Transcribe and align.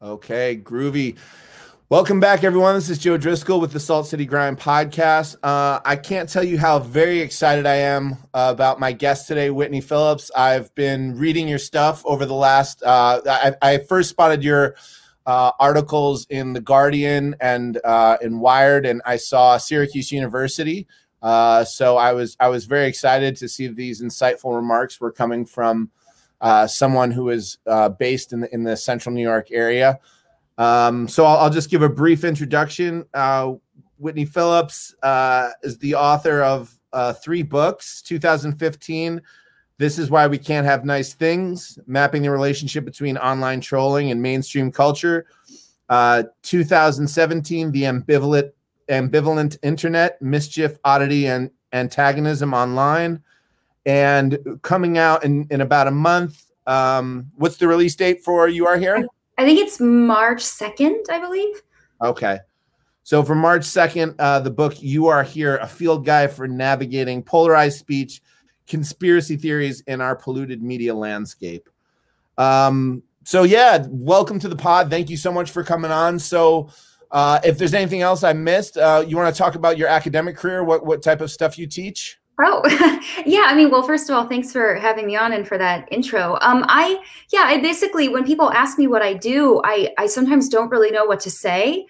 Okay, 0.00 0.56
groovy. 0.56 1.16
Welcome 1.88 2.20
back, 2.20 2.44
everyone. 2.44 2.76
This 2.76 2.88
is 2.88 2.98
Joe 2.98 3.16
Driscoll 3.16 3.58
with 3.58 3.72
the 3.72 3.80
Salt 3.80 4.06
City 4.06 4.26
Grind 4.26 4.56
podcast. 4.56 5.34
Uh, 5.42 5.80
I 5.84 5.96
can't 5.96 6.28
tell 6.28 6.44
you 6.44 6.56
how 6.56 6.78
very 6.78 7.18
excited 7.18 7.66
I 7.66 7.74
am 7.76 8.12
uh, 8.32 8.52
about 8.54 8.78
my 8.78 8.92
guest 8.92 9.26
today, 9.26 9.50
Whitney 9.50 9.80
Phillips. 9.80 10.30
I've 10.36 10.72
been 10.76 11.18
reading 11.18 11.48
your 11.48 11.58
stuff 11.58 12.06
over 12.06 12.26
the 12.26 12.34
last. 12.34 12.80
Uh, 12.84 13.22
I, 13.26 13.54
I, 13.60 13.78
first 13.78 14.10
spotted 14.10 14.44
your 14.44 14.76
uh, 15.26 15.50
articles 15.58 16.28
in 16.30 16.52
the 16.52 16.60
Guardian 16.60 17.34
and 17.40 17.80
uh, 17.82 18.18
in 18.22 18.38
Wired, 18.38 18.86
and 18.86 19.02
I 19.04 19.16
saw 19.16 19.56
Syracuse 19.56 20.12
University. 20.12 20.86
Uh, 21.22 21.64
so 21.64 21.96
I 21.96 22.12
was 22.12 22.36
I 22.38 22.50
was 22.50 22.66
very 22.66 22.86
excited 22.86 23.34
to 23.38 23.48
see 23.48 23.66
these 23.66 24.00
insightful 24.00 24.54
remarks 24.54 25.00
were 25.00 25.10
coming 25.10 25.44
from 25.44 25.90
someone 26.66 27.10
who 27.10 27.30
is 27.30 27.58
based 27.98 28.32
in 28.32 28.40
the 28.40 28.54
in 28.54 28.64
the 28.64 28.76
Central 28.76 29.14
New 29.14 29.22
York 29.22 29.48
area. 29.50 29.98
Um, 30.58 31.06
so 31.06 31.24
I'll, 31.24 31.36
I'll, 31.38 31.50
just 31.50 31.70
give 31.70 31.82
a 31.82 31.88
brief 31.88 32.24
introduction. 32.24 33.06
Uh, 33.14 33.52
Whitney 33.96 34.24
Phillips 34.24 34.94
uh, 35.04 35.50
is 35.62 35.78
the 35.78 35.94
author 35.94 36.42
of 36.42 36.76
uh, 36.92 37.12
three 37.12 37.42
books 37.42 38.02
2015. 38.02 39.22
This 39.78 39.98
is 39.98 40.10
why 40.10 40.26
we 40.26 40.36
can't 40.36 40.66
have 40.66 40.84
nice 40.84 41.14
things, 41.14 41.78
mapping 41.86 42.22
the 42.22 42.30
relationship 42.32 42.84
between 42.84 43.16
online 43.16 43.60
trolling 43.60 44.10
and 44.10 44.20
mainstream 44.20 44.72
culture. 44.72 45.26
Uh, 45.88 46.24
2017, 46.42 47.70
the 47.70 47.82
ambivalent 47.84 48.50
ambivalent 48.90 49.58
internet, 49.62 50.20
mischief, 50.20 50.78
oddity, 50.84 51.28
and 51.28 51.50
antagonism 51.72 52.52
online. 52.52 53.22
And 53.88 54.60
coming 54.60 54.98
out 54.98 55.24
in, 55.24 55.46
in 55.50 55.62
about 55.62 55.86
a 55.86 55.90
month. 55.90 56.44
Um, 56.66 57.32
what's 57.36 57.56
the 57.56 57.66
release 57.66 57.96
date 57.96 58.22
for 58.22 58.46
You 58.46 58.66
Are 58.66 58.76
Here? 58.76 59.02
I 59.38 59.46
think 59.46 59.58
it's 59.58 59.80
March 59.80 60.42
2nd, 60.42 61.08
I 61.10 61.18
believe. 61.18 61.62
Okay. 62.02 62.38
So 63.02 63.22
for 63.22 63.34
March 63.34 63.62
2nd, 63.62 64.16
uh, 64.18 64.40
the 64.40 64.50
book 64.50 64.82
You 64.82 65.06
Are 65.06 65.22
Here, 65.22 65.56
a 65.56 65.66
field 65.66 66.04
guide 66.04 66.32
for 66.32 66.46
navigating 66.46 67.22
polarized 67.22 67.78
speech, 67.78 68.20
conspiracy 68.66 69.36
theories 69.38 69.80
in 69.86 70.02
our 70.02 70.14
polluted 70.14 70.62
media 70.62 70.94
landscape. 70.94 71.70
Um, 72.36 73.02
so 73.24 73.44
yeah, 73.44 73.86
welcome 73.88 74.38
to 74.40 74.48
the 74.48 74.56
pod. 74.56 74.90
Thank 74.90 75.08
you 75.08 75.16
so 75.16 75.32
much 75.32 75.50
for 75.50 75.64
coming 75.64 75.90
on. 75.90 76.18
So 76.18 76.68
uh, 77.10 77.40
if 77.42 77.56
there's 77.56 77.72
anything 77.72 78.02
else 78.02 78.22
I 78.22 78.34
missed, 78.34 78.76
uh, 78.76 79.02
you 79.08 79.16
want 79.16 79.34
to 79.34 79.38
talk 79.38 79.54
about 79.54 79.78
your 79.78 79.88
academic 79.88 80.36
career, 80.36 80.62
what, 80.62 80.84
what 80.84 81.02
type 81.02 81.22
of 81.22 81.30
stuff 81.30 81.56
you 81.56 81.66
teach? 81.66 82.20
Oh, 82.40 82.62
yeah. 83.26 83.44
I 83.46 83.54
mean, 83.54 83.70
well, 83.70 83.82
first 83.82 84.08
of 84.08 84.16
all, 84.16 84.26
thanks 84.26 84.52
for 84.52 84.76
having 84.76 85.06
me 85.06 85.16
on 85.16 85.32
and 85.32 85.46
for 85.46 85.58
that 85.58 85.88
intro. 85.90 86.38
Um, 86.40 86.64
I, 86.68 87.02
yeah, 87.32 87.42
I 87.44 87.60
basically, 87.60 88.08
when 88.08 88.24
people 88.24 88.52
ask 88.52 88.78
me 88.78 88.86
what 88.86 89.02
I 89.02 89.14
do, 89.14 89.60
I, 89.64 89.92
I 89.98 90.06
sometimes 90.06 90.48
don't 90.48 90.70
really 90.70 90.90
know 90.90 91.04
what 91.04 91.20
to 91.20 91.30
say. 91.30 91.86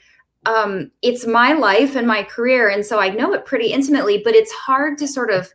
Um, 0.46 0.91
it's 1.02 1.26
my 1.26 1.52
life 1.52 1.96
and 1.96 2.06
my 2.06 2.22
career. 2.22 2.70
And 2.70 2.84
so 2.86 2.98
I 2.98 3.10
know 3.10 3.34
it 3.34 3.44
pretty 3.44 3.72
intimately, 3.72 4.22
but 4.24 4.34
it's 4.34 4.52
hard 4.52 4.96
to 4.98 5.08
sort 5.08 5.30
of, 5.30 5.50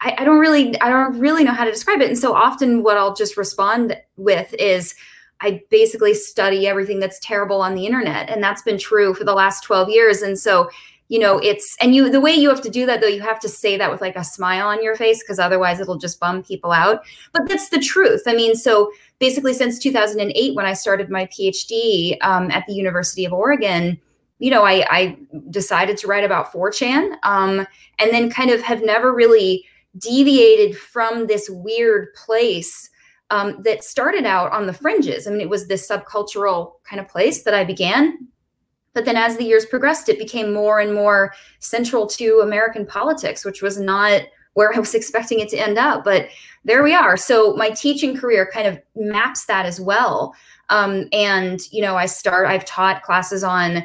I, 0.00 0.14
I 0.18 0.24
don't 0.24 0.38
really, 0.38 0.80
I 0.80 0.88
don't 0.88 1.18
really 1.18 1.44
know 1.44 1.52
how 1.52 1.64
to 1.64 1.70
describe 1.70 2.00
it. 2.00 2.08
And 2.08 2.18
so 2.18 2.34
often 2.34 2.82
what 2.82 2.96
I'll 2.96 3.14
just 3.14 3.36
respond 3.36 3.96
with 4.16 4.54
is, 4.54 4.94
I 5.40 5.62
basically 5.70 6.14
study 6.14 6.66
everything 6.66 6.98
that's 6.98 7.20
terrible 7.20 7.60
on 7.60 7.74
the 7.74 7.86
internet. 7.86 8.28
And 8.28 8.42
that's 8.42 8.62
been 8.62 8.78
true 8.78 9.14
for 9.14 9.22
the 9.22 9.34
last 9.34 9.62
12 9.62 9.88
years. 9.88 10.22
And 10.22 10.36
so 10.36 10.68
you 11.08 11.18
know 11.18 11.38
it's 11.38 11.76
and 11.80 11.94
you 11.94 12.10
the 12.10 12.20
way 12.20 12.32
you 12.32 12.48
have 12.48 12.60
to 12.60 12.70
do 12.70 12.86
that 12.86 13.00
though 13.00 13.06
you 13.06 13.20
have 13.20 13.40
to 13.40 13.48
say 13.48 13.76
that 13.76 13.90
with 13.90 14.00
like 14.00 14.16
a 14.16 14.24
smile 14.24 14.68
on 14.68 14.82
your 14.82 14.94
face 14.94 15.22
because 15.22 15.38
otherwise 15.38 15.80
it'll 15.80 15.98
just 15.98 16.20
bum 16.20 16.42
people 16.42 16.72
out. 16.72 17.00
But 17.32 17.48
that's 17.48 17.70
the 17.70 17.80
truth. 17.80 18.22
I 18.26 18.34
mean 18.34 18.54
so 18.54 18.90
basically 19.18 19.54
since 19.54 19.78
2008 19.78 20.54
when 20.54 20.66
i 20.66 20.72
started 20.72 21.10
my 21.10 21.26
phd 21.26 22.16
um, 22.22 22.50
at 22.50 22.64
the 22.66 22.72
university 22.72 23.24
of 23.24 23.32
oregon 23.32 23.98
you 24.38 24.50
know 24.50 24.64
i, 24.64 24.84
I 24.88 25.18
decided 25.50 25.96
to 25.98 26.06
write 26.06 26.24
about 26.24 26.52
4chan 26.52 27.16
um, 27.22 27.66
and 27.98 28.10
then 28.12 28.30
kind 28.30 28.50
of 28.50 28.62
have 28.62 28.82
never 28.82 29.12
really 29.14 29.64
deviated 29.96 30.76
from 30.76 31.26
this 31.26 31.48
weird 31.50 32.14
place 32.14 32.90
um, 33.30 33.60
that 33.62 33.84
started 33.84 34.24
out 34.24 34.52
on 34.52 34.66
the 34.66 34.72
fringes. 34.72 35.26
I 35.26 35.30
mean 35.30 35.40
it 35.40 35.50
was 35.50 35.66
this 35.66 35.88
subcultural 35.88 36.72
kind 36.88 37.00
of 37.00 37.08
place 37.08 37.42
that 37.42 37.54
i 37.54 37.64
began 37.64 38.28
but 38.98 39.04
then 39.04 39.16
as 39.16 39.36
the 39.36 39.44
years 39.44 39.64
progressed, 39.64 40.08
it 40.08 40.18
became 40.18 40.52
more 40.52 40.80
and 40.80 40.92
more 40.92 41.32
central 41.60 42.04
to 42.04 42.40
American 42.40 42.84
politics, 42.84 43.44
which 43.44 43.62
was 43.62 43.78
not 43.78 44.22
where 44.54 44.74
I 44.74 44.80
was 44.80 44.92
expecting 44.96 45.38
it 45.38 45.48
to 45.50 45.56
end 45.56 45.78
up. 45.78 46.02
But 46.02 46.30
there 46.64 46.82
we 46.82 46.94
are. 46.94 47.16
So 47.16 47.54
my 47.54 47.70
teaching 47.70 48.16
career 48.16 48.50
kind 48.52 48.66
of 48.66 48.80
maps 48.96 49.44
that 49.44 49.66
as 49.66 49.80
well. 49.80 50.34
Um, 50.68 51.06
and, 51.12 51.60
you 51.70 51.80
know, 51.80 51.94
I 51.94 52.06
start, 52.06 52.48
I've 52.48 52.64
taught 52.64 53.04
classes 53.04 53.44
on 53.44 53.84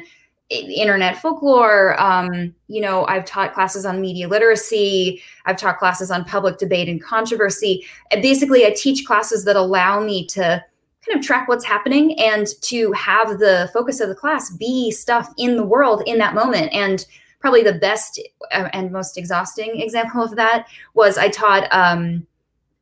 internet 0.50 1.22
folklore. 1.22 1.96
Um, 2.02 2.52
you 2.66 2.80
know, 2.80 3.06
I've 3.06 3.24
taught 3.24 3.54
classes 3.54 3.86
on 3.86 4.00
media 4.00 4.26
literacy. 4.26 5.22
I've 5.46 5.58
taught 5.58 5.78
classes 5.78 6.10
on 6.10 6.24
public 6.24 6.58
debate 6.58 6.88
and 6.88 7.00
controversy. 7.00 7.86
And 8.10 8.20
basically, 8.20 8.66
I 8.66 8.74
teach 8.76 9.06
classes 9.06 9.44
that 9.44 9.54
allow 9.54 10.00
me 10.00 10.26
to 10.30 10.60
kind 11.06 11.18
of 11.18 11.24
track 11.24 11.48
what's 11.48 11.64
happening 11.64 12.18
and 12.18 12.46
to 12.62 12.92
have 12.92 13.38
the 13.38 13.70
focus 13.72 14.00
of 14.00 14.08
the 14.08 14.14
class 14.14 14.50
be 14.56 14.90
stuff 14.90 15.32
in 15.36 15.56
the 15.56 15.64
world 15.64 16.02
in 16.06 16.18
that 16.18 16.34
moment. 16.34 16.72
And 16.72 17.04
probably 17.40 17.62
the 17.62 17.74
best 17.74 18.18
uh, 18.52 18.68
and 18.72 18.90
most 18.90 19.18
exhausting 19.18 19.80
example 19.80 20.22
of 20.22 20.34
that 20.36 20.66
was 20.94 21.18
I 21.18 21.28
taught 21.28 21.68
um, 21.72 22.26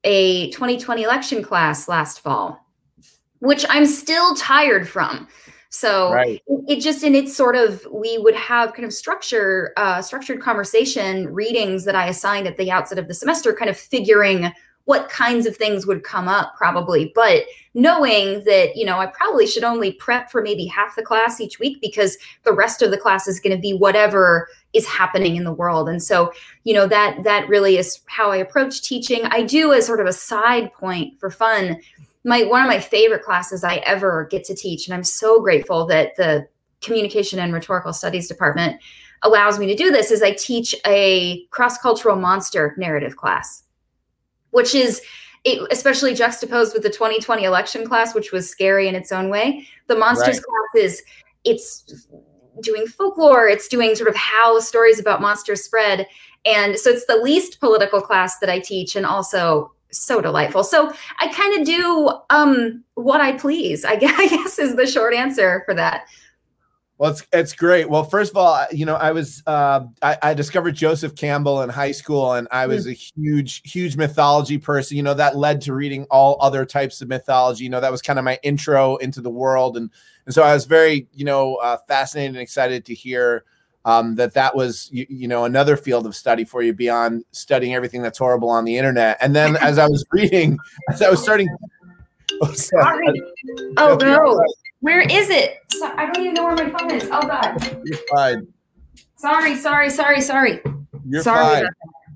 a 0.04 0.50
2020 0.50 1.02
election 1.02 1.42
class 1.42 1.88
last 1.88 2.20
fall, 2.20 2.64
which 3.40 3.64
I'm 3.68 3.86
still 3.86 4.36
tired 4.36 4.88
from. 4.88 5.26
So 5.70 6.12
right. 6.12 6.40
it, 6.46 6.64
it, 6.68 6.80
just 6.80 7.02
and 7.02 7.16
it's 7.16 7.34
sort 7.34 7.56
of 7.56 7.84
we 7.90 8.18
would 8.18 8.34
have 8.36 8.74
kind 8.74 8.84
of 8.84 8.92
structure, 8.92 9.72
uh, 9.76 10.02
structured 10.02 10.40
conversation 10.40 11.32
readings 11.32 11.84
that 11.84 11.96
I 11.96 12.06
assigned 12.06 12.46
at 12.46 12.58
the 12.58 12.70
outset 12.70 12.98
of 12.98 13.08
the 13.08 13.14
semester, 13.14 13.54
kind 13.54 13.70
of 13.70 13.76
figuring 13.76 14.52
what 14.84 15.08
kinds 15.08 15.46
of 15.46 15.56
things 15.56 15.86
would 15.86 16.02
come 16.02 16.28
up 16.28 16.54
probably 16.56 17.12
but 17.14 17.44
knowing 17.74 18.42
that 18.44 18.76
you 18.76 18.84
know 18.84 18.98
i 18.98 19.06
probably 19.06 19.46
should 19.46 19.64
only 19.64 19.92
prep 19.92 20.30
for 20.30 20.42
maybe 20.42 20.66
half 20.66 20.96
the 20.96 21.02
class 21.02 21.40
each 21.40 21.58
week 21.58 21.80
because 21.80 22.16
the 22.44 22.52
rest 22.52 22.82
of 22.82 22.90
the 22.90 22.98
class 22.98 23.28
is 23.28 23.40
going 23.40 23.54
to 23.54 23.60
be 23.60 23.72
whatever 23.72 24.48
is 24.72 24.86
happening 24.86 25.36
in 25.36 25.44
the 25.44 25.52
world. 25.52 25.88
And 25.88 26.02
so 26.02 26.32
you 26.64 26.74
know 26.74 26.86
that 26.86 27.22
that 27.24 27.48
really 27.48 27.76
is 27.76 28.00
how 28.06 28.30
i 28.30 28.36
approach 28.36 28.82
teaching. 28.82 29.24
I 29.24 29.42
do 29.42 29.72
as 29.72 29.86
sort 29.86 30.00
of 30.00 30.06
a 30.06 30.12
side 30.12 30.72
point 30.72 31.18
for 31.20 31.30
fun. 31.30 31.80
My 32.24 32.44
one 32.44 32.62
of 32.62 32.68
my 32.68 32.80
favorite 32.80 33.22
classes 33.22 33.64
i 33.64 33.76
ever 33.76 34.28
get 34.30 34.44
to 34.44 34.54
teach 34.54 34.86
and 34.86 34.94
i'm 34.94 35.04
so 35.04 35.40
grateful 35.40 35.86
that 35.86 36.14
the 36.16 36.46
communication 36.80 37.38
and 37.38 37.52
rhetorical 37.52 37.92
studies 37.92 38.28
department 38.28 38.80
allows 39.22 39.58
me 39.58 39.66
to 39.66 39.74
do 39.74 39.90
this 39.90 40.12
is 40.12 40.22
i 40.22 40.30
teach 40.30 40.72
a 40.86 41.44
cross-cultural 41.50 42.14
monster 42.14 42.76
narrative 42.78 43.16
class 43.16 43.64
which 44.52 44.74
is 44.74 45.02
it, 45.44 45.66
especially 45.70 46.14
juxtaposed 46.14 46.72
with 46.72 46.82
the 46.82 46.90
2020 46.90 47.44
election 47.44 47.86
class, 47.86 48.14
which 48.14 48.32
was 48.32 48.48
scary 48.48 48.88
in 48.88 48.94
its 48.94 49.10
own 49.10 49.28
way. 49.28 49.66
The 49.88 49.96
monsters 49.96 50.36
right. 50.36 50.44
class 50.44 50.84
is 50.84 51.02
it's 51.44 52.06
doing 52.62 52.86
folklore, 52.86 53.48
it's 53.48 53.66
doing 53.68 53.94
sort 53.94 54.08
of 54.08 54.16
how 54.16 54.60
stories 54.60 55.00
about 55.00 55.20
monsters 55.20 55.64
spread. 55.64 56.06
And 56.44 56.78
so 56.78 56.90
it's 56.90 57.06
the 57.06 57.16
least 57.16 57.60
political 57.60 58.00
class 58.00 58.38
that 58.38 58.50
I 58.50 58.60
teach 58.60 58.94
and 58.94 59.06
also 59.06 59.72
so 59.90 60.20
delightful. 60.20 60.64
So 60.64 60.92
I 61.20 61.28
kind 61.28 61.60
of 61.60 61.66
do 61.66 62.12
um, 62.30 62.84
what 62.94 63.20
I 63.20 63.32
please, 63.32 63.84
I 63.84 63.96
guess, 63.96 64.14
I 64.18 64.28
guess 64.28 64.58
is 64.58 64.76
the 64.76 64.86
short 64.86 65.14
answer 65.14 65.62
for 65.66 65.74
that. 65.74 66.06
Well, 67.02 67.10
it's 67.10 67.26
it's 67.32 67.52
great. 67.52 67.90
Well, 67.90 68.04
first 68.04 68.30
of 68.30 68.36
all, 68.36 68.64
you 68.70 68.86
know, 68.86 68.94
I 68.94 69.10
was 69.10 69.42
uh, 69.48 69.86
I, 70.02 70.16
I, 70.22 70.34
discovered 70.34 70.76
Joseph 70.76 71.16
Campbell 71.16 71.62
in 71.62 71.68
high 71.68 71.90
school, 71.90 72.34
and 72.34 72.46
I 72.52 72.68
was 72.68 72.86
mm. 72.86 72.90
a 72.90 72.92
huge, 72.92 73.60
huge 73.68 73.96
mythology 73.96 74.56
person. 74.56 74.96
You 74.96 75.02
know, 75.02 75.14
that 75.14 75.36
led 75.36 75.62
to 75.62 75.74
reading 75.74 76.06
all 76.12 76.36
other 76.40 76.64
types 76.64 77.02
of 77.02 77.08
mythology. 77.08 77.64
You 77.64 77.70
know, 77.70 77.80
that 77.80 77.90
was 77.90 78.02
kind 78.02 78.20
of 78.20 78.24
my 78.24 78.38
intro 78.44 78.98
into 78.98 79.20
the 79.20 79.30
world, 79.30 79.76
and 79.76 79.90
and 80.26 80.32
so 80.32 80.44
I 80.44 80.54
was 80.54 80.64
very, 80.64 81.08
you 81.12 81.24
know, 81.24 81.56
uh, 81.56 81.78
fascinated 81.88 82.36
and 82.36 82.40
excited 82.40 82.84
to 82.84 82.94
hear 82.94 83.46
um, 83.84 84.14
that 84.14 84.34
that 84.34 84.54
was 84.54 84.88
you, 84.92 85.04
you, 85.08 85.26
know 85.26 85.44
another 85.44 85.76
field 85.76 86.06
of 86.06 86.14
study 86.14 86.44
for 86.44 86.62
you 86.62 86.72
beyond 86.72 87.24
studying 87.32 87.74
everything 87.74 88.02
that's 88.02 88.18
horrible 88.18 88.48
on 88.48 88.64
the 88.64 88.78
internet. 88.78 89.18
And 89.20 89.34
then 89.34 89.56
as 89.56 89.76
I 89.76 89.88
was 89.88 90.06
reading, 90.12 90.56
as 90.88 91.02
I 91.02 91.10
was 91.10 91.20
starting. 91.20 91.48
Oh, 92.40 92.50
sorry. 92.52 93.22
Oh 93.76 93.96
no. 94.00 94.42
Where 94.82 95.00
is 95.00 95.30
it? 95.30 95.58
So, 95.70 95.92
I 95.96 96.06
don't 96.06 96.20
even 96.20 96.34
know 96.34 96.44
where 96.44 96.56
my 96.56 96.70
phone 96.78 96.90
is. 96.90 97.04
Oh 97.04 97.22
God. 97.22 97.80
You're 97.84 97.98
fine. 98.14 98.46
Sorry, 99.16 99.56
sorry, 99.56 99.88
sorry, 99.90 100.20
sorry. 100.20 100.60
You're 101.06 101.22
sorry 101.22 101.66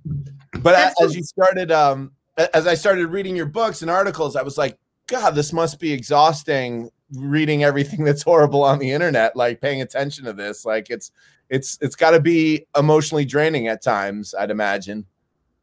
fine. 0.04 0.24
But 0.62 0.74
as, 0.74 0.94
as 1.00 1.16
you 1.16 1.22
started, 1.22 1.70
um, 1.70 2.12
as 2.36 2.66
I 2.66 2.74
started 2.74 3.06
reading 3.06 3.36
your 3.36 3.46
books 3.46 3.82
and 3.82 3.90
articles, 3.90 4.34
I 4.34 4.42
was 4.42 4.58
like, 4.58 4.76
God, 5.06 5.36
this 5.36 5.52
must 5.52 5.78
be 5.78 5.92
exhausting 5.92 6.90
reading 7.14 7.62
everything 7.62 8.04
that's 8.04 8.22
horrible 8.22 8.64
on 8.64 8.78
the 8.80 8.90
internet, 8.90 9.36
like 9.36 9.60
paying 9.60 9.80
attention 9.80 10.24
to 10.24 10.32
this. 10.32 10.64
Like 10.64 10.90
it's 10.90 11.12
it's 11.48 11.78
it's 11.80 11.94
got 11.94 12.10
to 12.10 12.20
be 12.20 12.66
emotionally 12.76 13.24
draining 13.24 13.68
at 13.68 13.82
times, 13.82 14.34
I'd 14.36 14.50
imagine. 14.50 15.06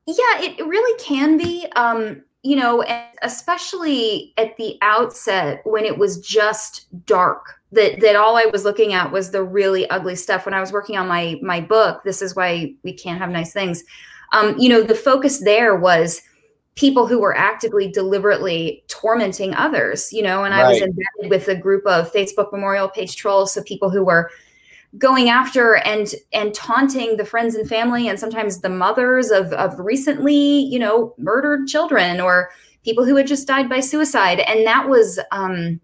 Yeah, 0.06 0.42
it 0.42 0.66
really 0.66 0.98
can 1.04 1.38
be. 1.38 1.68
Um, 1.76 2.24
you 2.44 2.58
know, 2.58 2.84
especially 3.22 4.34
at 4.38 4.56
the 4.58 4.78
outset 4.82 5.62
when 5.66 5.86
it 5.86 5.98
was 5.98 6.20
just 6.20 6.88
dark, 7.06 7.56
that 7.72 8.02
that 8.02 8.16
all 8.16 8.38
I 8.38 8.46
was 8.46 8.66
looking 8.66 8.94
at 8.94 9.12
was 9.12 9.32
the 9.32 9.44
really 9.44 9.90
ugly 9.90 10.16
stuff. 10.16 10.46
When 10.46 10.54
I 10.54 10.60
was 10.60 10.72
working 10.72 10.98
on 10.98 11.08
my 11.08 11.40
my 11.42 11.62
book, 11.62 12.04
this 12.04 12.22
is 12.22 12.36
why 12.36 12.74
we 12.84 12.94
can't 12.94 13.20
have 13.20 13.30
nice 13.30 13.54
things. 13.54 13.84
Um, 14.34 14.58
you 14.58 14.68
know, 14.68 14.84
the 14.84 14.96
focus 14.96 15.40
there 15.40 15.78
was 15.78 16.22
people 16.76 17.08
who 17.08 17.20
were 17.20 17.36
actively 17.38 17.90
deliberately 17.92 18.84
tormenting 18.88 19.54
others 19.54 20.12
you 20.12 20.24
know 20.24 20.44
and 20.44 20.54
right. 20.54 20.64
i 20.64 20.70
was 20.70 20.82
embedded 20.82 21.30
with 21.30 21.48
a 21.48 21.56
group 21.56 21.86
of 21.86 22.12
facebook 22.12 22.52
memorial 22.52 22.90
page 22.90 23.16
trolls 23.16 23.54
so 23.54 23.62
people 23.62 23.92
who 23.92 24.04
were 24.04 24.32
going 24.98 25.30
after 25.30 25.78
and 25.78 26.14
and 26.34 26.54
taunting 26.54 27.18
the 27.18 27.26
friends 27.26 27.56
and 27.56 27.68
family 27.68 28.08
and 28.08 28.20
sometimes 28.20 28.60
the 28.60 28.70
mothers 28.70 29.32
of 29.32 29.52
of 29.54 29.78
recently 29.80 30.36
you 30.36 30.78
know 30.78 31.16
murdered 31.18 31.68
children 31.68 32.22
or 32.22 32.52
people 32.84 33.06
who 33.06 33.16
had 33.16 33.28
just 33.28 33.48
died 33.48 33.70
by 33.70 33.80
suicide. 33.80 34.40
And 34.42 34.66
that 34.68 34.88
was 34.88 35.20
um 35.32 35.80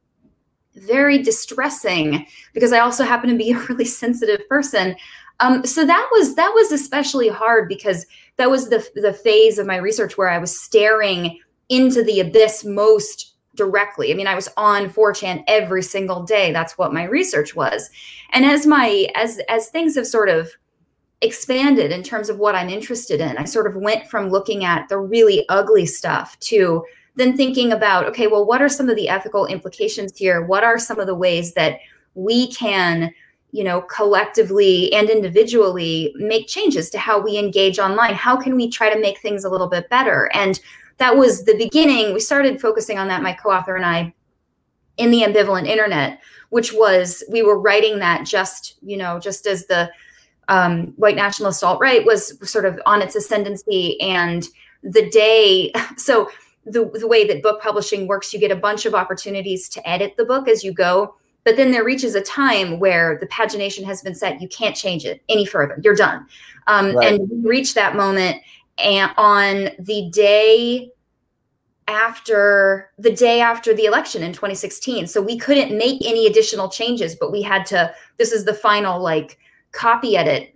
very 0.75 1.21
distressing 1.21 2.25
because 2.53 2.71
i 2.71 2.79
also 2.79 3.03
happen 3.03 3.29
to 3.29 3.35
be 3.35 3.51
a 3.53 3.59
really 3.65 3.85
sensitive 3.85 4.47
person. 4.47 4.95
Um 5.39 5.65
so 5.65 5.85
that 5.85 6.09
was 6.11 6.35
that 6.35 6.51
was 6.53 6.71
especially 6.71 7.29
hard 7.29 7.67
because 7.67 8.05
that 8.37 8.49
was 8.49 8.69
the 8.69 8.87
the 8.95 9.13
phase 9.13 9.57
of 9.57 9.67
my 9.67 9.77
research 9.77 10.17
where 10.17 10.29
i 10.29 10.37
was 10.37 10.59
staring 10.59 11.39
into 11.69 12.03
the 12.03 12.19
abyss 12.19 12.65
most 12.65 13.35
directly. 13.59 14.11
I 14.11 14.15
mean, 14.15 14.25
I 14.25 14.35
was 14.35 14.47
on 14.55 14.89
4chan 14.89 15.43
every 15.47 15.83
single 15.83 16.23
day. 16.23 16.53
That's 16.53 16.77
what 16.77 16.93
my 16.93 17.03
research 17.03 17.55
was. 17.57 17.89
And 18.31 18.45
as 18.45 18.65
my 18.65 19.07
as 19.15 19.41
as 19.49 19.67
things 19.67 19.95
have 19.95 20.07
sort 20.07 20.29
of 20.29 20.49
expanded 21.21 21.91
in 21.91 22.01
terms 22.01 22.29
of 22.29 22.39
what 22.39 22.55
I'm 22.55 22.69
interested 22.69 23.19
in, 23.19 23.37
I 23.37 23.43
sort 23.43 23.67
of 23.67 23.75
went 23.75 24.07
from 24.07 24.29
looking 24.29 24.63
at 24.63 24.87
the 24.87 24.97
really 24.97 25.45
ugly 25.49 25.85
stuff 25.85 26.39
to 26.51 26.85
then 27.17 27.35
thinking 27.35 27.73
about, 27.73 28.05
okay, 28.05 28.27
well, 28.27 28.45
what 28.45 28.61
are 28.61 28.69
some 28.69 28.87
of 28.87 28.95
the 28.95 29.09
ethical 29.09 29.45
implications 29.45 30.17
here? 30.17 30.45
What 30.45 30.63
are 30.63 30.79
some 30.79 31.01
of 31.01 31.07
the 31.07 31.15
ways 31.15 31.53
that 31.55 31.79
we 32.15 32.51
can 32.53 33.11
you 33.51 33.63
know 33.63 33.81
collectively 33.81 34.93
and 34.93 35.09
individually 35.09 36.13
make 36.17 36.47
changes 36.47 36.89
to 36.91 36.99
how 36.99 37.19
we 37.19 37.37
engage 37.37 37.79
online 37.79 38.13
how 38.13 38.37
can 38.37 38.55
we 38.55 38.69
try 38.69 38.93
to 38.93 38.99
make 38.99 39.19
things 39.19 39.43
a 39.43 39.49
little 39.49 39.67
bit 39.67 39.89
better 39.89 40.29
and 40.33 40.59
that 40.99 41.15
was 41.15 41.45
the 41.45 41.57
beginning. 41.57 42.13
We 42.13 42.19
started 42.19 42.61
focusing 42.61 42.97
on 42.97 43.07
that, 43.07 43.23
my 43.23 43.33
co 43.33 43.51
author 43.51 43.75
and 43.75 43.85
I, 43.85 44.13
in 44.97 45.11
the 45.11 45.21
ambivalent 45.21 45.65
internet, 45.65 46.19
which 46.49 46.73
was 46.73 47.23
we 47.29 47.41
were 47.41 47.59
writing 47.59 47.99
that 47.99 48.25
just, 48.25 48.75
you 48.81 48.97
know, 48.97 49.19
just 49.19 49.47
as 49.47 49.65
the 49.65 49.89
um, 50.49 50.93
white 50.97 51.15
nationalist 51.15 51.63
alt 51.63 51.79
right 51.79 52.05
was 52.05 52.37
sort 52.49 52.65
of 52.65 52.79
on 52.85 53.01
its 53.01 53.15
ascendancy. 53.15 53.99
And 54.01 54.45
the 54.83 55.09
day, 55.09 55.71
so 55.97 56.29
the, 56.65 56.89
the 56.93 57.07
way 57.07 57.25
that 57.27 57.41
book 57.41 57.61
publishing 57.61 58.07
works, 58.07 58.33
you 58.33 58.39
get 58.39 58.51
a 58.51 58.55
bunch 58.55 58.85
of 58.85 58.93
opportunities 58.93 59.69
to 59.69 59.89
edit 59.89 60.15
the 60.17 60.25
book 60.25 60.47
as 60.47 60.63
you 60.63 60.73
go. 60.73 61.15
But 61.45 61.55
then 61.55 61.71
there 61.71 61.85
reaches 61.85 62.15
a 62.15 62.21
time 62.21 62.79
where 62.79 63.17
the 63.19 63.27
pagination 63.27 63.85
has 63.85 64.01
been 64.01 64.13
set. 64.13 64.41
You 64.41 64.49
can't 64.49 64.75
change 64.75 65.05
it 65.05 65.21
any 65.29 65.45
further. 65.45 65.79
You're 65.81 65.95
done. 65.95 66.27
Um, 66.67 66.93
right. 66.93 67.13
And 67.13 67.29
we 67.29 67.49
reach 67.49 67.73
that 67.75 67.95
moment 67.95 68.41
and 68.79 69.11
on 69.17 69.69
the 69.79 70.09
day 70.11 70.89
after 71.87 72.91
the 72.99 73.11
day 73.11 73.41
after 73.41 73.73
the 73.73 73.85
election 73.85 74.21
in 74.21 74.31
2016 74.31 75.07
so 75.07 75.21
we 75.21 75.37
couldn't 75.37 75.75
make 75.75 76.05
any 76.05 76.27
additional 76.27 76.69
changes 76.69 77.15
but 77.15 77.31
we 77.31 77.41
had 77.41 77.65
to 77.65 77.91
this 78.17 78.31
is 78.31 78.45
the 78.45 78.53
final 78.53 79.01
like 79.01 79.39
copy 79.71 80.17
edit. 80.17 80.55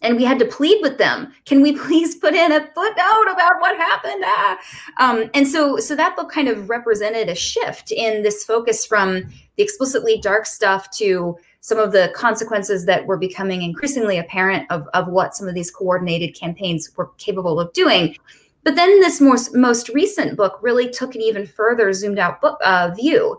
And 0.00 0.16
we 0.16 0.24
had 0.24 0.40
to 0.40 0.44
plead 0.44 0.80
with 0.82 0.98
them. 0.98 1.32
Can 1.44 1.62
we 1.62 1.72
please 1.78 2.16
put 2.16 2.34
in 2.34 2.52
a 2.52 2.60
footnote 2.60 3.28
about 3.30 3.60
what 3.60 3.76
happened? 3.76 4.22
Ah. 4.24 4.58
um, 4.98 5.30
and 5.34 5.46
so 5.46 5.76
so 5.78 5.94
that 5.94 6.16
book 6.16 6.30
kind 6.30 6.48
of 6.48 6.68
represented 6.68 7.28
a 7.28 7.34
shift 7.34 7.92
in 7.92 8.22
this 8.22 8.44
focus 8.44 8.84
from 8.84 9.22
the 9.56 9.62
explicitly 9.62 10.18
dark 10.20 10.46
stuff 10.46 10.90
to 10.98 11.36
some 11.62 11.78
of 11.78 11.92
the 11.92 12.12
consequences 12.14 12.84
that 12.86 13.06
were 13.06 13.16
becoming 13.16 13.62
increasingly 13.62 14.18
apparent 14.18 14.70
of, 14.70 14.86
of 14.94 15.06
what 15.06 15.34
some 15.34 15.46
of 15.48 15.54
these 15.54 15.70
coordinated 15.70 16.34
campaigns 16.34 16.90
were 16.96 17.12
capable 17.18 17.60
of 17.60 17.72
doing. 17.72 18.16
But 18.64 18.74
then 18.74 19.00
this 19.00 19.20
most, 19.20 19.54
most 19.54 19.88
recent 19.90 20.36
book 20.36 20.58
really 20.60 20.90
took 20.90 21.14
an 21.14 21.22
even 21.22 21.46
further 21.46 21.92
zoomed 21.92 22.18
out 22.18 22.40
book, 22.40 22.58
uh, 22.64 22.90
view. 22.96 23.38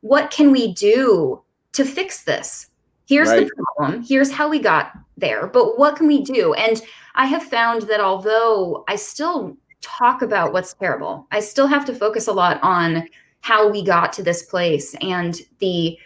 What 0.00 0.32
can 0.32 0.50
we 0.50 0.74
do 0.74 1.40
to 1.72 1.84
fix 1.84 2.24
this? 2.24 2.66
Here's 3.06 3.28
right. 3.28 3.46
the 3.46 3.64
problem. 3.76 4.02
Here's 4.02 4.32
how 4.32 4.48
we 4.48 4.58
got 4.58 4.92
there. 5.16 5.46
But 5.46 5.78
what 5.78 5.94
can 5.94 6.08
we 6.08 6.22
do? 6.22 6.54
And 6.54 6.82
I 7.14 7.26
have 7.26 7.44
found 7.44 7.82
that 7.82 8.00
although 8.00 8.84
I 8.88 8.96
still 8.96 9.56
talk 9.80 10.22
about 10.22 10.52
what's 10.52 10.74
terrible, 10.74 11.28
I 11.30 11.38
still 11.38 11.68
have 11.68 11.84
to 11.84 11.94
focus 11.94 12.26
a 12.26 12.32
lot 12.32 12.58
on 12.60 13.08
how 13.42 13.68
we 13.68 13.84
got 13.84 14.12
to 14.14 14.22
this 14.24 14.42
place 14.42 14.96
and 15.00 15.40
the 15.60 15.96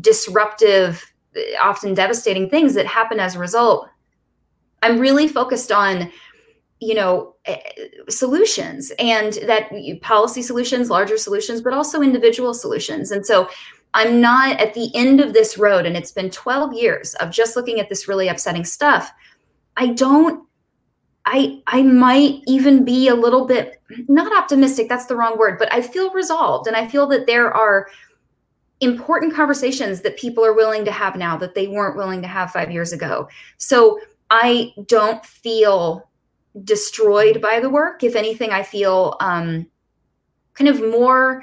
disruptive, 0.00 1.04
often 1.60 1.94
devastating 1.94 2.48
things 2.48 2.74
that 2.74 2.86
happen 2.86 3.20
as 3.20 3.34
a 3.34 3.38
result. 3.38 3.88
I'm 4.82 4.98
really 4.98 5.28
focused 5.28 5.72
on 5.72 6.10
you 6.80 6.94
know 6.94 7.34
eh, 7.46 7.58
solutions 8.08 8.92
and 8.98 9.34
that 9.46 9.70
policy 10.02 10.42
solutions 10.42 10.90
larger 10.90 11.16
solutions 11.16 11.60
but 11.62 11.72
also 11.72 12.02
individual 12.02 12.52
solutions 12.52 13.10
and 13.10 13.24
so 13.24 13.48
i'm 13.94 14.20
not 14.20 14.60
at 14.60 14.74
the 14.74 14.94
end 14.94 15.20
of 15.20 15.32
this 15.32 15.56
road 15.56 15.86
and 15.86 15.96
it's 15.96 16.12
been 16.12 16.30
12 16.30 16.74
years 16.74 17.14
of 17.14 17.30
just 17.30 17.56
looking 17.56 17.80
at 17.80 17.88
this 17.88 18.08
really 18.08 18.28
upsetting 18.28 18.64
stuff 18.64 19.12
i 19.76 19.86
don't 19.86 20.46
i 21.26 21.62
i 21.68 21.80
might 21.80 22.42
even 22.46 22.84
be 22.84 23.08
a 23.08 23.14
little 23.14 23.46
bit 23.46 23.80
not 24.08 24.36
optimistic 24.36 24.88
that's 24.88 25.06
the 25.06 25.16
wrong 25.16 25.38
word 25.38 25.58
but 25.58 25.72
i 25.72 25.80
feel 25.80 26.10
resolved 26.10 26.66
and 26.66 26.76
i 26.76 26.86
feel 26.86 27.06
that 27.06 27.26
there 27.26 27.52
are 27.52 27.86
important 28.80 29.34
conversations 29.34 30.00
that 30.02 30.16
people 30.18 30.44
are 30.44 30.52
willing 30.52 30.84
to 30.84 30.92
have 30.92 31.16
now 31.16 31.36
that 31.36 31.54
they 31.54 31.66
weren't 31.66 31.96
willing 31.96 32.20
to 32.22 32.28
have 32.28 32.50
five 32.50 32.70
years 32.70 32.92
ago. 32.92 33.28
So 33.56 34.00
I 34.30 34.74
don't 34.86 35.24
feel 35.24 36.10
destroyed 36.64 37.40
by 37.40 37.60
the 37.60 37.70
work. 37.70 38.02
If 38.02 38.16
anything, 38.16 38.50
I 38.50 38.62
feel 38.62 39.16
um, 39.20 39.66
kind 40.54 40.68
of 40.68 40.80
more 40.80 41.42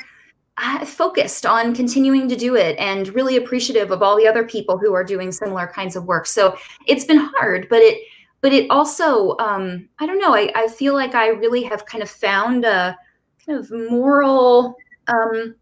uh, 0.57 0.85
focused 0.85 1.45
on 1.45 1.73
continuing 1.73 2.27
to 2.29 2.35
do 2.35 2.55
it 2.55 2.77
and 2.77 3.07
really 3.09 3.37
appreciative 3.37 3.91
of 3.91 4.01
all 4.03 4.17
the 4.17 4.27
other 4.27 4.43
people 4.43 4.77
who 4.77 4.93
are 4.93 5.03
doing 5.03 5.31
similar 5.31 5.67
kinds 5.67 5.95
of 5.95 6.05
work. 6.05 6.25
So 6.25 6.57
it's 6.87 7.05
been 7.05 7.17
hard, 7.37 7.67
but 7.69 7.79
it 7.79 8.01
but 8.41 8.53
it 8.53 8.69
also 8.71 9.37
um, 9.37 9.87
I 9.99 10.05
don't 10.05 10.19
know. 10.19 10.33
I, 10.33 10.51
I 10.55 10.67
feel 10.67 10.93
like 10.93 11.15
I 11.15 11.27
really 11.27 11.63
have 11.63 11.85
kind 11.85 12.01
of 12.01 12.09
found 12.09 12.65
a 12.65 12.97
kind 13.45 13.57
of 13.57 13.71
moral 13.71 14.75
um, 15.07 15.55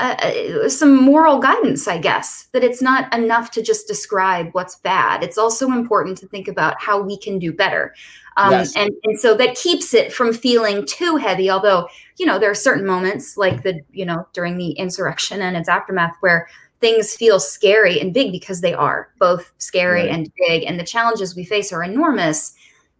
uh, 0.00 0.68
some 0.68 0.96
moral 0.96 1.38
guidance, 1.38 1.86
I 1.86 1.98
guess, 1.98 2.48
that 2.52 2.64
it's 2.64 2.80
not 2.80 3.12
enough 3.14 3.50
to 3.52 3.62
just 3.62 3.86
describe 3.86 4.48
what's 4.52 4.76
bad. 4.76 5.22
It's 5.22 5.36
also 5.36 5.66
important 5.66 6.18
to 6.18 6.26
think 6.26 6.48
about 6.48 6.80
how 6.80 7.00
we 7.00 7.18
can 7.18 7.38
do 7.38 7.52
better. 7.52 7.94
Um, 8.36 8.52
yes. 8.52 8.74
and, 8.76 8.90
and 9.04 9.20
so 9.20 9.34
that 9.34 9.56
keeps 9.56 9.92
it 9.92 10.12
from 10.12 10.32
feeling 10.32 10.86
too 10.86 11.16
heavy. 11.16 11.50
Although, 11.50 11.88
you 12.18 12.24
know, 12.24 12.38
there 12.38 12.50
are 12.50 12.54
certain 12.54 12.86
moments 12.86 13.36
like 13.36 13.62
the, 13.62 13.80
you 13.92 14.06
know, 14.06 14.26
during 14.32 14.56
the 14.56 14.70
insurrection 14.72 15.42
and 15.42 15.56
its 15.56 15.68
aftermath 15.68 16.16
where 16.20 16.48
things 16.80 17.14
feel 17.14 17.38
scary 17.38 18.00
and 18.00 18.14
big 18.14 18.32
because 18.32 18.62
they 18.62 18.72
are 18.72 19.10
both 19.18 19.52
scary 19.58 20.02
right. 20.02 20.10
and 20.10 20.32
big. 20.48 20.64
And 20.64 20.80
the 20.80 20.84
challenges 20.84 21.36
we 21.36 21.44
face 21.44 21.72
are 21.72 21.82
enormous. 21.82 22.54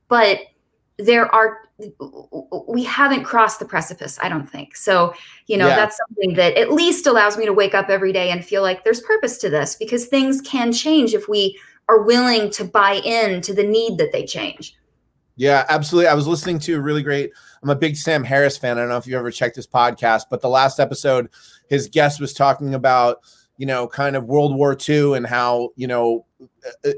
But 0.09 0.41
there 0.99 1.35
are 1.35 1.61
we 2.69 2.85
haven't 2.85 3.25
crossed 3.25 3.59
the 3.59 3.65
precipice 3.65 4.19
i 4.23 4.29
don't 4.29 4.49
think. 4.49 4.77
So 4.77 5.15
you 5.47 5.57
know 5.57 5.69
yeah. 5.69 5.77
that's 5.77 5.99
something 6.09 6.35
that 6.35 6.57
at 6.57 6.73
least 6.73 7.07
allows 7.07 7.37
me 7.37 7.47
to 7.47 7.53
wake 7.53 7.75
up 7.75 7.89
every 7.89 8.13
day 8.13 8.31
and 8.31 8.45
feel 8.45 8.63
like 8.63 8.85
there's 8.85 9.01
purpose 9.01 9.39
to 9.39 9.51
this 9.51 9.77
because 9.77 10.07
things 10.07 10.41
can 10.41 10.73
change 10.73 11.15
if 11.15 11.29
we 11.29 11.59
are 11.89 12.03
willing 12.03 12.51
to 12.51 12.65
buy 12.65 13.01
in 13.05 13.41
to 13.43 13.53
the 13.53 13.65
need 13.65 13.99
that 13.99 14.13
they 14.13 14.25
change. 14.25 14.77
Yeah 15.37 15.65
absolutely. 15.69 16.09
I 16.09 16.15
was 16.15 16.27
listening 16.27 16.59
to 16.61 16.77
a 16.77 16.81
really 16.81 17.03
great 17.03 17.33
i'm 17.63 17.71
a 17.71 17.77
big 17.77 17.97
sam 17.97 18.25
harris 18.25 18.57
fan. 18.57 18.79
I 18.79 18.83
don't 18.83 18.91
know 18.91 18.97
if 18.97 19.07
you 19.07 19.19
ever 19.19 19.31
checked 19.31 19.57
his 19.57 19.67
podcast 19.67 20.25
but 20.31 20.41
the 20.41 20.49
last 20.49 20.79
episode 20.81 21.29
his 21.69 21.89
guest 21.89 22.21
was 22.21 22.33
talking 22.33 22.75
about 22.75 23.19
you 23.61 23.67
know, 23.67 23.87
kind 23.87 24.17
of 24.17 24.25
World 24.25 24.57
War 24.57 24.75
II 24.89 25.13
and 25.13 25.27
how, 25.27 25.69
you 25.77 25.87
know, 25.87 26.25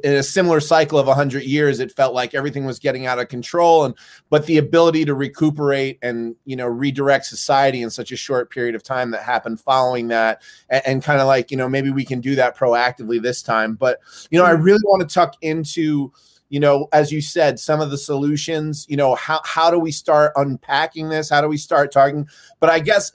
in 0.04 0.12
a 0.12 0.22
similar 0.22 0.60
cycle 0.60 0.96
of 0.96 1.08
100 1.08 1.42
years 1.42 1.80
it 1.80 1.90
felt 1.90 2.14
like 2.14 2.34
everything 2.34 2.64
was 2.64 2.78
getting 2.78 3.06
out 3.06 3.18
of 3.18 3.26
control 3.26 3.84
and 3.84 3.96
but 4.30 4.46
the 4.46 4.58
ability 4.58 5.04
to 5.04 5.14
recuperate 5.14 5.98
and 6.02 6.36
you 6.44 6.54
know 6.54 6.66
redirect 6.68 7.24
society 7.24 7.82
in 7.82 7.90
such 7.90 8.12
a 8.12 8.16
short 8.16 8.48
period 8.50 8.76
of 8.76 8.84
time 8.84 9.10
that 9.10 9.24
happened 9.24 9.60
following 9.60 10.06
that 10.06 10.40
and, 10.68 10.82
and 10.86 11.02
kind 11.02 11.20
of 11.20 11.26
like 11.26 11.50
you 11.50 11.56
know 11.56 11.68
maybe 11.68 11.90
we 11.90 12.04
can 12.04 12.20
do 12.20 12.36
that 12.36 12.56
proactively 12.56 13.20
this 13.20 13.42
time. 13.42 13.74
But 13.74 13.98
you 14.30 14.38
know 14.38 14.44
i 14.44 14.52
mm-hmm. 14.52 14.62
really 14.62 14.82
want 14.84 15.08
to 15.08 15.12
tuck 15.12 15.34
into 15.40 16.12
you 16.48 16.60
know 16.60 16.88
as 16.92 17.10
you 17.10 17.20
said 17.20 17.58
some 17.58 17.80
of 17.80 17.90
the 17.90 17.98
solutions 17.98 18.86
you 18.88 18.96
know 18.96 19.16
how 19.16 19.40
how 19.44 19.68
do 19.68 19.80
we 19.80 19.90
start 19.90 20.32
unpacking 20.36 21.08
this? 21.08 21.28
How 21.28 21.40
do 21.40 21.48
we 21.48 21.56
start 21.56 21.90
talking? 21.90 22.28
But 22.60 22.70
i 22.70 22.78
guess 22.78 23.10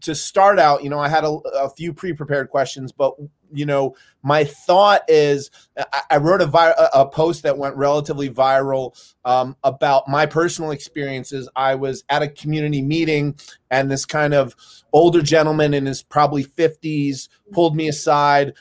to 0.00 0.14
start 0.14 0.58
out, 0.58 0.82
you 0.82 0.90
know, 0.90 0.98
I 0.98 1.08
had 1.08 1.24
a, 1.24 1.30
a 1.30 1.70
few 1.70 1.92
pre-prepared 1.92 2.48
questions, 2.50 2.92
but 2.92 3.14
you 3.54 3.66
know, 3.66 3.94
my 4.22 4.44
thought 4.44 5.02
is 5.08 5.50
I, 5.76 6.02
I 6.12 6.16
wrote 6.16 6.40
a, 6.40 6.46
vi- 6.46 6.74
a 6.94 7.06
post 7.06 7.42
that 7.42 7.58
went 7.58 7.76
relatively 7.76 8.30
viral 8.30 8.96
um, 9.24 9.56
about 9.62 10.08
my 10.08 10.26
personal 10.26 10.70
experiences. 10.70 11.48
I 11.54 11.74
was 11.74 12.04
at 12.08 12.22
a 12.22 12.28
community 12.28 12.82
meeting, 12.82 13.36
and 13.70 13.90
this 13.90 14.06
kind 14.06 14.34
of 14.34 14.56
older 14.92 15.22
gentleman 15.22 15.74
in 15.74 15.86
his 15.86 16.02
probably 16.02 16.44
50s 16.44 17.28
pulled 17.52 17.76
me 17.76 17.88
aside 17.88 18.54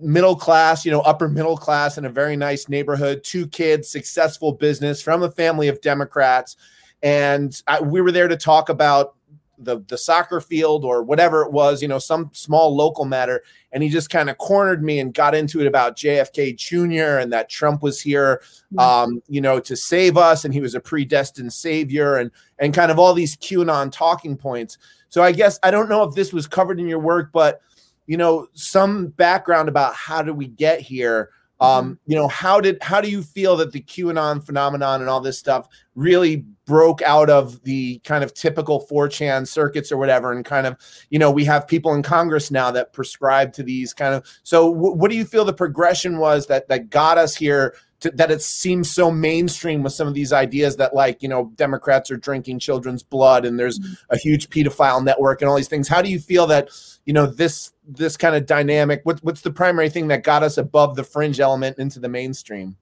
middle 0.00 0.36
class, 0.36 0.84
you 0.84 0.92
know, 0.92 1.00
upper 1.00 1.28
middle 1.28 1.56
class 1.56 1.98
in 1.98 2.04
a 2.04 2.10
very 2.10 2.36
nice 2.36 2.68
neighborhood, 2.68 3.22
two 3.24 3.46
kids, 3.48 3.90
successful 3.90 4.52
business 4.52 5.02
from 5.02 5.22
a 5.22 5.30
family 5.30 5.68
of 5.68 5.80
Democrats. 5.80 6.56
And 7.02 7.60
I, 7.66 7.80
we 7.80 8.00
were 8.00 8.12
there 8.12 8.28
to 8.28 8.36
talk 8.36 8.68
about 8.68 9.14
the 9.58 9.80
the 9.88 9.98
soccer 9.98 10.40
field 10.40 10.84
or 10.84 11.02
whatever 11.02 11.42
it 11.42 11.52
was, 11.52 11.82
you 11.82 11.88
know, 11.88 11.98
some 11.98 12.30
small 12.32 12.74
local 12.74 13.04
matter. 13.04 13.42
And 13.72 13.82
he 13.82 13.88
just 13.88 14.08
kind 14.08 14.30
of 14.30 14.38
cornered 14.38 14.82
me 14.82 14.98
and 14.98 15.12
got 15.12 15.34
into 15.34 15.60
it 15.60 15.66
about 15.66 15.96
JFK 15.96 16.56
Jr. 16.56 17.18
and 17.18 17.32
that 17.32 17.50
Trump 17.50 17.82
was 17.82 18.00
here, 18.00 18.42
mm-hmm. 18.72 18.78
um, 18.78 19.22
you 19.28 19.40
know, 19.40 19.60
to 19.60 19.76
save 19.76 20.16
us, 20.16 20.44
and 20.44 20.54
he 20.54 20.60
was 20.60 20.74
a 20.74 20.80
predestined 20.80 21.52
savior, 21.52 22.16
and 22.16 22.30
and 22.58 22.72
kind 22.72 22.90
of 22.90 22.98
all 22.98 23.14
these 23.14 23.36
QAnon 23.36 23.92
talking 23.92 24.36
points. 24.36 24.78
So 25.08 25.22
I 25.22 25.32
guess 25.32 25.58
I 25.62 25.70
don't 25.70 25.88
know 25.88 26.02
if 26.04 26.14
this 26.14 26.32
was 26.32 26.46
covered 26.46 26.80
in 26.80 26.88
your 26.88 27.00
work, 27.00 27.30
but 27.32 27.60
you 28.06 28.16
know, 28.16 28.48
some 28.54 29.08
background 29.08 29.68
about 29.68 29.94
how 29.94 30.22
did 30.22 30.36
we 30.36 30.46
get 30.46 30.80
here 30.80 31.30
um, 31.60 31.84
mm-hmm. 31.84 32.12
you 32.12 32.16
know, 32.16 32.28
how 32.28 32.60
did 32.60 32.78
how 32.82 33.00
do 33.00 33.10
you 33.10 33.22
feel 33.22 33.56
that 33.56 33.72
the 33.72 33.80
QAnon 33.80 34.44
phenomenon 34.44 35.00
and 35.00 35.10
all 35.10 35.20
this 35.20 35.38
stuff 35.38 35.68
really 35.94 36.44
broke 36.66 37.02
out 37.02 37.30
of 37.30 37.62
the 37.64 37.98
kind 38.04 38.22
of 38.22 38.34
typical 38.34 38.86
4chan 38.86 39.48
circuits 39.48 39.90
or 39.90 39.96
whatever, 39.96 40.32
and 40.32 40.44
kind 40.44 40.66
of, 40.66 40.76
you 41.10 41.18
know, 41.18 41.30
we 41.30 41.44
have 41.44 41.66
people 41.66 41.94
in 41.94 42.02
Congress 42.02 42.50
now 42.50 42.70
that 42.70 42.92
prescribe 42.92 43.52
to 43.54 43.62
these 43.62 43.92
kind 43.92 44.14
of. 44.14 44.24
So, 44.42 44.72
w- 44.72 44.94
what 44.94 45.10
do 45.10 45.16
you 45.16 45.24
feel 45.24 45.44
the 45.44 45.52
progression 45.52 46.18
was 46.18 46.46
that 46.46 46.68
that 46.68 46.90
got 46.90 47.18
us 47.18 47.34
here 47.34 47.74
to, 48.00 48.10
that 48.12 48.30
it 48.30 48.42
seems 48.42 48.90
so 48.90 49.10
mainstream 49.10 49.82
with 49.82 49.92
some 49.92 50.06
of 50.06 50.14
these 50.14 50.32
ideas 50.32 50.76
that 50.76 50.94
like 50.94 51.22
you 51.22 51.28
know 51.28 51.52
democrats 51.56 52.10
are 52.10 52.16
drinking 52.16 52.58
children's 52.58 53.02
blood 53.02 53.44
and 53.44 53.58
there's 53.58 53.78
mm-hmm. 53.78 53.94
a 54.10 54.16
huge 54.16 54.48
pedophile 54.50 55.04
network 55.04 55.42
and 55.42 55.48
all 55.48 55.56
these 55.56 55.68
things. 55.68 55.88
How 55.88 56.02
do 56.02 56.10
you 56.10 56.18
feel 56.18 56.46
that 56.48 56.70
you 57.04 57.12
know 57.12 57.26
this 57.26 57.72
this 57.86 58.16
kind 58.16 58.36
of 58.36 58.46
dynamic 58.46 59.00
what, 59.04 59.22
what's 59.24 59.40
the 59.40 59.50
primary 59.50 59.88
thing 59.88 60.08
that 60.08 60.22
got 60.22 60.42
us 60.42 60.58
above 60.58 60.96
the 60.96 61.04
fringe 61.04 61.40
element 61.40 61.78
into 61.78 61.98
the 61.98 62.08
mainstream? 62.08 62.76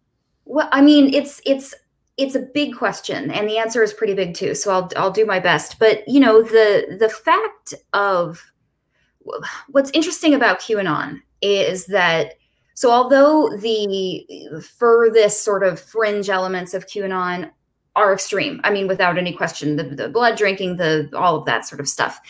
Well 0.44 0.68
i 0.73 0.80
mean 0.80 1.14
it's 1.14 1.40
it's 1.46 1.75
it's 2.16 2.35
a 2.35 2.40
big 2.40 2.75
question 2.75 3.30
and 3.30 3.49
the 3.49 3.58
answer 3.58 3.82
is 3.82 3.92
pretty 3.92 4.14
big 4.14 4.35
too 4.35 4.54
so 4.54 4.70
i'll 4.73 4.90
i'll 4.96 5.11
do 5.11 5.25
my 5.25 5.40
best. 5.40 5.78
But 5.78 6.06
you 6.08 6.20
know 6.20 6.42
the 6.42 6.96
the 6.99 7.08
fact 7.08 7.75
of 7.92 8.52
what's 9.68 9.90
interesting 9.90 10.35
about 10.35 10.61
qanon 10.61 11.20
is 11.42 11.87
that 11.87 12.35
so, 12.76 12.90
although 12.90 13.49
the 13.56 14.26
furthest 14.61 15.42
sort 15.42 15.62
of 15.62 15.80
fringe 15.80 16.28
elements 16.28 16.75
of 16.75 16.87
QAnon 16.87 17.50
are 17.97 18.12
extreme, 18.12 18.61
I 18.64 18.71
mean, 18.71 18.87
without 18.87 19.16
any 19.16 19.33
question, 19.33 19.76
the, 19.76 19.85
the 19.85 20.11
blood 20.11 20.37
drinking, 20.37 20.76
the 20.76 21.09
all 21.16 21.37
of 21.37 21.47
that 21.47 21.66
sort 21.66 21.80
of 21.80 21.88
stuff. 21.88 22.21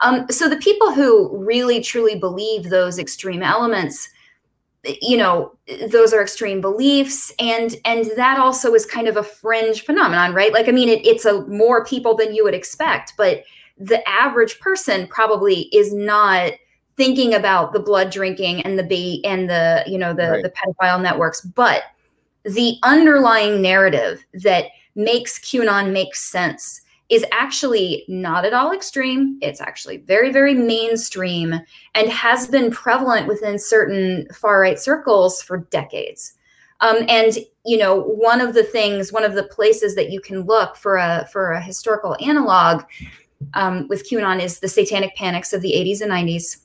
Um, 0.00 0.24
so, 0.30 0.48
the 0.48 0.56
people 0.56 0.90
who 0.90 1.36
really 1.36 1.82
truly 1.82 2.18
believe 2.18 2.70
those 2.70 2.98
extreme 2.98 3.42
elements, 3.42 4.08
you 5.02 5.18
know, 5.18 5.54
those 5.90 6.14
are 6.14 6.22
extreme 6.22 6.62
beliefs, 6.62 7.30
and 7.38 7.76
and 7.84 8.10
that 8.16 8.38
also 8.38 8.72
is 8.72 8.86
kind 8.86 9.06
of 9.06 9.18
a 9.18 9.22
fringe 9.22 9.84
phenomenon, 9.84 10.32
right? 10.32 10.54
Like, 10.54 10.66
I 10.66 10.72
mean, 10.72 10.88
it, 10.88 11.06
it's 11.06 11.26
a 11.26 11.46
more 11.46 11.84
people 11.84 12.16
than 12.16 12.34
you 12.34 12.42
would 12.42 12.54
expect, 12.54 13.12
but 13.18 13.42
the 13.76 14.06
average 14.08 14.60
person 14.60 15.06
probably 15.08 15.68
is 15.74 15.92
not 15.92 16.52
thinking 17.00 17.32
about 17.32 17.72
the 17.72 17.80
blood 17.80 18.10
drinking 18.10 18.60
and 18.60 18.78
the 18.78 18.82
bait 18.82 19.22
and 19.24 19.48
the 19.48 19.82
you 19.86 19.96
know 19.96 20.12
the 20.12 20.32
right. 20.32 20.42
the 20.42 20.50
pedophile 20.50 21.00
networks 21.00 21.40
but 21.40 21.84
the 22.44 22.76
underlying 22.82 23.62
narrative 23.62 24.22
that 24.34 24.66
makes 24.94 25.38
qanon 25.38 25.92
make 25.92 26.14
sense 26.14 26.82
is 27.08 27.24
actually 27.32 28.04
not 28.06 28.44
at 28.44 28.52
all 28.52 28.70
extreme. 28.70 29.38
It's 29.40 29.62
actually 29.62 29.96
very 29.96 30.30
very 30.30 30.52
mainstream 30.52 31.58
and 31.94 32.10
has 32.10 32.46
been 32.46 32.70
prevalent 32.70 33.26
within 33.26 33.58
certain 33.58 34.28
far 34.34 34.60
right 34.60 34.78
circles 34.78 35.40
for 35.40 35.66
decades. 35.70 36.34
Um, 36.80 36.98
and 37.08 37.38
you 37.64 37.78
know 37.78 37.98
one 37.98 38.42
of 38.42 38.52
the 38.52 38.62
things 38.62 39.10
one 39.10 39.24
of 39.24 39.32
the 39.32 39.44
places 39.44 39.94
that 39.94 40.10
you 40.10 40.20
can 40.20 40.42
look 40.42 40.76
for 40.76 40.98
a 40.98 41.26
for 41.32 41.52
a 41.52 41.62
historical 41.62 42.14
analog 42.20 42.82
um, 43.54 43.88
with 43.88 44.06
qanon 44.06 44.38
is 44.38 44.60
the 44.60 44.68
satanic 44.68 45.16
panics 45.16 45.54
of 45.54 45.62
the 45.62 45.72
80s 45.72 46.02
and 46.02 46.10
90s 46.10 46.58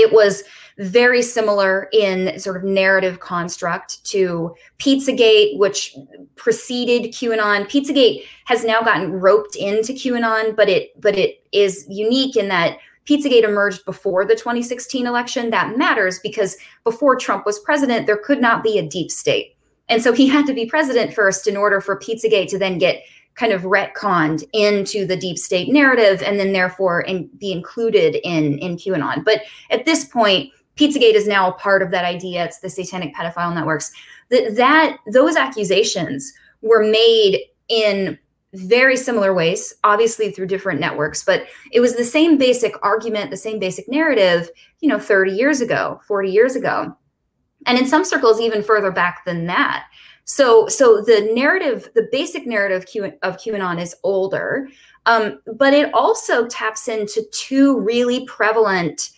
it 0.00 0.12
was 0.12 0.42
very 0.78 1.20
similar 1.20 1.88
in 1.92 2.38
sort 2.38 2.56
of 2.56 2.64
narrative 2.64 3.20
construct 3.20 4.02
to 4.04 4.54
Pizzagate, 4.78 5.58
which 5.58 5.94
preceded 6.36 7.12
QAnon. 7.12 7.68
Pizzagate 7.68 8.24
has 8.46 8.64
now 8.64 8.80
gotten 8.80 9.12
roped 9.12 9.56
into 9.56 9.92
QAnon, 9.92 10.56
but 10.56 10.68
it 10.68 10.98
but 11.00 11.18
it 11.18 11.44
is 11.52 11.86
unique 11.90 12.34
in 12.34 12.48
that 12.48 12.78
Pizzagate 13.06 13.44
emerged 13.44 13.84
before 13.84 14.24
the 14.24 14.34
2016 14.34 15.06
election. 15.06 15.50
That 15.50 15.76
matters 15.76 16.18
because 16.20 16.56
before 16.82 17.16
Trump 17.16 17.44
was 17.44 17.58
president, 17.58 18.06
there 18.06 18.16
could 18.16 18.40
not 18.40 18.62
be 18.62 18.78
a 18.78 18.88
deep 18.88 19.10
state. 19.10 19.56
And 19.88 20.00
so 20.02 20.12
he 20.12 20.28
had 20.28 20.46
to 20.46 20.54
be 20.54 20.66
president 20.66 21.12
first 21.12 21.46
in 21.46 21.56
order 21.56 21.80
for 21.80 21.98
Pizzagate 21.98 22.48
to 22.50 22.58
then 22.58 22.78
get 22.78 23.02
kind 23.40 23.52
of 23.54 23.62
retconned 23.62 24.44
into 24.52 25.06
the 25.06 25.16
deep 25.16 25.38
state 25.38 25.72
narrative 25.72 26.22
and 26.22 26.38
then 26.38 26.52
therefore 26.52 27.00
in, 27.00 27.26
be 27.38 27.50
included 27.50 28.16
in 28.16 28.58
in 28.58 28.76
QAnon. 28.76 29.24
But 29.24 29.40
at 29.70 29.86
this 29.86 30.04
point, 30.04 30.52
Pizzagate 30.76 31.14
is 31.14 31.26
now 31.26 31.48
a 31.48 31.54
part 31.54 31.80
of 31.80 31.90
that 31.90 32.04
idea. 32.04 32.44
It's 32.44 32.60
the 32.60 32.68
satanic 32.68 33.14
pedophile 33.14 33.54
networks. 33.54 33.90
That 34.28 34.56
that 34.56 34.98
those 35.10 35.36
accusations 35.36 36.34
were 36.60 36.84
made 36.84 37.40
in 37.68 38.18
very 38.52 38.96
similar 38.96 39.32
ways, 39.32 39.72
obviously 39.84 40.30
through 40.30 40.48
different 40.48 40.80
networks, 40.80 41.24
but 41.24 41.46
it 41.72 41.80
was 41.80 41.96
the 41.96 42.04
same 42.04 42.36
basic 42.36 42.74
argument, 42.82 43.30
the 43.30 43.36
same 43.36 43.58
basic 43.58 43.88
narrative, 43.88 44.50
you 44.80 44.88
know, 44.88 44.98
30 44.98 45.32
years 45.32 45.60
ago, 45.60 46.00
40 46.06 46.30
years 46.30 46.56
ago. 46.56 46.94
And 47.66 47.78
in 47.78 47.86
some 47.86 48.04
circles, 48.04 48.40
even 48.40 48.62
further 48.62 48.90
back 48.90 49.24
than 49.24 49.46
that. 49.46 49.86
So, 50.30 50.68
so 50.68 51.02
the 51.02 51.28
narrative, 51.34 51.90
the 51.96 52.08
basic 52.12 52.46
narrative 52.46 52.84
of 53.22 53.36
QAnon 53.36 53.80
is 53.80 53.96
older, 54.04 54.68
um, 55.06 55.40
but 55.56 55.74
it 55.74 55.92
also 55.92 56.46
taps 56.46 56.86
into 56.86 57.24
two 57.32 57.80
really 57.80 58.24
prevalent 58.26 59.10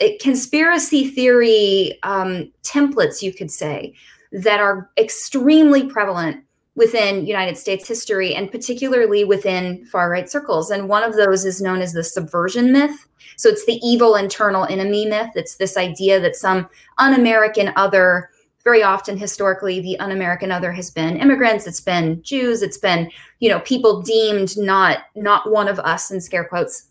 uh, 0.00 0.08
conspiracy 0.20 1.10
theory 1.12 1.96
um, 2.02 2.50
templates, 2.64 3.22
you 3.22 3.32
could 3.32 3.52
say, 3.52 3.94
that 4.32 4.58
are 4.58 4.90
extremely 4.98 5.88
prevalent 5.88 6.42
within 6.74 7.24
United 7.24 7.56
States 7.56 7.86
history 7.86 8.34
and 8.34 8.50
particularly 8.50 9.22
within 9.22 9.84
far 9.86 10.10
right 10.10 10.28
circles. 10.28 10.70
And 10.70 10.88
one 10.88 11.04
of 11.04 11.14
those 11.14 11.44
is 11.44 11.62
known 11.62 11.80
as 11.80 11.92
the 11.92 12.02
subversion 12.02 12.72
myth. 12.72 13.06
So 13.36 13.48
it's 13.48 13.64
the 13.64 13.78
evil 13.80 14.16
internal 14.16 14.64
enemy 14.64 15.06
myth. 15.06 15.30
It's 15.36 15.54
this 15.54 15.76
idea 15.76 16.18
that 16.18 16.34
some 16.34 16.68
un 16.98 17.14
American 17.14 17.72
other 17.76 18.30
very 18.68 18.82
often 18.82 19.16
historically 19.16 19.80
the 19.80 19.98
un-american 19.98 20.52
other 20.52 20.72
has 20.72 20.90
been 20.90 21.16
immigrants 21.16 21.66
it's 21.66 21.80
been 21.80 22.22
jews 22.22 22.60
it's 22.60 22.76
been 22.76 23.10
you 23.38 23.48
know 23.48 23.60
people 23.60 24.02
deemed 24.02 24.58
not 24.58 25.04
not 25.16 25.50
one 25.50 25.68
of 25.68 25.78
us 25.78 26.10
in 26.10 26.20
scare 26.20 26.44
quotes 26.44 26.90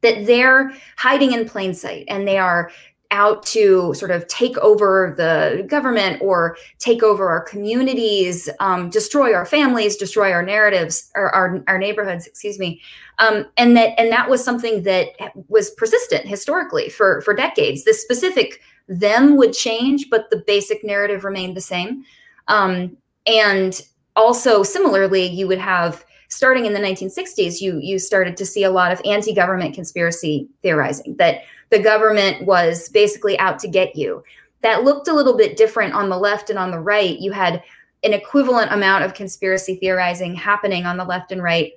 that 0.00 0.24
they're 0.24 0.72
hiding 0.96 1.32
in 1.32 1.46
plain 1.46 1.74
sight 1.74 2.06
and 2.08 2.26
they 2.26 2.38
are 2.38 2.70
out 3.10 3.44
to 3.44 3.92
sort 3.94 4.10
of 4.10 4.26
take 4.26 4.56
over 4.58 5.14
the 5.16 5.66
government 5.68 6.20
or 6.20 6.56
take 6.78 7.04
over 7.04 7.28
our 7.28 7.40
communities, 7.40 8.48
um, 8.58 8.90
destroy 8.90 9.32
our 9.32 9.46
families, 9.46 9.96
destroy 9.96 10.32
our 10.32 10.42
narratives, 10.42 11.10
or 11.14 11.32
our, 11.32 11.62
our 11.68 11.78
neighborhoods, 11.78 12.26
excuse 12.26 12.58
me. 12.58 12.80
Um, 13.18 13.46
and 13.56 13.76
that 13.76 13.98
and 13.98 14.10
that 14.10 14.28
was 14.28 14.44
something 14.44 14.82
that 14.82 15.08
was 15.48 15.70
persistent 15.70 16.26
historically 16.26 16.88
for 16.88 17.20
for 17.22 17.32
decades. 17.32 17.84
This 17.84 18.02
specific 18.02 18.60
them 18.88 19.36
would 19.36 19.52
change, 19.52 20.08
but 20.10 20.30
the 20.30 20.42
basic 20.46 20.84
narrative 20.84 21.24
remained 21.24 21.56
the 21.56 21.60
same. 21.60 22.04
Um, 22.48 22.96
and 23.26 23.80
also, 24.14 24.62
similarly, 24.62 25.26
you 25.26 25.46
would 25.48 25.58
have 25.58 26.04
starting 26.28 26.66
in 26.66 26.72
the 26.72 26.80
1960s, 26.80 27.60
you 27.60 27.78
you 27.78 27.98
started 27.98 28.36
to 28.36 28.46
see 28.46 28.64
a 28.64 28.70
lot 28.70 28.92
of 28.92 29.00
anti-government 29.04 29.74
conspiracy 29.74 30.48
theorizing 30.62 31.14
that 31.18 31.42
the 31.70 31.78
government 31.78 32.46
was 32.46 32.88
basically 32.90 33.38
out 33.38 33.58
to 33.60 33.68
get 33.68 33.96
you. 33.96 34.22
That 34.62 34.84
looked 34.84 35.08
a 35.08 35.14
little 35.14 35.36
bit 35.36 35.56
different 35.56 35.94
on 35.94 36.08
the 36.08 36.18
left 36.18 36.50
and 36.50 36.58
on 36.58 36.70
the 36.70 36.80
right. 36.80 37.18
You 37.18 37.32
had 37.32 37.62
an 38.04 38.12
equivalent 38.12 38.72
amount 38.72 39.04
of 39.04 39.14
conspiracy 39.14 39.76
theorizing 39.76 40.34
happening 40.34 40.86
on 40.86 40.96
the 40.96 41.04
left 41.04 41.32
and 41.32 41.42
right 41.42 41.72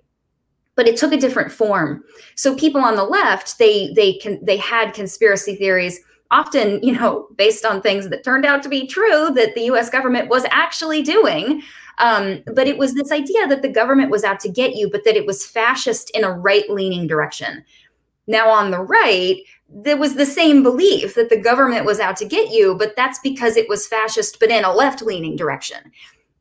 but 0.75 0.87
it 0.87 0.95
took 0.95 1.11
a 1.11 1.17
different 1.17 1.51
form 1.51 2.03
so 2.35 2.55
people 2.55 2.81
on 2.81 2.95
the 2.95 3.03
left 3.03 3.57
they 3.57 3.91
they 3.93 4.13
can 4.13 4.43
they 4.43 4.57
had 4.57 4.93
conspiracy 4.93 5.55
theories 5.55 5.99
often, 6.31 6.81
you 6.83 6.93
know, 6.93 7.27
based 7.35 7.65
on 7.65 7.81
things 7.81 8.09
that 8.09 8.23
turned 8.23 8.45
out 8.45 8.63
to 8.63 8.69
be 8.69 8.87
true 8.87 9.29
that 9.31 9.55
the 9.55 9.63
US 9.71 9.89
government 9.89 10.29
was 10.29 10.45
actually 10.51 11.01
doing. 11.01 11.61
Um, 11.97 12.41
but 12.53 12.67
it 12.67 12.77
was 12.77 12.93
this 12.93 13.11
idea 13.11 13.47
that 13.47 13.61
the 13.61 13.69
government 13.69 14.09
was 14.09 14.23
out 14.23 14.39
to 14.41 14.49
get 14.49 14.75
you, 14.75 14.89
but 14.89 15.03
that 15.03 15.17
it 15.17 15.25
was 15.25 15.45
fascist 15.45 16.09
in 16.11 16.23
a 16.23 16.31
right 16.31 16.69
leaning 16.69 17.07
direction. 17.07 17.63
Now, 18.27 18.49
on 18.49 18.71
the 18.71 18.79
right, 18.79 19.37
there 19.67 19.97
was 19.97 20.15
the 20.15 20.25
same 20.25 20.63
belief 20.63 21.15
that 21.15 21.29
the 21.29 21.41
government 21.41 21.85
was 21.85 21.99
out 21.99 22.15
to 22.17 22.25
get 22.25 22.51
you, 22.51 22.75
but 22.75 22.95
that's 22.95 23.19
because 23.19 23.57
it 23.57 23.67
was 23.67 23.87
fascist, 23.87 24.39
but 24.39 24.49
in 24.49 24.63
a 24.63 24.73
left 24.73 25.01
leaning 25.01 25.35
direction. 25.35 25.91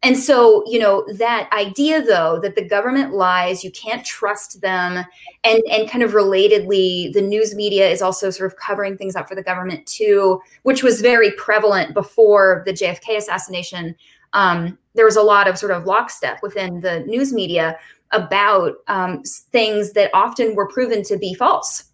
And 0.03 0.17
so, 0.17 0.63
you 0.67 0.79
know, 0.79 1.05
that 1.15 1.53
idea 1.53 2.01
though 2.03 2.39
that 2.41 2.55
the 2.55 2.65
government 2.65 3.15
lies, 3.15 3.65
you 3.65 3.73
can't 3.73 4.05
trust 4.05 4.61
them, 4.61 5.05
and 5.43 5.63
and 5.71 5.91
kind 5.91 6.05
of 6.05 6.13
relatedly, 6.13 7.13
the 7.13 7.21
news 7.21 7.55
media 7.55 7.89
is 7.89 8.01
also 8.01 8.31
sort 8.31 8.53
of 8.53 8.59
covering 8.59 8.97
things 8.97 9.17
up 9.17 9.29
for 9.29 9.35
the 9.35 9.43
government 9.43 9.87
too, 9.87 10.41
which 10.63 10.85
was 10.85 11.01
very 11.01 11.33
prevalent 11.33 11.95
before 11.95 12.63
the 12.65 12.73
JFK 12.73 13.17
assassination. 13.17 13.97
Um, 14.35 14.79
there 14.95 15.05
was 15.05 15.17
a 15.17 15.23
lot 15.23 15.49
of 15.49 15.59
sort 15.59 15.73
of 15.73 15.85
lockstep 15.85 16.43
within 16.43 16.81
the 16.81 17.01
news 17.01 17.33
media 17.33 17.77
about 18.13 18.75
um, 18.87 19.23
things 19.25 19.93
that 19.93 20.11
often 20.15 20.55
were 20.55 20.69
proven 20.69 21.03
to 21.05 21.17
be 21.17 21.35
false 21.35 21.89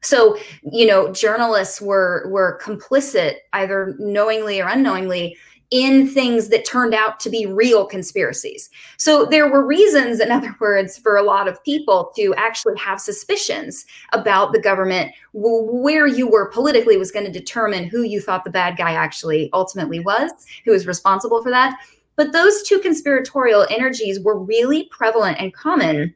so 0.00 0.38
you 0.62 0.86
know 0.86 1.12
journalists 1.12 1.80
were 1.80 2.28
were 2.30 2.60
complicit 2.62 3.34
either 3.52 3.96
knowingly 3.98 4.60
or 4.60 4.68
unknowingly 4.68 5.36
in 5.70 6.08
things 6.08 6.48
that 6.48 6.64
turned 6.64 6.94
out 6.94 7.20
to 7.20 7.28
be 7.28 7.44
real 7.44 7.84
conspiracies. 7.84 8.70
So 8.96 9.26
there 9.26 9.50
were 9.50 9.66
reasons, 9.66 10.20
in 10.20 10.30
other 10.32 10.54
words, 10.60 10.98
for 10.98 11.16
a 11.16 11.22
lot 11.22 11.48
of 11.48 11.62
people 11.64 12.12
to 12.16 12.34
actually 12.36 12.76
have 12.78 13.00
suspicions 13.00 13.84
about 14.12 14.52
the 14.52 14.60
government. 14.60 15.12
Where 15.34 16.06
you 16.06 16.28
were 16.28 16.50
politically 16.50 16.96
was 16.96 17.12
going 17.12 17.26
to 17.26 17.32
determine 17.32 17.84
who 17.84 18.02
you 18.02 18.20
thought 18.20 18.44
the 18.44 18.50
bad 18.50 18.76
guy 18.76 18.92
actually 18.92 19.50
ultimately 19.52 20.00
was, 20.00 20.30
who 20.64 20.72
was 20.72 20.86
responsible 20.86 21.42
for 21.42 21.50
that. 21.50 21.78
But 22.16 22.32
those 22.32 22.62
two 22.62 22.80
conspiratorial 22.80 23.66
energies 23.70 24.18
were 24.18 24.38
really 24.38 24.88
prevalent 24.90 25.38
and 25.38 25.54
common 25.54 26.14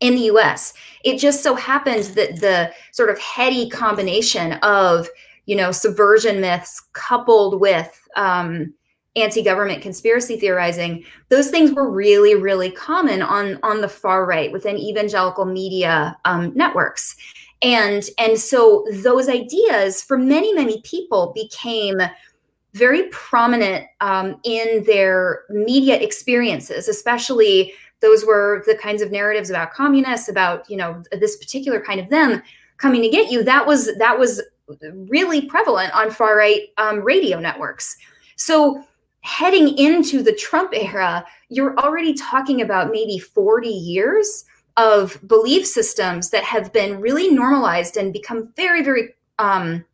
in 0.00 0.14
the 0.14 0.30
US. 0.32 0.74
It 1.04 1.18
just 1.18 1.42
so 1.42 1.54
happened 1.54 2.04
that 2.14 2.40
the 2.40 2.72
sort 2.92 3.10
of 3.10 3.18
heady 3.18 3.68
combination 3.68 4.52
of, 4.54 5.08
you 5.46 5.56
know, 5.56 5.72
subversion 5.72 6.40
myths 6.40 6.82
coupled 6.92 7.60
with 7.60 8.00
um, 8.16 8.72
anti-government 9.16 9.82
conspiracy 9.82 10.36
theorizing, 10.36 11.04
those 11.28 11.50
things 11.50 11.72
were 11.72 11.90
really, 11.90 12.34
really 12.34 12.70
common 12.70 13.22
on 13.22 13.58
on 13.62 13.80
the 13.80 13.88
far 13.88 14.26
right 14.26 14.50
within 14.52 14.76
evangelical 14.76 15.44
media 15.44 16.16
um, 16.24 16.52
networks. 16.54 17.16
And, 17.62 18.04
and 18.18 18.38
so 18.38 18.84
those 19.02 19.28
ideas 19.28 20.02
for 20.02 20.18
many, 20.18 20.52
many 20.52 20.82
people 20.82 21.32
became 21.34 21.98
very 22.74 23.04
prominent 23.04 23.86
um, 24.00 24.38
in 24.42 24.84
their 24.84 25.44
media 25.48 25.98
experiences, 25.98 26.88
especially 26.88 27.72
those 28.00 28.26
were 28.26 28.62
the 28.66 28.74
kinds 28.74 29.00
of 29.00 29.10
narratives 29.10 29.48
about 29.48 29.72
communists 29.72 30.28
about 30.28 30.68
you 30.68 30.76
know 30.76 31.02
this 31.12 31.36
particular 31.36 31.80
kind 31.80 32.00
of 32.00 32.10
them 32.10 32.42
coming 32.76 33.00
to 33.00 33.08
get 33.08 33.30
you 33.30 33.42
that 33.42 33.66
was 33.66 33.96
that 33.96 34.18
was 34.18 34.42
really 35.08 35.42
prevalent 35.46 35.94
on 35.94 36.10
far 36.10 36.36
right 36.36 36.68
um, 36.78 37.00
radio 37.00 37.38
networks 37.38 37.96
so 38.36 38.82
heading 39.20 39.76
into 39.78 40.22
the 40.22 40.32
trump 40.34 40.70
era 40.72 41.24
you're 41.48 41.76
already 41.78 42.14
talking 42.14 42.62
about 42.62 42.90
maybe 42.90 43.18
40 43.18 43.68
years 43.68 44.44
of 44.76 45.18
belief 45.26 45.66
systems 45.66 46.30
that 46.30 46.44
have 46.44 46.72
been 46.72 47.00
really 47.00 47.30
normalized 47.30 47.96
and 47.96 48.12
become 48.12 48.52
very 48.56 48.82
very 48.82 49.14
um, 49.38 49.84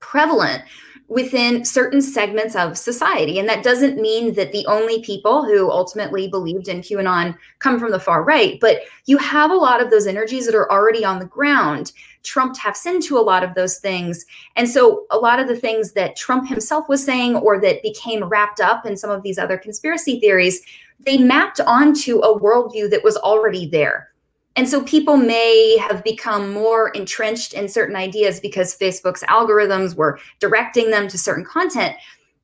prevalent 0.00 0.62
within 1.08 1.64
certain 1.64 2.02
segments 2.02 2.56
of 2.56 2.76
society. 2.76 3.38
And 3.38 3.48
that 3.48 3.62
doesn't 3.62 4.00
mean 4.00 4.34
that 4.34 4.50
the 4.52 4.66
only 4.66 5.02
people 5.02 5.44
who 5.44 5.70
ultimately 5.70 6.28
believed 6.28 6.68
in 6.68 6.80
QAnon 6.80 7.36
come 7.60 7.78
from 7.78 7.92
the 7.92 8.00
far 8.00 8.24
right, 8.24 8.58
but 8.60 8.80
you 9.06 9.16
have 9.18 9.50
a 9.50 9.56
lot 9.56 9.80
of 9.80 9.90
those 9.90 10.06
energies 10.06 10.46
that 10.46 10.54
are 10.54 10.70
already 10.70 11.04
on 11.04 11.20
the 11.20 11.26
ground. 11.26 11.92
Trump 12.26 12.54
taps 12.54 12.84
into 12.84 13.16
a 13.16 13.22
lot 13.22 13.42
of 13.42 13.54
those 13.54 13.78
things. 13.78 14.26
And 14.56 14.68
so 14.68 15.06
a 15.10 15.16
lot 15.16 15.40
of 15.40 15.48
the 15.48 15.56
things 15.56 15.92
that 15.92 16.16
Trump 16.16 16.46
himself 16.48 16.88
was 16.88 17.02
saying 17.02 17.36
or 17.36 17.60
that 17.60 17.82
became 17.82 18.24
wrapped 18.24 18.60
up 18.60 18.84
in 18.84 18.96
some 18.96 19.10
of 19.10 19.22
these 19.22 19.38
other 19.38 19.56
conspiracy 19.56 20.20
theories, 20.20 20.60
they 21.00 21.16
mapped 21.16 21.60
onto 21.60 22.18
a 22.18 22.38
worldview 22.38 22.90
that 22.90 23.04
was 23.04 23.16
already 23.16 23.66
there. 23.66 24.10
And 24.56 24.68
so 24.68 24.82
people 24.82 25.18
may 25.18 25.76
have 25.78 26.02
become 26.02 26.52
more 26.52 26.88
entrenched 26.90 27.52
in 27.52 27.68
certain 27.68 27.94
ideas 27.94 28.40
because 28.40 28.76
Facebook's 28.76 29.22
algorithms 29.24 29.94
were 29.94 30.18
directing 30.40 30.90
them 30.90 31.08
to 31.08 31.18
certain 31.18 31.44
content. 31.44 31.94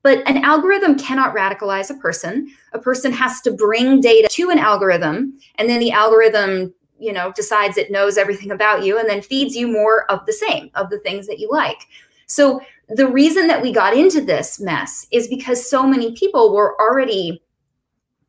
But 0.02 0.18
an 0.28 0.44
algorithm 0.44 0.98
cannot 0.98 1.34
radicalize 1.34 1.88
a 1.88 1.94
person. 1.94 2.48
A 2.72 2.78
person 2.78 3.12
has 3.12 3.40
to 3.42 3.50
bring 3.52 4.00
data 4.00 4.28
to 4.32 4.50
an 4.50 4.58
algorithm, 4.58 5.38
and 5.56 5.68
then 5.68 5.80
the 5.80 5.92
algorithm, 5.92 6.74
you 7.02 7.12
know, 7.12 7.32
decides 7.32 7.76
it 7.76 7.90
knows 7.90 8.16
everything 8.16 8.50
about 8.50 8.84
you 8.84 8.98
and 8.98 9.08
then 9.08 9.20
feeds 9.20 9.56
you 9.56 9.66
more 9.66 10.10
of 10.10 10.24
the 10.26 10.32
same, 10.32 10.70
of 10.74 10.88
the 10.90 10.98
things 11.00 11.26
that 11.26 11.38
you 11.38 11.50
like. 11.50 11.86
So 12.26 12.60
the 12.88 13.08
reason 13.08 13.46
that 13.48 13.60
we 13.60 13.72
got 13.72 13.96
into 13.96 14.20
this 14.20 14.60
mess 14.60 15.06
is 15.10 15.28
because 15.28 15.68
so 15.68 15.86
many 15.86 16.12
people 16.12 16.54
were 16.54 16.80
already 16.80 17.42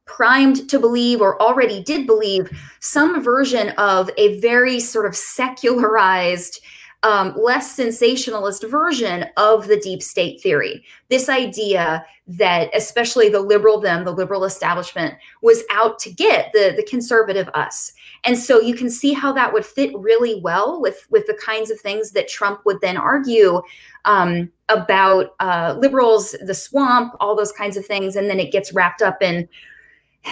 primed 0.06 0.70
to 0.70 0.80
believe 0.80 1.22
or 1.22 1.42
already 1.42 1.82
did 1.84 2.06
believe 2.06 2.50
some 2.80 3.24
version 3.24 3.70
of 3.78 4.10
a 4.18 4.40
very 4.40 4.80
sort 4.80 5.06
of 5.06 5.16
secularized 5.16 6.60
um, 7.04 7.34
less 7.38 7.76
sensationalist 7.76 8.66
version 8.70 9.26
of 9.36 9.68
the 9.68 9.80
deep 9.80 10.02
state 10.02 10.42
theory. 10.42 10.84
This 11.10 11.30
idea 11.30 12.06
that, 12.28 12.70
especially 12.74 13.28
the 13.30 13.42
liberal 13.42 13.80
them, 13.80 14.06
the 14.06 14.12
liberal 14.12 14.46
establishment, 14.46 15.16
was 15.42 15.64
out 15.70 16.00
to 16.00 16.12
get 16.12 16.52
the, 16.54 16.74
the 16.76 16.84
conservative 16.84 17.50
us. 17.54 17.92
And 18.26 18.38
so 18.38 18.62
you 18.62 18.74
can 18.74 18.90
see 18.90 19.14
how 19.14 19.34
that 19.34 19.52
would 19.52 19.66
fit 19.66 19.92
really 19.98 20.40
well 20.42 20.80
with, 20.80 21.06
with 21.10 21.28
the 21.28 21.38
kinds 21.44 21.70
of 21.70 21.80
things 21.80 22.12
that 22.12 22.28
Trump 22.28 22.62
would 22.66 22.80
then 22.82 22.96
argue 22.96 23.62
um, 24.06 24.50
about 24.70 25.36
uh, 25.40 25.76
liberals, 25.78 26.36
the 26.42 26.54
swamp, 26.54 27.14
all 27.20 27.36
those 27.36 27.52
kinds 27.52 27.76
of 27.76 27.86
things. 27.86 28.16
And 28.16 28.30
then 28.30 28.40
it 28.40 28.52
gets 28.52 28.74
wrapped 28.74 29.02
up 29.02 29.22
in 29.22 29.48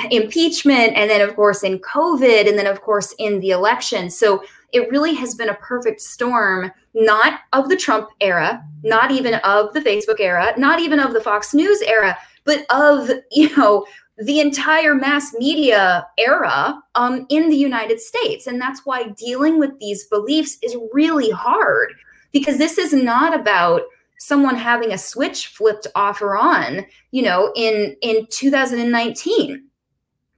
impeachment 0.10 0.94
and 0.96 1.10
then 1.10 1.22
of 1.22 1.36
course 1.36 1.64
in 1.64 1.78
covid 1.80 2.48
and 2.48 2.58
then 2.58 2.66
of 2.66 2.82
course 2.82 3.14
in 3.20 3.40
the 3.42 3.50
election 3.50 4.10
so 4.10 4.42
it 4.72 4.90
really 4.90 5.14
has 5.14 5.36
been 5.36 5.50
a 5.50 5.56
perfect 5.56 6.00
storm 6.00 6.72
not 6.94 7.42
of 7.52 7.68
the 7.68 7.76
trump 7.76 8.10
era 8.22 8.64
not 8.84 9.12
even 9.12 9.34
of 9.44 9.74
the 9.74 9.82
facebook 9.82 10.20
era 10.20 10.54
not 10.58 10.80
even 10.80 10.98
of 10.98 11.14
the 11.14 11.20
fox 11.20 11.54
news 11.54 11.82
era 11.82 12.18
but 12.46 12.66
of 12.70 13.10
you 13.32 13.54
know 13.58 13.86
the 14.18 14.40
entire 14.40 14.94
mass 14.94 15.34
media 15.34 16.06
era 16.18 16.80
um, 16.96 17.26
in 17.30 17.50
the 17.50 17.56
united 17.56 18.00
states 18.00 18.48
and 18.48 18.60
that's 18.60 18.86
why 18.86 19.08
dealing 19.18 19.58
with 19.58 19.78
these 19.80 20.06
beliefs 20.06 20.58
is 20.62 20.76
really 20.94 21.30
hard 21.30 21.94
because 22.32 22.58
this 22.58 22.78
is 22.78 22.94
not 22.94 23.34
about 23.34 23.82
someone 24.20 24.56
having 24.56 24.92
a 24.92 24.98
switch 24.98 25.48
flipped 25.48 25.88
off 25.96 26.22
or 26.22 26.38
on 26.38 26.86
you 27.12 27.24
know 27.24 27.52
in 27.56 27.96
in 28.02 28.28
2019 28.30 29.64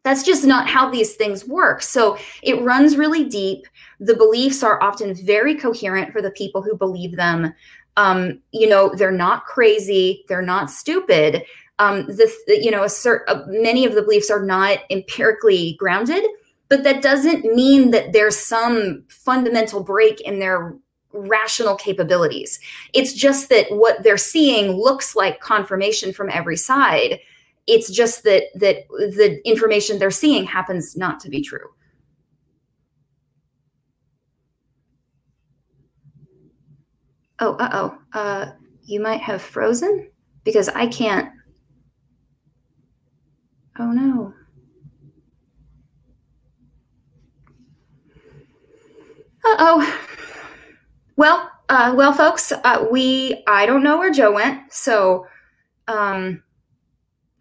that's 0.04 0.24
just 0.24 0.46
not 0.46 0.68
how 0.68 0.90
these 0.90 1.16
things 1.16 1.48
work. 1.48 1.82
So 1.82 2.18
it 2.42 2.62
runs 2.62 2.98
really 2.98 3.24
deep. 3.24 3.66
The 4.00 4.16
beliefs 4.16 4.62
are 4.62 4.82
often 4.84 5.16
very 5.16 5.56
coherent 5.56 6.12
for 6.12 6.22
the 6.22 6.32
people 6.32 6.62
who 6.62 6.78
believe 6.78 7.16
them. 7.16 7.54
Um, 7.96 8.42
you 8.52 8.68
know, 8.68 8.94
they're 8.94 9.12
not 9.12 9.46
crazy, 9.46 10.26
they're 10.28 10.42
not 10.42 10.70
stupid. 10.70 11.44
Um, 11.80 12.08
you 12.48 12.72
know, 12.72 12.84
a 12.84 12.88
cert, 12.88 13.22
uh, 13.28 13.42
many 13.48 13.86
of 13.86 13.96
the 13.96 14.02
beliefs 14.02 14.30
are 14.30 14.46
not 14.46 14.80
empirically 14.90 15.76
grounded, 15.80 16.24
but 16.70 16.84
that 16.84 17.02
doesn't 17.02 17.46
mean 17.46 17.92
that 17.92 18.14
there's 18.14 18.38
some 18.38 19.04
fundamental 19.10 19.84
break 19.84 20.22
in 20.22 20.40
their 20.40 20.76
rational 21.12 21.76
capabilities. 21.76 22.60
It's 22.94 23.14
just 23.14 23.50
that 23.50 23.68
what 23.72 24.04
they're 24.04 24.18
seeing 24.18 24.72
looks 24.72 25.16
like 25.16 25.40
confirmation 25.40 26.14
from 26.14 26.30
every 26.30 26.58
side. 26.58 27.20
It's 27.66 27.90
just 27.92 28.24
that 28.24 28.44
that 28.56 28.88
the 28.90 29.40
information 29.46 30.00
they're 30.00 30.12
seeing 30.12 30.46
happens 30.46 30.98
not 30.98 31.20
to 31.22 31.30
be 31.30 31.42
true. 31.42 31.70
Oh 37.40 37.54
uh-oh. 37.56 37.98
Uh 38.14 38.52
you 38.86 39.00
might 39.00 39.22
have 39.22 39.42
frozen 39.42 40.10
because 40.44 40.70
i 40.70 40.86
can't 40.88 41.30
oh 43.80 43.92
no 43.92 44.34
uh-oh 49.46 50.00
well 51.16 51.52
uh 51.70 51.94
well 51.96 52.14
folks 52.14 52.52
uh 52.52 52.86
we 52.92 53.44
i 53.48 53.66
don't 53.66 53.84
know 53.84 53.98
where 53.98 54.12
joe 54.12 54.32
went 54.32 54.72
so 54.72 55.26
um 55.88 56.42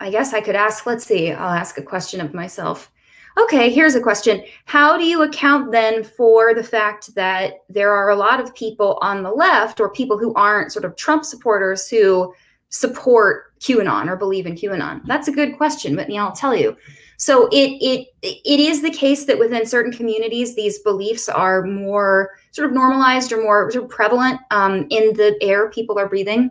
I 0.02 0.10
guess 0.10 0.34
I 0.34 0.40
could 0.40 0.56
ask, 0.56 0.84
let's 0.84 1.06
see, 1.06 1.30
I'll 1.30 1.54
ask 1.54 1.78
a 1.78 1.82
question 1.82 2.20
of 2.20 2.34
myself. 2.34 2.90
Okay, 3.38 3.70
here's 3.70 3.94
a 3.94 4.00
question. 4.00 4.42
How 4.64 4.98
do 4.98 5.04
you 5.04 5.22
account 5.22 5.70
then 5.70 6.02
for 6.02 6.54
the 6.54 6.64
fact 6.64 7.14
that 7.14 7.60
there 7.68 7.92
are 7.92 8.10
a 8.10 8.16
lot 8.16 8.40
of 8.40 8.52
people 8.56 8.98
on 9.00 9.22
the 9.22 9.30
left 9.30 9.78
or 9.78 9.92
people 9.92 10.18
who 10.18 10.34
aren't 10.34 10.72
sort 10.72 10.84
of 10.84 10.96
Trump 10.96 11.24
supporters 11.24 11.88
who 11.88 12.34
support 12.72 13.58
QAnon 13.60 14.08
or 14.08 14.16
believe 14.16 14.46
in 14.46 14.54
QAnon? 14.54 15.02
That's 15.06 15.28
a 15.28 15.32
good 15.32 15.56
question, 15.56 15.94
Whitney, 15.94 16.18
I'll 16.18 16.32
tell 16.32 16.56
you. 16.56 16.76
So 17.18 17.46
it 17.52 17.78
it 17.80 18.08
it 18.22 18.60
is 18.60 18.82
the 18.82 18.90
case 18.90 19.26
that 19.26 19.38
within 19.38 19.64
certain 19.64 19.92
communities, 19.92 20.56
these 20.56 20.80
beliefs 20.80 21.28
are 21.28 21.62
more 21.62 22.30
sort 22.50 22.66
of 22.66 22.74
normalized 22.74 23.30
or 23.30 23.40
more 23.40 23.70
sort 23.70 23.84
of 23.84 23.90
prevalent 23.90 24.40
um, 24.50 24.86
in 24.90 25.14
the 25.14 25.38
air 25.40 25.70
people 25.70 25.98
are 25.98 26.08
breathing. 26.08 26.50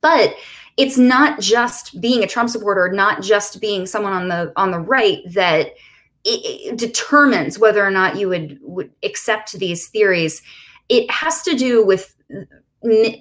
But 0.00 0.34
it's 0.76 0.98
not 0.98 1.40
just 1.40 2.00
being 2.00 2.24
a 2.24 2.26
Trump 2.26 2.50
supporter, 2.50 2.90
not 2.92 3.22
just 3.22 3.60
being 3.60 3.86
someone 3.86 4.12
on 4.12 4.26
the 4.26 4.52
on 4.56 4.72
the 4.72 4.80
right 4.80 5.20
that 5.28 5.68
it, 6.24 6.72
it 6.72 6.76
determines 6.76 7.58
whether 7.58 7.84
or 7.84 7.90
not 7.90 8.16
you 8.16 8.28
would 8.28 8.58
would 8.62 8.90
accept 9.04 9.52
these 9.52 9.86
theories. 9.88 10.42
It 10.88 11.08
has 11.10 11.42
to 11.42 11.54
do 11.54 11.84
with 11.84 12.12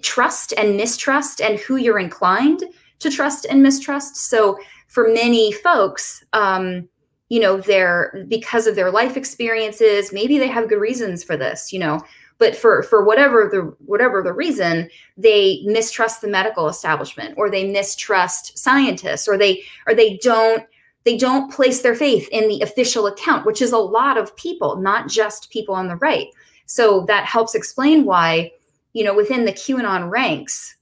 trust 0.01 0.53
and 0.57 0.77
mistrust 0.77 1.41
and 1.41 1.59
who 1.59 1.75
you're 1.75 1.99
inclined 1.99 2.63
to 2.99 3.09
trust 3.09 3.45
and 3.45 3.61
mistrust. 3.61 4.15
So 4.17 4.57
for 4.87 5.07
many 5.09 5.51
folks, 5.51 6.23
um, 6.33 6.87
you 7.29 7.39
know, 7.39 7.57
they're 7.57 8.25
because 8.27 8.67
of 8.67 8.75
their 8.75 8.91
life 8.91 9.17
experiences, 9.17 10.13
maybe 10.13 10.37
they 10.37 10.47
have 10.47 10.69
good 10.69 10.79
reasons 10.79 11.23
for 11.23 11.35
this, 11.35 11.73
you 11.73 11.79
know, 11.79 12.01
but 12.37 12.55
for 12.55 12.83
for 12.83 13.03
whatever 13.03 13.49
the 13.51 13.61
whatever 13.85 14.21
the 14.21 14.33
reason, 14.33 14.89
they 15.17 15.61
mistrust 15.65 16.21
the 16.21 16.27
medical 16.27 16.67
establishment 16.67 17.33
or 17.37 17.49
they 17.49 17.71
mistrust 17.71 18.57
scientists 18.57 19.27
or 19.27 19.37
they 19.37 19.63
or 19.87 19.95
they 19.95 20.17
don't 20.21 20.63
they 21.05 21.17
don't 21.17 21.51
place 21.51 21.81
their 21.81 21.95
faith 21.95 22.27
in 22.31 22.47
the 22.47 22.61
official 22.61 23.07
account, 23.07 23.45
which 23.45 23.61
is 23.61 23.71
a 23.71 23.77
lot 23.77 24.17
of 24.17 24.35
people, 24.35 24.77
not 24.77 25.07
just 25.07 25.51
people 25.51 25.75
on 25.75 25.87
the 25.87 25.97
right. 25.97 26.27
So 26.65 27.05
that 27.07 27.25
helps 27.25 27.53
explain 27.53 28.05
why, 28.05 28.51
you 28.95 29.03
know, 29.03 29.13
within 29.13 29.43
the 29.43 29.51
QAnon 29.51 30.09
ranks, 30.09 30.77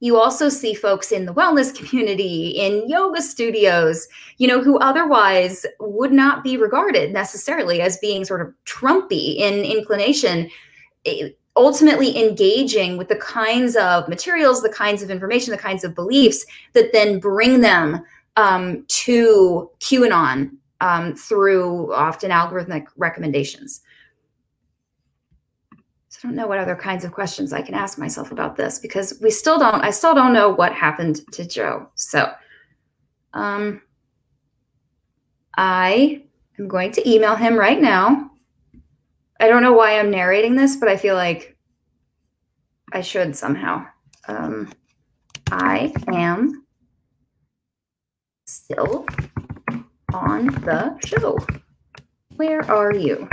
you 0.00 0.20
also 0.20 0.50
see 0.50 0.74
folks 0.74 1.10
in 1.10 1.24
the 1.24 1.32
wellness 1.32 1.74
community, 1.74 2.48
in 2.50 2.86
yoga 2.90 3.22
studios, 3.22 4.06
you 4.36 4.46
know, 4.46 4.62
who 4.62 4.78
otherwise 4.80 5.64
would 5.80 6.12
not 6.12 6.44
be 6.44 6.58
regarded 6.58 7.14
necessarily 7.14 7.80
as 7.80 7.96
being 7.96 8.26
sort 8.26 8.42
of 8.42 8.52
Trumpy 8.66 9.36
in 9.36 9.64
inclination, 9.64 10.50
eh, 11.06 11.30
ultimately 11.56 12.22
engaging 12.22 12.98
with 12.98 13.08
the 13.08 13.16
kinds 13.16 13.76
of 13.76 14.06
materials, 14.08 14.62
the 14.62 14.68
kinds 14.68 15.02
of 15.02 15.10
information, 15.10 15.52
the 15.52 15.58
kinds 15.58 15.84
of 15.84 15.94
beliefs 15.94 16.44
that 16.74 16.92
then 16.92 17.18
bring 17.18 17.62
them 17.62 18.04
um, 18.36 18.84
to 18.88 19.70
QAnon 19.80 20.50
um, 20.82 21.14
through 21.14 21.94
often 21.94 22.30
algorithmic 22.30 22.84
recommendations. 22.98 23.80
I 26.16 26.26
don't 26.26 26.34
know 26.34 26.46
what 26.46 26.58
other 26.58 26.76
kinds 26.76 27.04
of 27.04 27.12
questions 27.12 27.52
I 27.52 27.60
can 27.60 27.74
ask 27.74 27.98
myself 27.98 28.32
about 28.32 28.56
this 28.56 28.78
because 28.78 29.18
we 29.20 29.30
still 29.30 29.58
don't, 29.58 29.82
I 29.82 29.90
still 29.90 30.14
don't 30.14 30.32
know 30.32 30.48
what 30.48 30.72
happened 30.72 31.20
to 31.32 31.46
Joe. 31.46 31.88
So 31.94 32.32
um, 33.34 33.82
I 35.58 36.22
am 36.58 36.68
going 36.68 36.92
to 36.92 37.08
email 37.08 37.36
him 37.36 37.58
right 37.58 37.80
now. 37.80 38.30
I 39.40 39.48
don't 39.48 39.62
know 39.62 39.74
why 39.74 39.98
I'm 39.98 40.10
narrating 40.10 40.56
this, 40.56 40.76
but 40.76 40.88
I 40.88 40.96
feel 40.96 41.16
like 41.16 41.56
I 42.92 43.02
should 43.02 43.36
somehow. 43.36 43.86
Um, 44.26 44.72
I 45.50 45.92
am 46.08 46.64
still 48.46 49.06
on 50.14 50.46
the 50.46 50.98
show. 51.04 51.38
Where 52.36 52.68
are 52.70 52.94
you? 52.94 53.28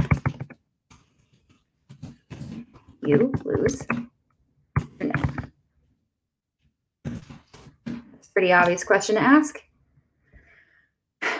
You 3.05 3.31
lose 3.45 3.85
your 4.99 5.07
name? 5.07 5.51
It's 7.05 8.27
a 8.27 8.31
pretty 8.33 8.51
obvious 8.51 8.83
question 8.83 9.15
to 9.15 9.21
ask. 9.21 9.59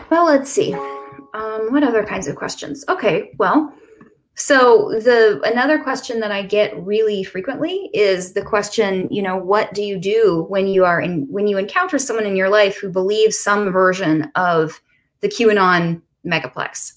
Well, 0.10 0.26
let's 0.26 0.50
see. 0.50 0.74
Um, 0.74 1.72
what 1.72 1.84
other 1.84 2.04
kinds 2.04 2.28
of 2.28 2.36
questions? 2.36 2.86
Okay, 2.88 3.32
well, 3.40 3.74
so 4.36 5.00
the 5.04 5.42
another 5.44 5.80
question 5.80 6.20
that 6.20 6.32
I 6.32 6.42
get 6.42 6.76
really 6.84 7.24
frequently 7.24 7.90
is 7.94 8.34
the 8.34 8.42
question, 8.42 9.08
you 9.12 9.22
know, 9.22 9.38
what 9.38 9.74
do 9.74 9.84
you 9.84 9.98
do 9.98 10.46
when 10.50 10.68
you 10.68 10.86
are 10.86 11.00
in 11.00 11.28
when 11.30 11.48
you 11.48 11.58
encounter 11.58 12.00
someone 12.00 12.26
in 12.26 12.36
your 12.36 12.50
life 12.50 12.78
who 12.78 12.90
believes 12.90 13.40
some 13.40 13.72
version 13.72 14.32
of 14.36 14.82
the 15.22 15.28
QAnon 15.28 16.02
megaplex? 16.26 16.94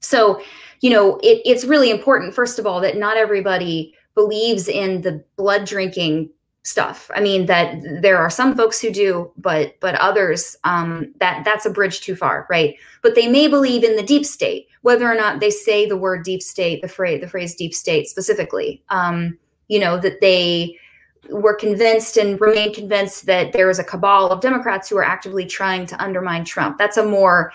So 0.00 0.40
you 0.80 0.90
know, 0.90 1.16
it, 1.22 1.42
it's 1.44 1.64
really 1.64 1.90
important, 1.90 2.34
first 2.34 2.58
of 2.58 2.66
all, 2.66 2.80
that 2.80 2.96
not 2.96 3.16
everybody 3.16 3.94
believes 4.14 4.68
in 4.68 5.02
the 5.02 5.22
blood 5.36 5.64
drinking 5.64 6.30
stuff. 6.62 7.10
I 7.14 7.20
mean, 7.20 7.46
that 7.46 7.80
there 8.02 8.18
are 8.18 8.28
some 8.28 8.56
folks 8.56 8.80
who 8.80 8.90
do, 8.90 9.32
but 9.36 9.74
but 9.80 9.94
others 9.94 10.56
um, 10.64 11.12
that 11.18 11.44
that's 11.44 11.66
a 11.66 11.70
bridge 11.70 12.00
too 12.00 12.14
far, 12.14 12.46
right? 12.50 12.76
But 13.02 13.14
they 13.14 13.26
may 13.26 13.48
believe 13.48 13.84
in 13.84 13.96
the 13.96 14.02
deep 14.02 14.26
state, 14.26 14.68
whether 14.82 15.10
or 15.10 15.14
not 15.14 15.40
they 15.40 15.50
say 15.50 15.86
the 15.86 15.96
word 15.96 16.24
deep 16.24 16.42
state, 16.42 16.82
the 16.82 16.88
phrase 16.88 17.20
the 17.20 17.28
phrase 17.28 17.54
deep 17.54 17.72
state 17.72 18.08
specifically. 18.08 18.82
Um, 18.90 19.38
you 19.68 19.78
know 19.78 19.98
that 19.98 20.20
they 20.20 20.78
were 21.30 21.54
convinced 21.54 22.16
and 22.16 22.40
remain 22.40 22.72
convinced 22.72 23.26
that 23.26 23.52
there 23.52 23.70
is 23.70 23.78
a 23.78 23.84
cabal 23.84 24.30
of 24.30 24.40
Democrats 24.40 24.88
who 24.88 24.96
are 24.96 25.04
actively 25.04 25.44
trying 25.44 25.86
to 25.86 26.02
undermine 26.02 26.44
Trump. 26.44 26.78
That's 26.78 26.96
a 26.96 27.04
more 27.04 27.52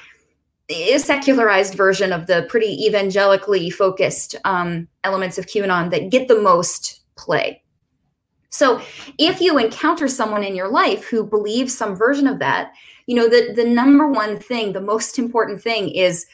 secularized 0.70 1.76
version 1.76 2.14
of 2.14 2.28
the 2.28 2.46
pretty 2.50 2.86
evangelically 2.86 3.70
focused 3.70 4.36
um, 4.46 4.88
elements 5.04 5.38
of 5.38 5.46
QAnon 5.46 5.92
that 5.92 6.10
get 6.10 6.28
the 6.28 6.42
most 6.42 7.02
play. 7.16 7.62
So 8.50 8.82
if 9.18 9.42
you 9.42 9.58
encounter 9.58 10.08
someone 10.08 10.44
in 10.44 10.56
your 10.56 10.70
life 10.70 11.06
who 11.06 11.26
believes 11.26 11.76
some 11.76 11.96
version 11.96 12.28
of 12.28 12.40
that, 12.40 12.74
you 13.08 13.16
know, 13.16 13.28
the, 13.28 13.52
the 13.54 13.66
number 13.66 14.08
one 14.08 14.40
thing, 14.40 14.72
the 14.72 14.82
most 14.82 15.18
important 15.20 15.62
thing 15.62 15.90
is 15.90 16.28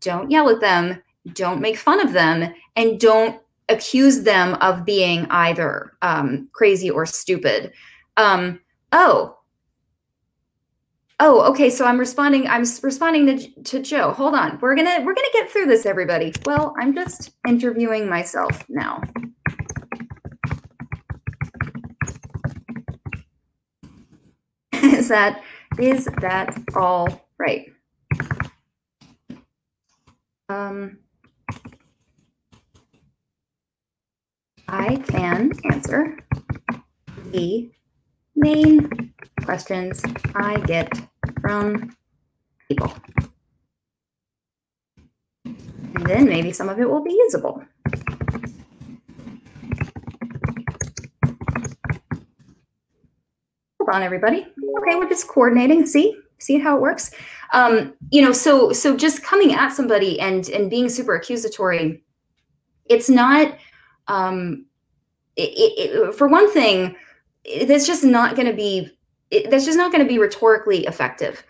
don't 0.00 0.30
yell 0.30 0.50
at 0.50 0.60
them, 0.60 1.02
don't 1.32 1.60
make 1.60 1.76
fun 1.76 2.00
of 2.00 2.12
them, 2.12 2.52
and 2.76 3.00
don't 3.00 3.40
accuse 3.68 4.22
them 4.22 4.54
of 4.60 4.84
being 4.84 5.26
either 5.30 5.96
um, 6.02 6.48
crazy 6.52 6.90
or 6.90 7.06
stupid. 7.06 7.72
Um, 8.16 8.60
oh, 8.92 9.38
Oh, 11.20 11.42
okay. 11.52 11.70
So 11.70 11.86
I'm 11.86 11.98
responding. 11.98 12.48
I'm 12.48 12.64
responding 12.82 13.26
to, 13.26 13.62
to 13.62 13.80
Joe. 13.80 14.10
Hold 14.12 14.34
on. 14.34 14.58
We're 14.60 14.74
gonna 14.74 14.98
we're 15.04 15.14
gonna 15.14 15.26
get 15.32 15.50
through 15.50 15.66
this, 15.66 15.86
everybody. 15.86 16.32
Well, 16.44 16.74
I'm 16.80 16.94
just 16.94 17.30
interviewing 17.46 18.08
myself 18.08 18.64
now. 18.68 19.02
is 25.04 25.08
that 25.08 25.42
is 25.78 26.08
that 26.20 26.56
all 26.74 27.28
right? 27.38 27.72
Um, 30.48 30.98
I 34.68 34.96
can 34.96 35.52
answer 35.70 36.18
the 37.30 37.70
main 38.36 39.12
questions 39.44 40.02
I 40.34 40.58
get 40.60 40.90
from 41.40 41.96
people. 42.68 42.92
And 45.44 46.06
then 46.06 46.24
maybe 46.26 46.52
some 46.52 46.68
of 46.68 46.78
it 46.80 46.88
will 46.88 47.02
be 47.02 47.12
usable. 47.12 47.62
Hold 53.78 53.96
on, 53.96 54.02
everybody. 54.02 54.46
Okay, 54.78 54.96
we're 54.96 55.08
just 55.08 55.28
coordinating. 55.28 55.86
See, 55.86 56.16
see 56.38 56.58
how 56.58 56.76
it 56.76 56.80
works. 56.80 57.12
Um, 57.52 57.94
you 58.10 58.22
know, 58.22 58.32
so 58.32 58.72
so 58.72 58.96
just 58.96 59.22
coming 59.22 59.54
at 59.54 59.70
somebody 59.70 60.18
and 60.18 60.48
and 60.48 60.70
being 60.70 60.88
super 60.88 61.14
accusatory, 61.14 62.02
it's 62.86 63.08
not. 63.08 63.56
Um, 64.08 64.66
it, 65.36 65.50
it, 65.50 66.14
for 66.14 66.28
one 66.28 66.50
thing, 66.52 66.96
that's 67.66 67.86
just 67.86 68.04
not 68.04 68.36
going 68.36 68.48
to 68.48 68.54
be 68.54 68.90
it, 69.30 69.50
that's 69.50 69.64
just 69.64 69.78
not 69.78 69.92
going 69.92 70.02
to 70.04 70.08
be 70.08 70.18
rhetorically 70.18 70.86
effective. 70.86 71.44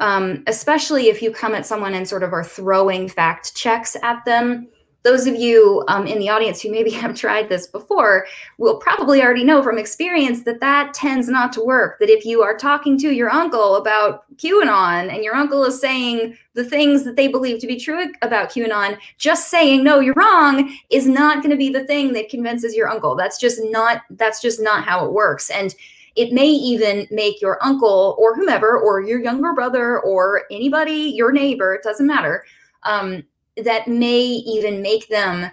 Um, 0.00 0.44
especially 0.46 1.08
if 1.08 1.22
you 1.22 1.32
come 1.32 1.54
at 1.54 1.66
someone 1.66 1.94
and 1.94 2.06
sort 2.06 2.22
of 2.22 2.32
are 2.32 2.44
throwing 2.44 3.08
fact 3.08 3.56
checks 3.56 3.96
at 4.02 4.24
them 4.24 4.68
those 5.04 5.26
of 5.26 5.36
you 5.36 5.84
um, 5.88 6.06
in 6.06 6.18
the 6.18 6.28
audience 6.28 6.60
who 6.60 6.70
maybe 6.70 6.90
have 7.02 7.14
tried 7.14 7.48
this 7.48 7.66
before 7.66 8.26
will 8.58 8.76
probably 8.78 9.22
already 9.22 9.44
know 9.44 9.62
from 9.62 9.78
experience 9.78 10.42
that 10.42 10.60
that 10.60 10.94
tends 10.94 11.28
not 11.28 11.52
to 11.52 11.64
work. 11.64 11.98
That 12.00 12.10
if 12.10 12.24
you 12.24 12.42
are 12.42 12.56
talking 12.56 12.98
to 12.98 13.10
your 13.10 13.30
uncle 13.30 13.76
about 13.76 14.24
QAnon 14.36 15.12
and 15.12 15.22
your 15.22 15.34
uncle 15.34 15.64
is 15.64 15.80
saying 15.80 16.36
the 16.54 16.64
things 16.64 17.04
that 17.04 17.16
they 17.16 17.28
believe 17.28 17.60
to 17.60 17.66
be 17.66 17.78
true 17.78 18.12
about 18.22 18.50
QAnon, 18.50 18.98
just 19.18 19.50
saying 19.50 19.84
no, 19.84 20.00
you're 20.00 20.14
wrong 20.14 20.76
is 20.90 21.06
not 21.06 21.38
going 21.38 21.50
to 21.50 21.56
be 21.56 21.70
the 21.70 21.84
thing 21.84 22.12
that 22.12 22.28
convinces 22.28 22.74
your 22.74 22.88
uncle. 22.88 23.14
That's 23.14 23.38
just 23.38 23.60
not 23.64 24.02
that's 24.10 24.42
just 24.42 24.60
not 24.60 24.84
how 24.84 25.04
it 25.04 25.12
works. 25.12 25.50
And 25.50 25.74
it 26.16 26.32
may 26.32 26.48
even 26.48 27.06
make 27.12 27.40
your 27.40 27.64
uncle 27.64 28.16
or 28.18 28.34
whomever 28.34 28.76
or 28.76 29.00
your 29.00 29.20
younger 29.20 29.52
brother 29.52 30.00
or 30.00 30.42
anybody, 30.50 31.12
your 31.14 31.30
neighbor, 31.30 31.74
it 31.74 31.84
doesn't 31.84 32.08
matter. 32.08 32.44
Um, 32.82 33.22
that 33.64 33.88
may 33.88 34.20
even 34.20 34.82
make 34.82 35.08
them 35.08 35.50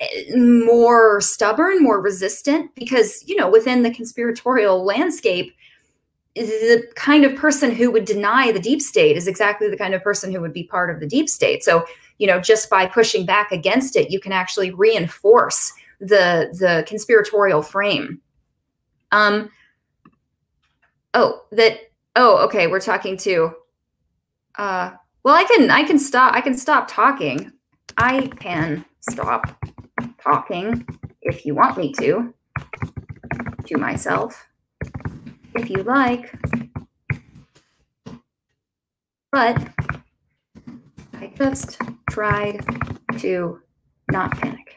eh, 0.00 0.36
more 0.36 1.20
stubborn, 1.20 1.82
more 1.82 2.00
resistant, 2.00 2.74
because, 2.74 3.24
you 3.26 3.36
know, 3.36 3.50
within 3.50 3.82
the 3.82 3.90
conspiratorial 3.90 4.84
landscape, 4.84 5.54
the 6.34 6.86
kind 6.94 7.24
of 7.24 7.34
person 7.34 7.70
who 7.72 7.90
would 7.90 8.04
deny 8.04 8.52
the 8.52 8.60
deep 8.60 8.80
state 8.80 9.16
is 9.16 9.26
exactly 9.26 9.68
the 9.68 9.76
kind 9.76 9.94
of 9.94 10.02
person 10.02 10.32
who 10.32 10.40
would 10.40 10.52
be 10.52 10.64
part 10.64 10.90
of 10.90 11.00
the 11.00 11.06
deep 11.06 11.28
state. 11.28 11.64
So, 11.64 11.84
you 12.18 12.26
know, 12.26 12.40
just 12.40 12.70
by 12.70 12.86
pushing 12.86 13.26
back 13.26 13.50
against 13.50 13.96
it, 13.96 14.10
you 14.10 14.20
can 14.20 14.32
actually 14.32 14.70
reinforce 14.70 15.72
the 16.00 16.54
the 16.60 16.84
conspiratorial 16.86 17.62
frame. 17.62 18.20
Um 19.10 19.50
oh, 21.14 21.42
that 21.50 21.90
oh, 22.14 22.44
okay, 22.44 22.68
we're 22.68 22.80
talking 22.80 23.16
to 23.18 23.52
uh 24.56 24.92
well, 25.28 25.36
I 25.36 25.44
can 25.44 25.70
I 25.70 25.82
can 25.82 25.98
stop 25.98 26.34
I 26.34 26.40
can 26.40 26.56
stop 26.56 26.88
talking. 26.88 27.52
I 27.98 28.28
can 28.40 28.82
stop 29.10 29.62
talking 30.18 30.86
if 31.20 31.44
you 31.44 31.54
want 31.54 31.76
me 31.76 31.92
to 32.00 32.32
to 33.66 33.76
myself 33.76 34.48
if 35.54 35.68
you 35.68 35.82
like. 35.82 36.34
But 39.30 39.68
I 41.12 41.30
just 41.36 41.78
tried 42.08 42.64
to 43.18 43.60
not 44.10 44.30
panic. 44.38 44.74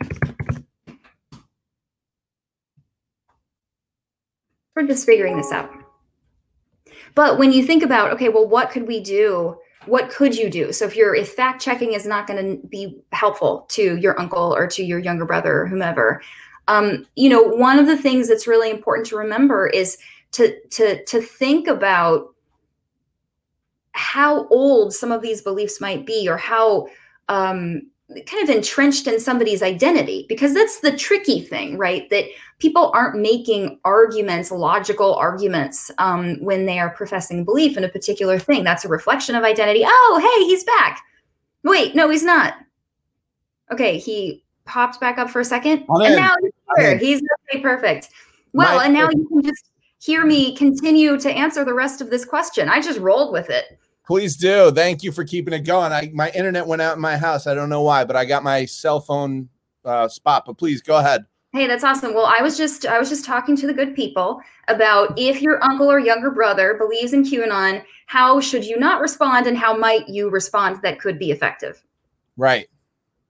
We're 4.75 4.85
just 4.85 5.05
figuring 5.05 5.37
this 5.37 5.53
out. 5.53 5.71
But 7.15 7.39
when 7.39 7.53
you 7.53 7.65
think 7.65 7.83
about, 7.83 8.11
okay, 8.11 8.27
well, 8.27 8.49
what 8.49 8.69
could 8.69 8.85
we 8.85 8.99
do? 8.99 9.57
What 9.85 10.11
could 10.11 10.35
you 10.35 10.49
do? 10.49 10.71
So 10.71 10.85
if 10.85 10.95
you're 10.95 11.15
if 11.15 11.33
fact 11.33 11.61
checking 11.61 11.93
is 11.93 12.05
not 12.05 12.27
going 12.27 12.61
to 12.61 12.67
be 12.67 13.01
helpful 13.11 13.65
to 13.69 13.97
your 13.97 14.19
uncle 14.19 14.53
or 14.55 14.67
to 14.67 14.83
your 14.83 14.99
younger 14.99 15.25
brother 15.25 15.61
or 15.61 15.67
whomever, 15.67 16.21
um, 16.67 17.07
you 17.15 17.29
know, 17.29 17.41
one 17.41 17.79
of 17.79 17.87
the 17.87 17.97
things 17.97 18.27
that's 18.27 18.47
really 18.47 18.69
important 18.69 19.07
to 19.07 19.17
remember 19.17 19.67
is 19.67 19.97
to 20.33 20.55
to 20.69 21.03
to 21.05 21.21
think 21.21 21.67
about 21.67 22.33
how 23.93 24.47
old 24.47 24.93
some 24.93 25.11
of 25.11 25.21
these 25.21 25.41
beliefs 25.41 25.81
might 25.81 26.05
be 26.05 26.29
or 26.29 26.37
how 26.37 26.87
um, 27.27 27.81
kind 28.25 28.43
of 28.43 28.49
entrenched 28.49 29.07
in 29.07 29.19
somebody's 29.19 29.61
identity 29.63 30.25
because 30.27 30.53
that's 30.53 30.79
the 30.79 30.95
tricky 30.95 31.41
thing 31.41 31.77
right 31.77 32.09
that 32.09 32.25
people 32.61 32.91
aren't 32.93 33.19
making 33.19 33.79
arguments 33.83 34.51
logical 34.51 35.15
arguments 35.15 35.91
um, 35.97 36.35
when 36.41 36.65
they 36.65 36.79
are 36.79 36.91
professing 36.91 37.43
belief 37.43 37.75
in 37.75 37.83
a 37.83 37.89
particular 37.89 38.39
thing 38.39 38.63
that's 38.63 38.85
a 38.85 38.87
reflection 38.87 39.35
of 39.35 39.43
identity 39.43 39.81
oh 39.85 40.19
hey 40.21 40.45
he's 40.45 40.63
back 40.63 41.01
wait 41.63 41.95
no 41.95 42.09
he's 42.09 42.23
not 42.23 42.53
okay 43.71 43.97
he 43.97 44.43
popped 44.65 44.99
back 44.99 45.17
up 45.17 45.29
for 45.29 45.41
a 45.41 45.45
second 45.45 45.83
and 45.89 46.15
now 46.15 46.33
he's 46.41 46.51
here 46.77 46.97
he's 46.97 47.21
okay 47.51 47.61
perfect 47.61 48.09
well 48.53 48.77
My 48.77 48.85
and 48.85 48.93
now 48.93 49.09
you 49.09 49.27
can 49.27 49.41
just 49.41 49.71
hear 50.01 50.25
me 50.25 50.55
continue 50.55 51.17
to 51.17 51.31
answer 51.31 51.63
the 51.63 51.73
rest 51.73 52.01
of 52.01 52.09
this 52.09 52.25
question. 52.25 52.67
I 52.67 52.81
just 52.81 52.99
rolled 52.99 53.31
with 53.31 53.49
it. 53.49 53.79
Please 54.05 54.35
do. 54.35 54.71
Thank 54.71 55.03
you 55.03 55.11
for 55.11 55.23
keeping 55.23 55.53
it 55.53 55.61
going. 55.61 55.93
I 55.93 56.11
my 56.13 56.31
internet 56.31 56.67
went 56.67 56.81
out 56.81 56.95
in 56.95 57.01
my 57.01 57.17
house. 57.17 57.47
I 57.47 57.53
don't 57.53 57.69
know 57.69 57.83
why, 57.83 58.03
but 58.03 58.15
I 58.15 58.25
got 58.25 58.43
my 58.43 58.65
cell 58.65 58.99
phone 58.99 59.47
uh, 59.85 60.07
spot. 60.07 60.43
But 60.45 60.57
please 60.57 60.81
go 60.81 60.97
ahead. 60.97 61.25
Hey, 61.53 61.67
that's 61.67 61.83
awesome. 61.83 62.13
Well, 62.13 62.25
I 62.25 62.41
was 62.41 62.57
just 62.57 62.85
I 62.85 62.97
was 62.97 63.09
just 63.09 63.25
talking 63.25 63.57
to 63.57 63.67
the 63.67 63.73
good 63.73 63.93
people 63.93 64.41
about 64.69 65.19
if 65.19 65.41
your 65.41 65.61
uncle 65.63 65.91
or 65.91 65.99
younger 65.99 66.31
brother 66.31 66.75
believes 66.75 67.11
in 67.11 67.23
QAnon, 67.23 67.83
how 68.05 68.39
should 68.39 68.63
you 68.63 68.77
not 68.77 69.01
respond 69.01 69.47
and 69.47 69.57
how 69.57 69.75
might 69.75 70.07
you 70.07 70.29
respond 70.29 70.81
that 70.81 70.99
could 70.99 71.19
be 71.19 71.29
effective? 71.29 71.83
Right. 72.37 72.67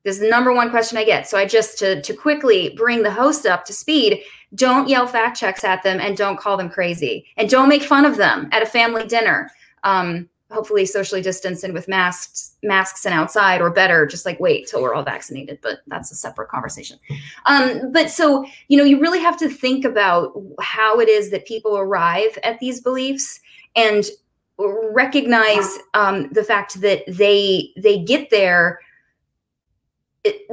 This 0.04 0.16
is 0.16 0.22
the 0.22 0.30
number 0.30 0.54
one 0.54 0.70
question 0.70 1.00
I 1.00 1.04
get. 1.04 1.28
So 1.28 1.36
I 1.36 1.46
just 1.46 1.80
to 1.80 2.00
to 2.00 2.14
quickly 2.14 2.76
bring 2.78 3.02
the 3.02 3.12
host 3.12 3.48
up 3.48 3.66
to 3.66 3.74
speed, 3.74 4.22
don't 4.54 4.88
yell 4.88 5.08
fact 5.08 5.40
checks 5.40 5.64
at 5.64 5.82
them 5.82 6.00
and 6.00 6.16
don't 6.16 6.40
call 6.40 6.58
them 6.58 6.70
crazy. 6.70 7.26
And 7.38 7.50
don't 7.50 7.70
make 7.70 7.82
fun 7.82 8.06
of 8.06 8.18
them 8.18 8.50
at 8.52 8.62
a 8.62 8.68
family 8.68 9.08
dinner. 9.08 9.50
Um, 9.84 10.30
hopefully 10.52 10.86
socially 10.86 11.22
distanced 11.22 11.64
and 11.64 11.74
with 11.74 11.88
masks 11.88 12.56
masks 12.64 13.06
and 13.06 13.14
outside 13.14 13.62
or 13.62 13.70
better 13.70 14.06
just 14.06 14.26
like 14.26 14.40
wait 14.40 14.68
till 14.68 14.82
we're 14.82 14.94
all 14.94 15.04
vaccinated 15.04 15.58
but 15.62 15.80
that's 15.88 16.12
a 16.12 16.16
separate 16.16 16.50
conversation. 16.50 17.00
Um, 17.46 17.92
but 17.92 18.10
so 18.10 18.46
you 18.68 18.78
know 18.78 18.84
you 18.84 19.00
really 19.00 19.20
have 19.20 19.38
to 19.38 19.50
think 19.50 19.86
about 19.86 20.34
how 20.60 21.00
it 21.00 21.10
is 21.10 21.32
that 21.32 21.46
people 21.46 21.78
arrive 21.78 22.38
at 22.44 22.60
these 22.60 22.82
beliefs 22.82 23.40
and 23.76 24.06
recognize 24.58 25.80
um, 25.94 26.30
the 26.32 26.44
fact 26.44 26.82
that 26.82 27.04
they 27.08 27.72
they 27.78 28.00
get 28.00 28.30
there 28.30 28.80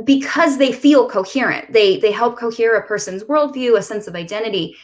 because 0.05 0.57
they 0.57 0.73
feel 0.73 1.09
coherent. 1.09 1.73
They 1.73 1.99
they 1.99 2.13
help 2.13 2.39
cohere 2.39 2.77
a 2.77 2.87
person's 2.87 3.25
worldview 3.25 3.77
a 3.77 3.83
sense 3.83 4.07
of 4.07 4.15
identity 4.15 4.77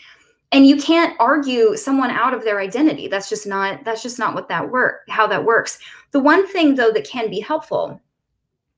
and 0.55 0.69
you 0.69 0.77
can't 0.77 1.17
argue 1.19 1.77
someone 1.77 2.11
out 2.11 2.33
of 2.33 2.45
their 2.45 2.61
identity. 2.61 3.09
That's 3.09 3.29
just 3.29 3.45
not 3.45 3.85
that's 3.85 4.03
just 4.03 4.21
not 4.21 4.35
what 4.35 4.49
that 4.49 4.71
work 4.71 5.03
how 5.09 5.27
that 5.27 5.45
works. 5.45 5.81
The 6.13 6.21
one 6.21 6.47
thing 6.47 6.77
though 6.77 6.93
that 6.93 7.07
can 7.07 7.29
be 7.29 7.41
helpful 7.41 8.01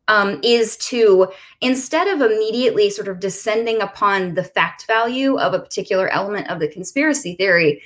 um, 0.08 0.40
is 0.42 0.78
to 0.78 1.28
instead 1.60 2.08
of 2.08 2.22
immediately 2.22 2.88
sort 2.88 3.08
of 3.08 3.20
descending 3.20 3.82
upon 3.82 4.34
the 4.34 4.42
fact 4.42 4.86
value 4.86 5.36
of 5.36 5.52
a 5.52 5.58
particular 5.58 6.08
element 6.08 6.48
of 6.48 6.60
the 6.60 6.68
conspiracy 6.68 7.34
theory 7.34 7.82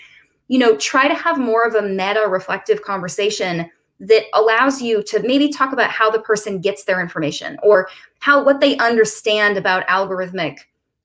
you 0.49 0.59
know 0.59 0.77
try 0.77 1.09
to 1.09 1.15
have 1.15 1.39
more 1.39 1.65
of 1.65 1.75
a 1.75 1.83
meta 1.83 2.27
reflective 2.29 2.83
conversation 2.83 3.71
that 4.01 4.25
allows 4.35 4.83
you 4.83 5.03
to 5.03 5.23
maybe 5.23 5.49
talk 5.49 5.73
about 5.73 5.91
how 5.91 6.11
the 6.11 6.21
person 6.21 6.61
gets 6.61 6.85
their 6.85 7.01
information 7.01 7.57
or 7.63 7.89
how 8.19 8.45
what 8.45 8.61
they 8.61 8.77
understand 8.79 9.57
about 9.57 9.87
algorithmic 9.89 10.59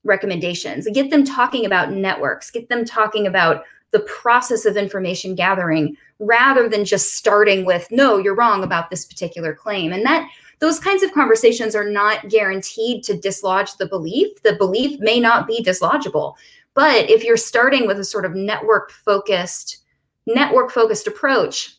recommendations. 0.06 0.88
Get 0.94 1.10
them 1.10 1.24
talking 1.24 1.66
about 1.66 1.92
networks. 1.92 2.50
Get 2.50 2.70
them 2.70 2.86
talking 2.86 3.28
about 3.28 3.64
the 3.92 4.00
process 4.02 4.66
of 4.66 4.78
information 4.78 5.36
gathering 5.36 5.96
rather 6.20 6.70
than 6.70 6.86
just 6.86 7.14
starting 7.14 7.66
with 7.66 7.88
no 7.92 8.18
you're 8.18 8.36
wrong 8.36 8.64
about 8.64 8.90
this 8.90 9.06
particular 9.06 9.54
claim. 9.54 9.92
And 9.92 10.06
that 10.06 10.30
those 10.60 10.80
kinds 10.80 11.04
of 11.04 11.12
conversations 11.12 11.76
are 11.76 11.90
not 11.90 12.30
guaranteed 12.30 13.04
to 13.04 13.20
dislodge 13.20 13.76
the 13.76 13.88
belief. 13.88 14.42
The 14.44 14.56
belief 14.56 15.00
may 15.00 15.20
not 15.20 15.48
be 15.48 15.64
dislodgeable. 15.64 16.36
But 16.74 17.10
if 17.10 17.24
you're 17.24 17.38
starting 17.38 17.88
with 17.88 18.00
a 18.00 18.06
sort 18.06 18.26
of 18.26 18.36
network 18.36 18.92
focused 18.92 19.82
network 20.28 20.72
focused 20.72 21.06
approach 21.06 21.76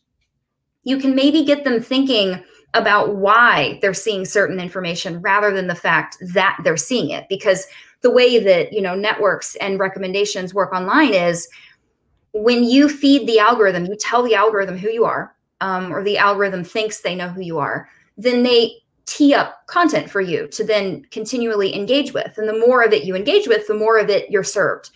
you 0.87 0.99
can 0.99 1.17
maybe 1.17 1.45
get 1.45 1.65
them 1.65 1.83
thinking 1.83 2.41
about 2.73 3.17
why 3.17 3.77
they're 3.83 3.93
seeing 3.93 4.25
certain 4.25 4.61
information 4.61 5.21
rather 5.21 5.53
than 5.53 5.67
the 5.67 5.75
fact 5.75 6.17
that 6.33 6.57
they're 6.62 6.77
seeing 6.77 7.11
it. 7.11 7.27
Because 7.29 7.67
the 8.07 8.11
way 8.11 8.38
that 8.38 8.73
you 8.73 8.81
know 8.81 8.95
networks 8.95 9.57
and 9.57 9.81
recommendations 9.81 10.55
work 10.55 10.73
online 10.73 11.12
is 11.12 11.49
when 12.33 12.62
you 12.62 12.88
feed 12.88 13.27
the 13.27 13.40
algorithm 13.40 13.85
you 13.87 13.97
tell 13.97 14.23
the 14.23 14.35
algorithm 14.35 14.79
who 14.79 14.90
you 14.90 15.05
are 15.05 15.35
um, 15.61 15.92
or 15.92 16.05
the 16.05 16.16
algorithm 16.16 16.62
thinks 16.62 17.01
they 17.01 17.16
know 17.16 17.29
who 17.29 17.40
you 17.40 17.59
are 17.59 17.88
then 18.16 18.45
they 18.45 18.73
tee 19.07 19.35
up 19.35 19.66
content 19.66 20.09
for 20.09 20.21
you 20.21 20.47
to 20.49 20.62
then 20.62 21.03
continually 21.11 21.75
engage 21.75 22.12
with 22.12 22.38
and 22.38 22.49
the 22.49 22.64
more 22.66 22.85
of 22.85 22.92
it 22.92 23.05
you 23.05 23.16
engage 23.16 23.49
with 23.49 23.66
the 23.66 23.75
more 23.75 23.99
of 23.99 24.09
it 24.09 24.31
you're 24.31 24.45
served 24.45 24.90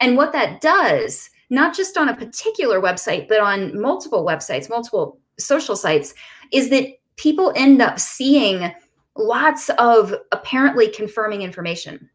and 0.00 0.16
what 0.16 0.32
that 0.32 0.60
does 0.60 1.30
not 1.50 1.76
just 1.76 1.98
on 1.98 2.08
a 2.08 2.16
particular 2.16 2.80
website, 2.80 3.28
but 3.28 3.40
on 3.40 3.78
multiple 3.78 4.24
websites, 4.24 4.70
multiple 4.70 5.18
social 5.38 5.76
sites, 5.76 6.14
is 6.52 6.70
that 6.70 6.86
people 7.16 7.52
end 7.56 7.82
up 7.82 7.98
seeing 7.98 8.72
lots 9.16 9.68
of 9.70 10.14
apparently 10.32 10.88
confirming 10.88 11.42
information. 11.42 12.08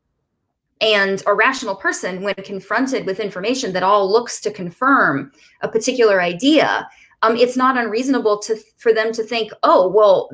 And 0.82 1.24
a 1.26 1.34
rational 1.34 1.76
person, 1.76 2.22
when 2.22 2.36
confronted 2.36 3.06
with 3.06 3.20
information 3.20 3.74
that 3.74 3.84
all 3.84 4.12
looks 4.12 4.42
to 4.42 4.52
confirm 4.52 5.32
a 5.62 5.70
particular 5.70 6.22
idea, 6.22 6.88
um, 7.22 7.38
it's 7.38 7.56
not 7.56 7.78
unreasonable 7.78 8.40
to 8.40 8.58
for 8.78 8.94
them 8.94 9.14
to 9.14 9.24
think, 9.24 9.52
oh, 9.64 9.88
well, 9.88 10.30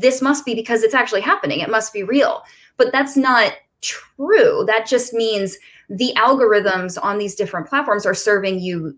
this 0.00 0.20
must 0.20 0.44
be 0.44 0.54
because 0.54 0.82
it's 0.82 0.94
actually 0.94 1.20
happening. 1.20 1.60
It 1.60 1.70
must 1.70 1.92
be 1.92 2.02
real. 2.02 2.42
But 2.76 2.90
that's 2.92 3.16
not 3.16 3.52
true. 3.80 4.64
That 4.66 4.86
just 4.86 5.12
means 5.12 5.56
the 5.88 6.12
algorithms 6.16 6.98
on 7.02 7.18
these 7.18 7.34
different 7.34 7.68
platforms 7.68 8.04
are 8.04 8.14
serving 8.14 8.60
you 8.60 8.96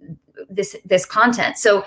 this 0.48 0.74
this 0.84 1.04
content 1.04 1.56
so 1.56 1.84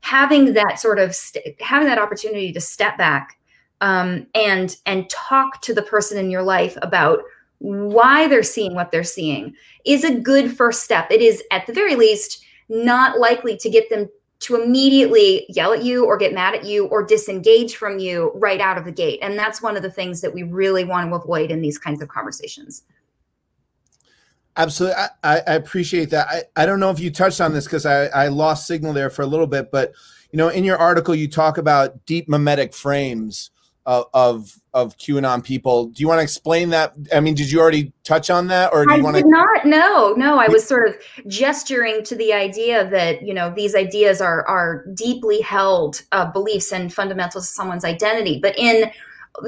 having 0.00 0.54
that 0.54 0.78
sort 0.78 0.98
of 0.98 1.14
st- 1.14 1.60
having 1.60 1.88
that 1.88 1.98
opportunity 1.98 2.52
to 2.52 2.60
step 2.60 2.96
back 2.96 3.38
um, 3.80 4.26
and 4.34 4.76
and 4.86 5.10
talk 5.10 5.60
to 5.60 5.74
the 5.74 5.82
person 5.82 6.16
in 6.16 6.30
your 6.30 6.42
life 6.42 6.78
about 6.82 7.20
why 7.58 8.28
they're 8.28 8.42
seeing 8.42 8.74
what 8.74 8.90
they're 8.90 9.04
seeing 9.04 9.54
is 9.84 10.04
a 10.04 10.14
good 10.14 10.54
first 10.56 10.82
step 10.82 11.10
it 11.10 11.22
is 11.22 11.42
at 11.50 11.66
the 11.66 11.72
very 11.72 11.96
least 11.96 12.44
not 12.68 13.18
likely 13.18 13.56
to 13.56 13.70
get 13.70 13.88
them 13.90 14.08
to 14.38 14.62
immediately 14.62 15.46
yell 15.48 15.72
at 15.72 15.82
you 15.82 16.04
or 16.04 16.18
get 16.18 16.34
mad 16.34 16.54
at 16.54 16.64
you 16.64 16.86
or 16.86 17.02
disengage 17.02 17.76
from 17.76 17.98
you 17.98 18.30
right 18.34 18.60
out 18.60 18.76
of 18.76 18.84
the 18.84 18.92
gate 18.92 19.18
and 19.22 19.38
that's 19.38 19.62
one 19.62 19.76
of 19.76 19.82
the 19.82 19.90
things 19.90 20.20
that 20.20 20.32
we 20.32 20.42
really 20.42 20.84
want 20.84 21.08
to 21.08 21.14
avoid 21.14 21.50
in 21.50 21.60
these 21.60 21.78
kinds 21.78 22.02
of 22.02 22.08
conversations 22.08 22.84
Absolutely. 24.58 24.96
I, 25.22 25.40
I 25.46 25.54
appreciate 25.54 26.10
that. 26.10 26.26
I, 26.28 26.62
I 26.62 26.66
don't 26.66 26.80
know 26.80 26.90
if 26.90 26.98
you 26.98 27.10
touched 27.10 27.40
on 27.40 27.52
this 27.52 27.64
because 27.64 27.84
I, 27.84 28.06
I 28.06 28.28
lost 28.28 28.66
signal 28.66 28.94
there 28.94 29.10
for 29.10 29.22
a 29.22 29.26
little 29.26 29.46
bit, 29.46 29.70
but 29.70 29.92
you 30.32 30.38
know, 30.38 30.48
in 30.48 30.64
your 30.64 30.78
article, 30.78 31.14
you 31.14 31.28
talk 31.28 31.58
about 31.58 32.04
deep 32.06 32.28
memetic 32.28 32.74
frames 32.74 33.50
of, 33.84 34.06
of 34.14 34.58
of 34.76 34.98
QAnon 34.98 35.42
people. 35.42 35.86
Do 35.86 36.02
you 36.02 36.06
want 36.06 36.18
to 36.18 36.22
explain 36.22 36.68
that? 36.68 36.92
I 37.10 37.20
mean, 37.20 37.34
did 37.34 37.50
you 37.50 37.58
already 37.58 37.94
touch 38.04 38.28
on 38.28 38.48
that, 38.48 38.74
or 38.74 38.84
do 38.84 38.94
you 38.94 39.02
want 39.02 39.16
to? 39.16 39.26
Not. 39.26 39.64
No, 39.64 40.12
no. 40.18 40.38
I 40.38 40.48
was 40.48 40.68
sort 40.68 40.86
of 40.86 40.94
gesturing 41.26 42.04
to 42.04 42.14
the 42.14 42.34
idea 42.34 42.88
that 42.90 43.22
you 43.22 43.32
know 43.32 43.50
these 43.56 43.74
ideas 43.74 44.20
are 44.20 44.46
are 44.46 44.84
deeply 44.94 45.40
held 45.40 46.02
uh, 46.12 46.30
beliefs 46.30 46.72
and 46.72 46.92
fundamental 46.92 47.40
to 47.40 47.46
someone's 47.46 47.86
identity. 47.86 48.38
But 48.38 48.56
in 48.58 48.90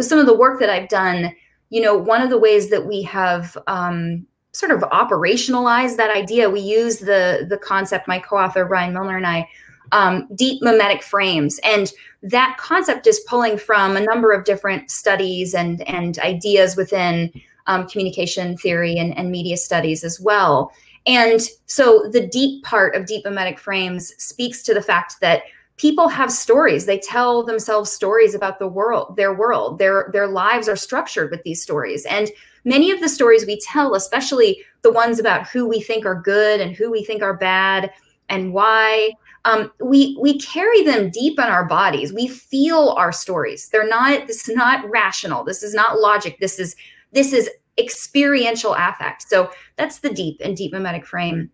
some 0.00 0.18
of 0.18 0.24
the 0.24 0.34
work 0.34 0.60
that 0.60 0.70
I've 0.70 0.88
done, 0.88 1.34
you 1.68 1.82
know, 1.82 1.94
one 1.94 2.22
of 2.22 2.30
the 2.30 2.38
ways 2.38 2.70
that 2.70 2.86
we 2.86 3.02
have 3.02 3.56
um, 3.66 4.26
sort 4.52 4.72
of 4.72 4.80
operationalized 4.80 5.98
that 5.98 6.10
idea, 6.10 6.48
we 6.48 6.60
use 6.60 7.00
the 7.00 7.46
the 7.46 7.58
concept. 7.58 8.08
My 8.08 8.18
co-author 8.18 8.64
Ryan 8.64 8.94
Milner 8.94 9.18
and 9.18 9.26
I 9.26 9.46
um, 9.92 10.28
deep 10.34 10.62
memetic 10.62 11.02
frames. 11.02 11.58
And 11.64 11.92
that 12.22 12.56
concept 12.58 13.06
is 13.06 13.20
pulling 13.28 13.58
from 13.58 13.96
a 13.96 14.00
number 14.00 14.32
of 14.32 14.44
different 14.44 14.90
studies 14.90 15.54
and, 15.54 15.86
and 15.88 16.18
ideas 16.18 16.76
within 16.76 17.32
um, 17.66 17.86
communication 17.86 18.56
theory 18.56 18.96
and, 18.96 19.16
and 19.16 19.30
media 19.30 19.56
studies 19.56 20.04
as 20.04 20.18
well. 20.20 20.72
And 21.06 21.40
so 21.66 22.08
the 22.10 22.26
deep 22.26 22.64
part 22.64 22.94
of 22.94 23.06
deep 23.06 23.24
memetic 23.24 23.58
frames 23.58 24.12
speaks 24.18 24.62
to 24.64 24.74
the 24.74 24.82
fact 24.82 25.16
that 25.20 25.42
people 25.78 26.08
have 26.08 26.30
stories 26.30 26.86
they 26.86 26.98
tell 26.98 27.44
themselves 27.44 27.90
stories 27.90 28.34
about 28.34 28.58
the 28.58 28.66
world 28.66 29.16
their 29.16 29.32
world 29.32 29.78
their 29.78 30.10
their 30.12 30.26
lives 30.26 30.68
are 30.68 30.74
structured 30.74 31.30
with 31.30 31.42
these 31.44 31.62
stories 31.62 32.04
and 32.06 32.30
many 32.64 32.90
of 32.90 33.00
the 33.00 33.08
stories 33.08 33.46
we 33.46 33.58
tell 33.60 33.94
especially 33.94 34.60
the 34.82 34.92
ones 34.92 35.20
about 35.20 35.46
who 35.46 35.68
we 35.68 35.80
think 35.80 36.04
are 36.04 36.20
good 36.20 36.60
and 36.60 36.74
who 36.74 36.90
we 36.90 37.04
think 37.04 37.22
are 37.22 37.36
bad 37.36 37.92
and 38.28 38.52
why 38.52 39.10
um, 39.44 39.70
we 39.80 40.16
we 40.20 40.38
carry 40.38 40.82
them 40.82 41.10
deep 41.10 41.38
in 41.38 41.44
our 41.44 41.64
bodies. 41.64 42.12
We 42.12 42.28
feel 42.28 42.94
our 42.96 43.12
stories. 43.12 43.68
They're 43.68 43.88
not. 43.88 44.26
This 44.26 44.48
is 44.48 44.56
not 44.56 44.88
rational. 44.90 45.44
This 45.44 45.62
is 45.62 45.74
not 45.74 46.00
logic. 46.00 46.38
This 46.40 46.58
is 46.58 46.76
this 47.12 47.32
is 47.32 47.48
experiential 47.78 48.74
affect. 48.74 49.22
So 49.22 49.50
that's 49.76 50.00
the 50.00 50.10
deep 50.10 50.40
and 50.44 50.56
deep 50.56 50.72
memetic 50.72 51.06
frame. 51.06 51.50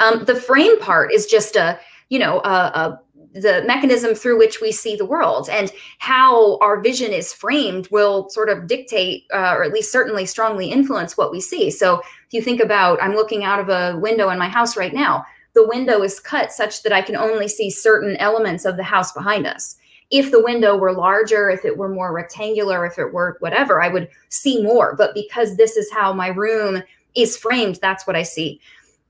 Um, 0.00 0.24
the 0.24 0.34
frame 0.34 0.78
part 0.80 1.12
is 1.12 1.26
just 1.26 1.56
a 1.56 1.78
you 2.08 2.18
know 2.18 2.40
a, 2.40 2.48
a 2.48 3.00
the 3.34 3.62
mechanism 3.66 4.14
through 4.14 4.38
which 4.38 4.60
we 4.62 4.72
see 4.72 4.96
the 4.96 5.04
world 5.04 5.48
and 5.50 5.70
how 5.98 6.56
our 6.58 6.80
vision 6.80 7.12
is 7.12 7.34
framed 7.34 7.86
will 7.90 8.30
sort 8.30 8.48
of 8.48 8.66
dictate 8.66 9.24
uh, 9.32 9.54
or 9.54 9.62
at 9.62 9.72
least 9.72 9.92
certainly 9.92 10.24
strongly 10.24 10.70
influence 10.70 11.18
what 11.18 11.30
we 11.30 11.40
see 11.40 11.70
so 11.70 11.98
if 11.98 12.32
you 12.32 12.40
think 12.40 12.60
about 12.60 13.02
i'm 13.02 13.14
looking 13.14 13.44
out 13.44 13.60
of 13.60 13.68
a 13.68 13.98
window 13.98 14.30
in 14.30 14.38
my 14.38 14.48
house 14.48 14.74
right 14.74 14.94
now 14.94 15.22
the 15.56 15.66
window 15.66 16.02
is 16.02 16.20
cut 16.20 16.52
such 16.52 16.82
that 16.82 16.92
I 16.92 17.00
can 17.00 17.16
only 17.16 17.48
see 17.48 17.70
certain 17.70 18.14
elements 18.18 18.66
of 18.66 18.76
the 18.76 18.82
house 18.82 19.10
behind 19.12 19.46
us. 19.46 19.76
If 20.10 20.30
the 20.30 20.42
window 20.42 20.76
were 20.76 20.92
larger, 20.92 21.48
if 21.48 21.64
it 21.64 21.78
were 21.78 21.88
more 21.88 22.12
rectangular, 22.12 22.84
if 22.84 22.98
it 22.98 23.12
were 23.12 23.38
whatever, 23.40 23.82
I 23.82 23.88
would 23.88 24.08
see 24.28 24.62
more. 24.62 24.94
But 24.94 25.14
because 25.14 25.56
this 25.56 25.76
is 25.76 25.90
how 25.90 26.12
my 26.12 26.28
room 26.28 26.82
is 27.14 27.38
framed, 27.38 27.78
that's 27.80 28.06
what 28.06 28.14
I 28.14 28.22
see. 28.22 28.60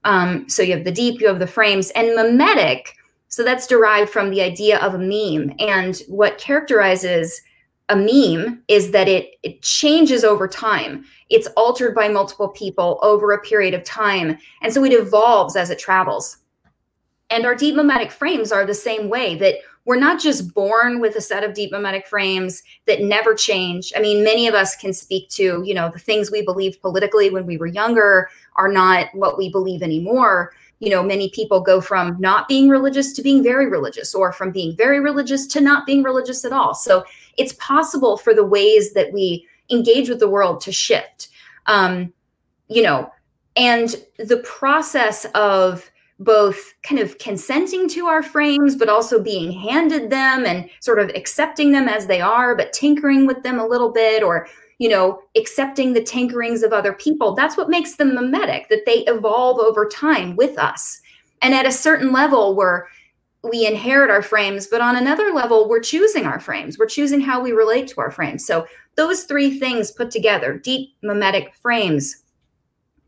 Um, 0.04 0.48
so 0.48 0.62
you 0.62 0.76
have 0.76 0.84
the 0.84 0.92
deep, 0.92 1.20
you 1.20 1.26
have 1.26 1.40
the 1.40 1.48
frames, 1.48 1.90
and 1.90 2.16
memetic. 2.16 2.92
So 3.26 3.42
that's 3.42 3.66
derived 3.66 4.10
from 4.10 4.30
the 4.30 4.40
idea 4.40 4.78
of 4.78 4.94
a 4.94 4.98
meme. 4.98 5.52
And 5.58 6.00
what 6.06 6.38
characterizes 6.38 7.42
a 7.88 7.96
meme 7.96 8.62
is 8.68 8.92
that 8.92 9.08
it, 9.08 9.32
it 9.42 9.62
changes 9.62 10.22
over 10.22 10.46
time. 10.46 11.04
It's 11.30 11.48
altered 11.56 11.94
by 11.94 12.08
multiple 12.08 12.48
people 12.48 12.98
over 13.02 13.32
a 13.32 13.40
period 13.40 13.74
of 13.74 13.84
time. 13.84 14.38
And 14.62 14.72
so 14.72 14.84
it 14.84 14.92
evolves 14.92 15.56
as 15.56 15.70
it 15.70 15.78
travels. 15.78 16.38
And 17.30 17.44
our 17.44 17.56
deep 17.56 17.74
memetic 17.74 18.12
frames 18.12 18.52
are 18.52 18.64
the 18.64 18.74
same 18.74 19.08
way 19.08 19.34
that 19.36 19.56
we're 19.84 19.98
not 19.98 20.20
just 20.20 20.52
born 20.52 21.00
with 21.00 21.16
a 21.16 21.20
set 21.20 21.44
of 21.44 21.54
deep 21.54 21.72
memetic 21.72 22.06
frames 22.06 22.62
that 22.86 23.02
never 23.02 23.34
change. 23.34 23.92
I 23.96 24.00
mean, 24.00 24.24
many 24.24 24.48
of 24.48 24.54
us 24.54 24.76
can 24.76 24.92
speak 24.92 25.28
to, 25.30 25.62
you 25.64 25.74
know, 25.74 25.90
the 25.92 25.98
things 25.98 26.30
we 26.30 26.42
believed 26.42 26.80
politically 26.80 27.30
when 27.30 27.46
we 27.46 27.56
were 27.56 27.66
younger 27.66 28.28
are 28.56 28.68
not 28.68 29.08
what 29.14 29.38
we 29.38 29.50
believe 29.50 29.82
anymore 29.82 30.52
you 30.78 30.90
know 30.90 31.02
many 31.02 31.30
people 31.30 31.60
go 31.60 31.80
from 31.80 32.16
not 32.20 32.48
being 32.48 32.68
religious 32.68 33.12
to 33.12 33.22
being 33.22 33.42
very 33.42 33.66
religious 33.68 34.14
or 34.14 34.32
from 34.32 34.50
being 34.50 34.76
very 34.76 35.00
religious 35.00 35.46
to 35.46 35.60
not 35.60 35.86
being 35.86 36.02
religious 36.02 36.44
at 36.44 36.52
all 36.52 36.74
so 36.74 37.04
it's 37.36 37.54
possible 37.54 38.16
for 38.16 38.34
the 38.34 38.44
ways 38.44 38.92
that 38.92 39.12
we 39.12 39.46
engage 39.70 40.08
with 40.08 40.20
the 40.20 40.28
world 40.28 40.60
to 40.60 40.72
shift 40.72 41.28
um, 41.66 42.12
you 42.68 42.82
know 42.82 43.10
and 43.56 43.96
the 44.18 44.38
process 44.38 45.24
of 45.34 45.90
both 46.18 46.72
kind 46.82 46.98
of 46.98 47.18
consenting 47.18 47.86
to 47.90 48.06
our 48.06 48.22
frames, 48.22 48.74
but 48.74 48.88
also 48.88 49.22
being 49.22 49.52
handed 49.52 50.08
them 50.08 50.46
and 50.46 50.68
sort 50.80 50.98
of 50.98 51.10
accepting 51.10 51.72
them 51.72 51.88
as 51.88 52.06
they 52.06 52.22
are, 52.22 52.56
but 52.56 52.72
tinkering 52.72 53.26
with 53.26 53.42
them 53.42 53.58
a 53.58 53.66
little 53.66 53.92
bit 53.92 54.22
or 54.22 54.46
you 54.78 54.88
know, 54.88 55.22
accepting 55.36 55.92
the 55.92 56.02
tinkerings 56.02 56.62
of 56.62 56.72
other 56.72 56.92
people. 56.92 57.34
That's 57.34 57.56
what 57.56 57.70
makes 57.70 57.96
them 57.96 58.12
memetic, 58.12 58.68
that 58.68 58.84
they 58.84 59.04
evolve 59.06 59.58
over 59.58 59.88
time 59.88 60.36
with 60.36 60.58
us. 60.58 61.00
And 61.42 61.54
at 61.54 61.66
a 61.66 61.72
certain 61.72 62.12
level, 62.12 62.54
we're 62.54 62.84
we 63.42 63.64
inherit 63.64 64.10
our 64.10 64.22
frames, 64.22 64.66
but 64.66 64.80
on 64.80 64.96
another 64.96 65.32
level, 65.32 65.68
we're 65.68 65.80
choosing 65.80 66.26
our 66.26 66.40
frames. 66.40 66.78
We're 66.78 66.86
choosing 66.86 67.20
how 67.20 67.40
we 67.40 67.52
relate 67.52 67.86
to 67.88 68.00
our 68.00 68.10
frames. 68.10 68.44
So 68.44 68.66
those 68.96 69.24
three 69.24 69.58
things 69.58 69.90
put 69.90 70.10
together, 70.10 70.58
deep 70.58 70.90
memetic 71.02 71.54
frames, 71.54 72.24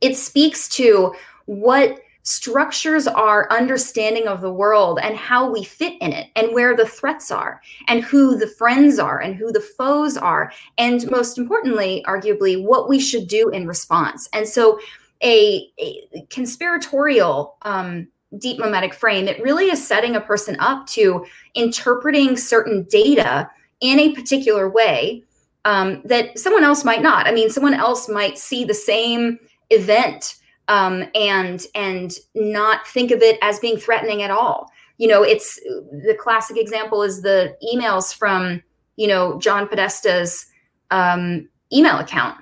it 0.00 0.16
speaks 0.16 0.68
to 0.68 1.14
what 1.46 1.98
structures 2.22 3.06
our 3.06 3.50
understanding 3.50 4.28
of 4.28 4.42
the 4.42 4.52
world 4.52 4.98
and 5.02 5.16
how 5.16 5.50
we 5.50 5.64
fit 5.64 5.94
in 6.02 6.12
it 6.12 6.28
and 6.36 6.52
where 6.52 6.76
the 6.76 6.84
threats 6.84 7.30
are 7.30 7.62
and 7.86 8.04
who 8.04 8.36
the 8.36 8.46
friends 8.46 8.98
are 8.98 9.18
and 9.18 9.34
who 9.34 9.50
the 9.50 9.62
foes 9.62 10.14
are 10.18 10.52
and 10.76 11.10
most 11.10 11.38
importantly 11.38 12.04
arguably 12.06 12.62
what 12.62 12.86
we 12.86 13.00
should 13.00 13.26
do 13.28 13.48
in 13.48 13.66
response. 13.66 14.28
And 14.34 14.46
so 14.46 14.78
a, 15.22 15.72
a 15.80 16.26
conspiratorial 16.28 17.56
um, 17.62 18.06
deep 18.36 18.60
memetic 18.60 18.92
frame 18.92 19.26
it 19.26 19.42
really 19.42 19.70
is 19.70 19.84
setting 19.84 20.14
a 20.14 20.20
person 20.20 20.54
up 20.60 20.86
to 20.86 21.24
interpreting 21.54 22.36
certain 22.36 22.82
data 22.90 23.48
in 23.80 23.98
a 23.98 24.14
particular 24.14 24.68
way 24.68 25.24
um, 25.64 26.02
that 26.04 26.38
someone 26.38 26.64
else 26.64 26.84
might 26.84 27.02
not 27.02 27.26
i 27.26 27.32
mean 27.32 27.50
someone 27.50 27.74
else 27.74 28.08
might 28.08 28.38
see 28.38 28.64
the 28.64 28.74
same 28.74 29.38
event 29.70 30.38
um, 30.68 31.04
and 31.14 31.66
and 31.74 32.12
not 32.34 32.86
think 32.86 33.10
of 33.10 33.22
it 33.22 33.38
as 33.42 33.58
being 33.58 33.78
threatening 33.78 34.22
at 34.22 34.30
all. 34.30 34.70
You 34.98 35.08
know, 35.08 35.22
it's 35.22 35.56
the 35.56 36.16
classic 36.18 36.56
example 36.56 37.02
is 37.02 37.22
the 37.22 37.56
emails 37.74 38.14
from 38.14 38.62
you 38.96 39.08
know 39.08 39.38
John 39.38 39.66
Podesta's 39.66 40.46
um, 40.90 41.48
email 41.72 41.98
account. 41.98 42.38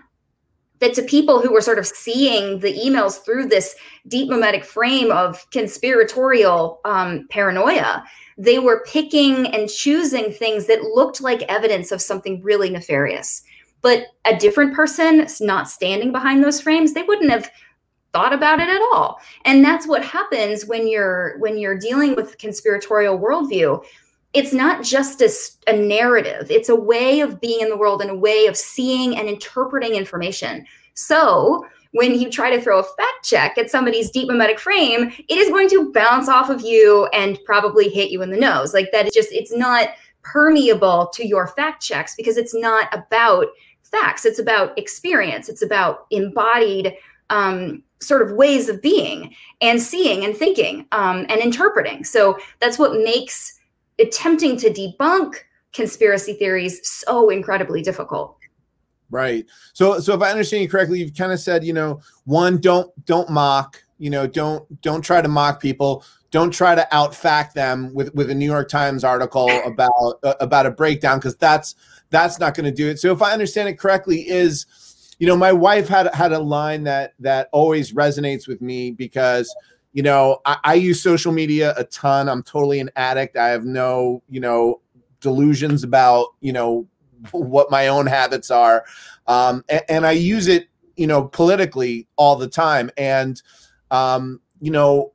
That 0.80 0.92
to 0.94 1.02
people 1.02 1.40
who 1.40 1.52
were 1.52 1.62
sort 1.62 1.78
of 1.78 1.86
seeing 1.86 2.60
the 2.60 2.74
emails 2.74 3.24
through 3.24 3.46
this 3.46 3.74
deep 4.08 4.28
memetic 4.28 4.62
frame 4.62 5.10
of 5.10 5.48
conspiratorial 5.50 6.80
um, 6.84 7.26
paranoia, 7.30 8.04
they 8.38 8.58
were 8.58 8.84
picking 8.86 9.46
and 9.46 9.68
choosing 9.68 10.32
things 10.32 10.66
that 10.66 10.82
looked 10.82 11.20
like 11.20 11.42
evidence 11.42 11.90
of 11.90 12.02
something 12.02 12.42
really 12.42 12.70
nefarious. 12.70 13.42
But 13.82 14.06
a 14.24 14.36
different 14.36 14.74
person 14.74 15.26
not 15.40 15.70
standing 15.70 16.12
behind 16.12 16.42
those 16.42 16.60
frames, 16.60 16.92
they 16.92 17.02
wouldn't 17.02 17.30
have 17.30 17.50
thought 18.12 18.32
about 18.32 18.60
it 18.60 18.68
at 18.68 18.80
all. 18.92 19.20
And 19.44 19.64
that's 19.64 19.86
what 19.86 20.04
happens 20.04 20.66
when 20.66 20.88
you're 20.88 21.36
when 21.38 21.58
you're 21.58 21.78
dealing 21.78 22.14
with 22.14 22.38
conspiratorial 22.38 23.18
worldview. 23.18 23.84
It's 24.32 24.52
not 24.52 24.82
just 24.82 25.22
a, 25.22 25.30
a, 25.66 25.76
narrative. 25.76 26.50
It's 26.50 26.68
a 26.68 26.76
way 26.76 27.20
of 27.20 27.40
being 27.40 27.60
in 27.60 27.70
the 27.70 27.76
world 27.76 28.02
and 28.02 28.10
a 28.10 28.14
way 28.14 28.46
of 28.46 28.56
seeing 28.56 29.16
and 29.16 29.28
interpreting 29.28 29.94
information. 29.94 30.66
So 30.94 31.64
when 31.96 32.18
you 32.18 32.30
try 32.30 32.50
to 32.54 32.60
throw 32.60 32.78
a 32.78 32.82
fact 32.82 33.24
check 33.24 33.58
at 33.58 33.70
somebody's 33.70 34.10
deep 34.10 34.28
memetic 34.28 34.58
frame 34.58 35.12
it 35.28 35.38
is 35.38 35.48
going 35.48 35.68
to 35.68 35.92
bounce 35.92 36.28
off 36.28 36.50
of 36.50 36.60
you 36.62 37.06
and 37.12 37.38
probably 37.44 37.88
hit 37.88 38.10
you 38.10 38.22
in 38.22 38.30
the 38.30 38.36
nose 38.36 38.72
like 38.72 38.90
that 38.92 39.06
is 39.06 39.14
just 39.14 39.32
it's 39.32 39.54
not 39.54 39.88
permeable 40.22 41.08
to 41.12 41.26
your 41.26 41.48
fact 41.48 41.82
checks 41.82 42.14
because 42.16 42.36
it's 42.36 42.54
not 42.54 42.88
about 42.92 43.46
facts 43.82 44.24
it's 44.24 44.38
about 44.38 44.76
experience 44.78 45.48
it's 45.48 45.62
about 45.62 46.06
embodied 46.10 46.94
um, 47.30 47.82
sort 48.00 48.22
of 48.22 48.32
ways 48.32 48.68
of 48.68 48.82
being 48.82 49.34
and 49.60 49.80
seeing 49.80 50.24
and 50.24 50.36
thinking 50.36 50.86
um, 50.92 51.26
and 51.28 51.40
interpreting. 51.40 52.04
So 52.04 52.38
that's 52.60 52.78
what 52.78 52.92
makes 52.92 53.58
attempting 53.98 54.56
to 54.58 54.70
debunk 54.70 55.36
conspiracy 55.72 56.34
theories 56.34 56.80
so 56.88 57.30
incredibly 57.30 57.82
difficult. 57.82 58.35
Right. 59.10 59.46
So 59.72 60.00
so 60.00 60.14
if 60.14 60.22
I 60.22 60.30
understand 60.30 60.62
you 60.62 60.68
correctly, 60.68 61.00
you've 61.00 61.14
kind 61.14 61.32
of 61.32 61.40
said, 61.40 61.64
you 61.64 61.72
know, 61.72 62.00
one, 62.24 62.58
don't 62.58 62.90
don't 63.06 63.30
mock, 63.30 63.82
you 63.98 64.10
know, 64.10 64.26
don't 64.26 64.80
don't 64.82 65.02
try 65.02 65.22
to 65.22 65.28
mock 65.28 65.60
people. 65.60 66.04
Don't 66.32 66.50
try 66.50 66.74
to 66.74 66.86
outfact 66.92 67.54
them 67.54 67.94
with 67.94 68.12
with 68.14 68.30
a 68.30 68.34
New 68.34 68.46
York 68.46 68.68
Times 68.68 69.04
article 69.04 69.48
about 69.64 70.18
uh, 70.22 70.34
about 70.40 70.66
a 70.66 70.70
breakdown 70.70 71.18
because 71.18 71.36
that's 71.36 71.76
that's 72.10 72.38
not 72.38 72.54
going 72.54 72.64
to 72.64 72.72
do 72.72 72.88
it. 72.88 72.98
So 72.98 73.12
if 73.12 73.22
I 73.22 73.32
understand 73.32 73.68
it 73.68 73.78
correctly, 73.78 74.28
is 74.28 74.66
you 75.18 75.26
know, 75.26 75.36
my 75.36 75.52
wife 75.52 75.88
had 75.88 76.12
had 76.14 76.32
a 76.32 76.38
line 76.38 76.84
that 76.84 77.14
that 77.20 77.48
always 77.52 77.92
resonates 77.92 78.46
with 78.46 78.60
me 78.60 78.90
because 78.90 79.54
you 79.92 80.02
know 80.02 80.40
I, 80.44 80.58
I 80.64 80.74
use 80.74 81.02
social 81.02 81.32
media 81.32 81.74
a 81.76 81.84
ton. 81.84 82.28
I'm 82.28 82.42
totally 82.42 82.80
an 82.80 82.90
addict. 82.96 83.36
I 83.36 83.48
have 83.48 83.64
no 83.64 84.22
you 84.28 84.40
know 84.40 84.80
delusions 85.20 85.84
about 85.84 86.28
you 86.40 86.52
know 86.52 86.86
what 87.32 87.70
my 87.70 87.88
own 87.88 88.06
habits 88.06 88.50
are, 88.50 88.84
um, 89.26 89.64
and, 89.68 89.82
and, 89.88 90.06
I 90.06 90.12
use 90.12 90.46
it, 90.46 90.68
you 90.96 91.06
know, 91.06 91.24
politically 91.24 92.08
all 92.16 92.36
the 92.36 92.48
time. 92.48 92.90
And 92.96 93.40
um, 93.90 94.40
you 94.60 94.70
know, 94.70 95.12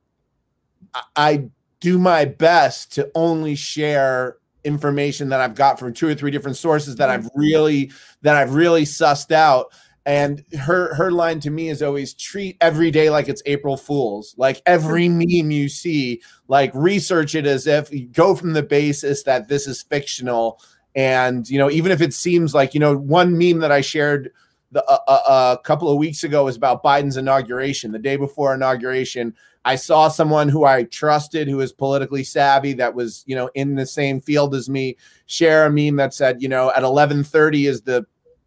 I, 0.93 1.01
I 1.15 1.49
do 1.79 1.97
my 1.97 2.25
best 2.25 2.93
to 2.93 3.11
only 3.15 3.55
share 3.55 4.37
information 4.63 5.29
that 5.29 5.41
I've 5.41 5.55
got 5.55 5.79
from 5.79 5.93
two 5.93 6.07
or 6.07 6.15
three 6.15 6.31
different 6.31 6.57
sources 6.57 6.95
that 6.97 7.09
I've 7.09 7.27
really 7.35 7.91
that 8.21 8.35
I've 8.35 8.53
really 8.53 8.83
sussed 8.83 9.31
out. 9.31 9.73
And 10.05 10.43
her 10.59 10.95
her 10.95 11.11
line 11.11 11.39
to 11.41 11.51
me 11.51 11.69
is 11.69 11.83
always 11.83 12.13
treat 12.13 12.57
every 12.59 12.89
day 12.89 13.09
like 13.09 13.29
it's 13.29 13.43
April 13.45 13.77
Fools. 13.77 14.33
Like 14.37 14.61
every 14.65 15.09
meme 15.09 15.51
you 15.51 15.69
see, 15.69 16.21
like 16.47 16.71
research 16.73 17.35
it 17.35 17.45
as 17.45 17.67
if 17.67 17.91
go 18.11 18.35
from 18.35 18.53
the 18.53 18.63
basis 18.63 19.23
that 19.23 19.47
this 19.47 19.67
is 19.67 19.83
fictional. 19.83 20.59
And 20.95 21.49
you 21.49 21.57
know, 21.57 21.69
even 21.69 21.91
if 21.91 22.01
it 22.01 22.13
seems 22.13 22.53
like 22.53 22.73
you 22.73 22.79
know, 22.79 22.95
one 22.97 23.37
meme 23.37 23.59
that 23.59 23.71
I 23.71 23.81
shared 23.81 24.31
the, 24.71 24.83
uh, 24.85 24.97
uh, 25.07 25.55
a 25.59 25.63
couple 25.63 25.89
of 25.89 25.97
weeks 25.97 26.23
ago 26.23 26.45
was 26.45 26.55
about 26.55 26.83
Biden's 26.83 27.17
inauguration. 27.17 27.91
The 27.91 27.99
day 27.99 28.15
before 28.15 28.53
inauguration, 28.53 29.35
I 29.65 29.75
saw 29.75 30.07
someone 30.07 30.49
who 30.49 30.65
I 30.65 30.83
trusted, 30.83 31.47
who 31.47 31.59
is 31.59 31.73
politically 31.73 32.23
savvy, 32.23 32.73
that 32.73 32.93
was 32.93 33.23
you 33.27 33.35
know 33.35 33.49
in 33.53 33.75
the 33.75 33.85
same 33.85 34.21
field 34.21 34.55
as 34.55 34.69
me, 34.69 34.97
share 35.25 35.65
a 35.65 35.71
meme 35.71 35.97
that 35.97 36.13
said, 36.13 36.41
you 36.41 36.49
know, 36.49 36.71
at 36.71 36.83
11:30 36.83 37.67
is 37.67 37.81
the 37.81 38.05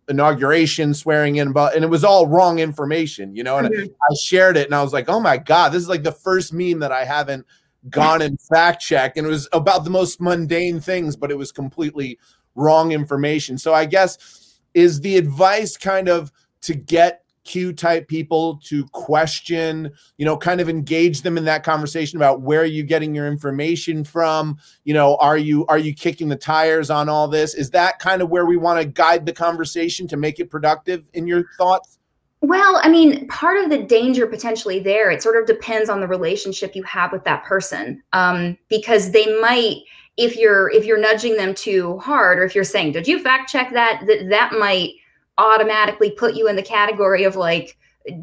inauguration 0.08 0.92
swearing 0.92 1.36
in 1.36 1.50
but 1.52 1.74
and 1.74 1.82
it 1.82 1.88
was 1.88 2.04
all 2.04 2.26
wrong 2.26 2.58
information 2.58 3.34
you 3.34 3.42
know 3.42 3.56
and 3.56 3.68
mm-hmm. 3.68 3.84
I, 3.84 4.12
I 4.12 4.14
shared 4.22 4.58
it 4.58 4.66
and 4.66 4.74
i 4.74 4.82
was 4.82 4.92
like 4.92 5.08
oh 5.08 5.18
my 5.18 5.38
god 5.38 5.70
this 5.70 5.82
is 5.82 5.88
like 5.88 6.02
the 6.02 6.12
first 6.12 6.52
meme 6.52 6.80
that 6.80 6.92
i 6.92 7.06
haven't 7.06 7.46
gone 7.90 8.22
and 8.22 8.40
fact 8.40 8.80
checked 8.80 9.16
and 9.16 9.26
it 9.26 9.30
was 9.30 9.48
about 9.52 9.84
the 9.84 9.90
most 9.90 10.20
mundane 10.20 10.80
things 10.80 11.16
but 11.16 11.30
it 11.30 11.38
was 11.38 11.52
completely 11.52 12.18
wrong 12.54 12.92
information 12.92 13.58
so 13.58 13.74
i 13.74 13.84
guess 13.84 14.62
is 14.74 15.00
the 15.00 15.16
advice 15.16 15.76
kind 15.76 16.08
of 16.08 16.32
to 16.60 16.74
get 16.74 17.24
Q 17.44 17.74
type 17.74 18.08
people 18.08 18.58
to 18.64 18.86
question, 18.86 19.92
you 20.16 20.24
know, 20.24 20.36
kind 20.36 20.60
of 20.60 20.68
engage 20.68 21.22
them 21.22 21.36
in 21.36 21.44
that 21.44 21.62
conversation 21.62 22.16
about 22.16 22.40
where 22.40 22.62
are 22.62 22.66
you 22.66 22.82
getting 22.82 23.14
your 23.14 23.26
information 23.26 24.02
from? 24.02 24.58
You 24.84 24.94
know, 24.94 25.16
are 25.16 25.36
you 25.36 25.66
are 25.66 25.78
you 25.78 25.94
kicking 25.94 26.28
the 26.28 26.36
tires 26.36 26.90
on 26.90 27.08
all 27.08 27.28
this? 27.28 27.54
Is 27.54 27.70
that 27.70 27.98
kind 27.98 28.22
of 28.22 28.30
where 28.30 28.46
we 28.46 28.56
want 28.56 28.80
to 28.80 28.86
guide 28.86 29.26
the 29.26 29.32
conversation 29.32 30.08
to 30.08 30.16
make 30.16 30.40
it 30.40 30.50
productive 30.50 31.08
in 31.12 31.26
your 31.26 31.44
thoughts? 31.58 31.98
Well, 32.44 32.78
I 32.82 32.90
mean, 32.90 33.26
part 33.28 33.56
of 33.56 33.70
the 33.70 33.78
danger 33.78 34.26
potentially 34.26 34.78
there, 34.78 35.10
it 35.10 35.22
sort 35.22 35.40
of 35.40 35.46
depends 35.46 35.88
on 35.88 36.00
the 36.00 36.06
relationship 36.06 36.76
you 36.76 36.82
have 36.82 37.10
with 37.10 37.24
that 37.24 37.42
person. 37.44 38.02
Um, 38.12 38.58
because 38.68 39.12
they 39.12 39.40
might 39.40 39.78
if 40.18 40.36
you're 40.36 40.70
if 40.70 40.84
you're 40.84 41.00
nudging 41.00 41.38
them 41.38 41.54
too 41.54 41.98
hard 42.00 42.38
or 42.38 42.44
if 42.44 42.54
you're 42.54 42.62
saying, 42.62 42.92
"Did 42.92 43.08
you 43.08 43.18
fact 43.18 43.50
check 43.50 43.72
that?" 43.72 44.02
that 44.06 44.28
that 44.28 44.52
might 44.52 44.90
automatically 45.38 46.10
put 46.10 46.34
you 46.34 46.46
in 46.46 46.54
the 46.54 46.62
category 46.62 47.24
of 47.24 47.34
like 47.34 47.78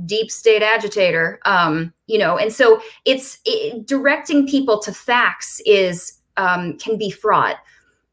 deep 0.06 0.30
state 0.30 0.62
agitator 0.62 1.40
um 1.46 1.92
you 2.06 2.18
know 2.20 2.38
and 2.38 2.54
so 2.54 2.80
it's 3.04 3.40
it, 3.46 3.88
directing 3.88 4.48
people 4.48 4.80
to 4.80 4.94
facts 4.94 5.60
is 5.66 6.20
um 6.38 6.78
can 6.78 6.98
be 6.98 7.10
fraught 7.10 7.56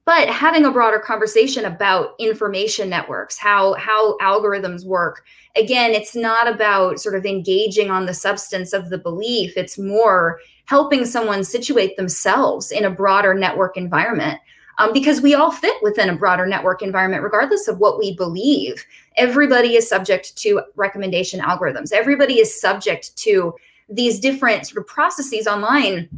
but 0.08 0.26
having 0.30 0.64
a 0.64 0.70
broader 0.70 0.98
conversation 0.98 1.66
about 1.66 2.14
information 2.18 2.88
networks 2.88 3.36
how 3.36 3.74
how 3.74 4.16
algorithms 4.18 4.86
work 4.86 5.22
again 5.54 5.90
it's 5.90 6.16
not 6.16 6.48
about 6.48 6.98
sort 6.98 7.14
of 7.14 7.26
engaging 7.26 7.90
on 7.90 8.06
the 8.06 8.14
substance 8.14 8.72
of 8.72 8.88
the 8.88 8.96
belief 8.96 9.52
it's 9.54 9.76
more 9.76 10.40
helping 10.64 11.04
someone 11.04 11.44
situate 11.44 11.94
themselves 11.98 12.70
in 12.70 12.86
a 12.86 12.90
broader 12.90 13.34
network 13.34 13.76
environment 13.76 14.40
um, 14.78 14.94
because 14.94 15.20
we 15.20 15.34
all 15.34 15.50
fit 15.50 15.76
within 15.82 16.08
a 16.08 16.16
broader 16.16 16.46
network 16.46 16.82
environment, 16.82 17.24
regardless 17.24 17.66
of 17.66 17.78
what 17.78 17.98
we 17.98 18.14
believe. 18.14 18.84
Everybody 19.16 19.74
is 19.74 19.88
subject 19.88 20.36
to 20.36 20.62
recommendation 20.76 21.40
algorithms, 21.40 21.92
everybody 21.92 22.34
is 22.34 22.60
subject 22.60 23.16
to 23.16 23.54
these 23.88 24.20
different 24.20 24.66
sort 24.66 24.78
of 24.82 24.86
processes 24.86 25.46
online. 25.46 26.08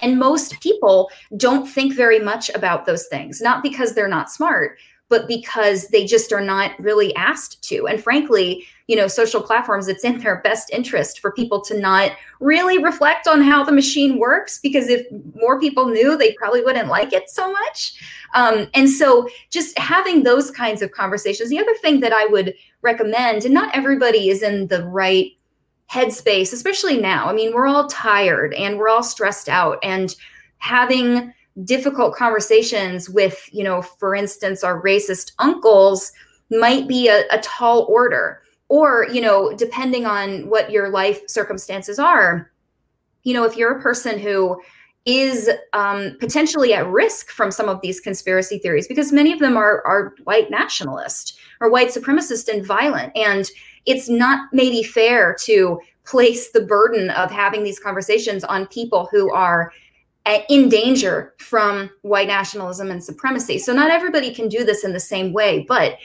And 0.00 0.18
most 0.18 0.60
people 0.60 1.10
don't 1.36 1.66
think 1.66 1.94
very 1.94 2.18
much 2.18 2.50
about 2.50 2.86
those 2.86 3.06
things, 3.06 3.40
not 3.40 3.62
because 3.62 3.94
they're 3.94 4.08
not 4.08 4.30
smart, 4.30 4.78
but 5.08 5.28
because 5.28 5.88
they 5.88 6.06
just 6.06 6.32
are 6.32 6.40
not 6.40 6.72
really 6.78 7.14
asked 7.16 7.62
to. 7.64 7.86
And 7.86 8.02
frankly, 8.02 8.66
you 8.86 8.96
know, 8.96 9.06
social 9.06 9.42
platforms, 9.42 9.86
it's 9.88 10.04
in 10.04 10.18
their 10.18 10.40
best 10.40 10.70
interest 10.70 11.20
for 11.20 11.32
people 11.32 11.60
to 11.62 11.78
not 11.78 12.12
really 12.40 12.82
reflect 12.82 13.26
on 13.26 13.42
how 13.42 13.62
the 13.62 13.72
machine 13.72 14.18
works, 14.18 14.58
because 14.58 14.88
if 14.88 15.06
more 15.34 15.60
people 15.60 15.86
knew, 15.86 16.16
they 16.16 16.32
probably 16.32 16.62
wouldn't 16.62 16.88
like 16.88 17.12
it 17.12 17.28
so 17.28 17.52
much. 17.52 17.94
Um, 18.34 18.68
and 18.72 18.88
so 18.88 19.28
just 19.50 19.78
having 19.78 20.22
those 20.22 20.50
kinds 20.50 20.80
of 20.80 20.92
conversations. 20.92 21.50
The 21.50 21.60
other 21.60 21.74
thing 21.82 22.00
that 22.00 22.12
I 22.12 22.26
would 22.26 22.54
recommend, 22.80 23.44
and 23.44 23.54
not 23.54 23.74
everybody 23.74 24.30
is 24.30 24.42
in 24.42 24.68
the 24.68 24.84
right 24.86 25.30
headspace, 25.90 26.52
especially 26.52 26.98
now. 26.98 27.28
I 27.28 27.32
mean, 27.32 27.54
we're 27.54 27.66
all 27.66 27.86
tired 27.88 28.54
and 28.54 28.78
we're 28.78 28.88
all 28.88 29.02
stressed 29.02 29.48
out, 29.48 29.78
and 29.82 30.14
having 30.58 31.32
difficult 31.64 32.14
conversations 32.14 33.10
with, 33.10 33.48
you 33.52 33.64
know, 33.64 33.82
for 33.82 34.14
instance, 34.14 34.64
our 34.64 34.82
racist 34.82 35.32
uncles 35.38 36.12
might 36.50 36.88
be 36.88 37.08
a, 37.08 37.24
a 37.30 37.38
tall 37.42 37.86
order. 37.90 38.42
Or, 38.68 39.06
you 39.12 39.20
know, 39.20 39.52
depending 39.54 40.06
on 40.06 40.48
what 40.48 40.70
your 40.70 40.88
life 40.88 41.20
circumstances 41.28 41.98
are, 41.98 42.50
you 43.22 43.34
know, 43.34 43.44
if 43.44 43.54
you're 43.54 43.76
a 43.76 43.82
person 43.82 44.18
who 44.18 44.58
is 45.04 45.50
um, 45.74 46.16
potentially 46.20 46.72
at 46.72 46.86
risk 46.86 47.28
from 47.28 47.50
some 47.50 47.68
of 47.68 47.82
these 47.82 48.00
conspiracy 48.00 48.58
theories 48.58 48.88
because 48.88 49.12
many 49.12 49.30
of 49.30 49.40
them 49.40 49.58
are, 49.58 49.86
are 49.86 50.14
white 50.24 50.50
nationalist 50.50 51.38
or 51.60 51.70
white 51.70 51.88
supremacist 51.88 52.48
and 52.48 52.64
violent. 52.64 53.14
And 53.14 53.50
it's 53.86 54.08
not 54.08 54.48
maybe 54.52 54.82
fair 54.82 55.36
to 55.42 55.80
place 56.04 56.50
the 56.50 56.60
burden 56.60 57.10
of 57.10 57.30
having 57.30 57.62
these 57.62 57.78
conversations 57.78 58.44
on 58.44 58.66
people 58.66 59.08
who 59.10 59.32
are 59.32 59.72
uh, 60.26 60.38
in 60.48 60.68
danger 60.68 61.34
from 61.38 61.90
white 62.02 62.28
nationalism 62.28 62.90
and 62.90 63.02
supremacy. 63.02 63.58
So 63.58 63.72
not 63.72 63.90
everybody 63.90 64.32
can 64.32 64.48
do 64.48 64.64
this 64.64 64.84
in 64.84 64.92
the 64.92 65.00
same 65.00 65.32
way, 65.32 65.64
but 65.68 65.96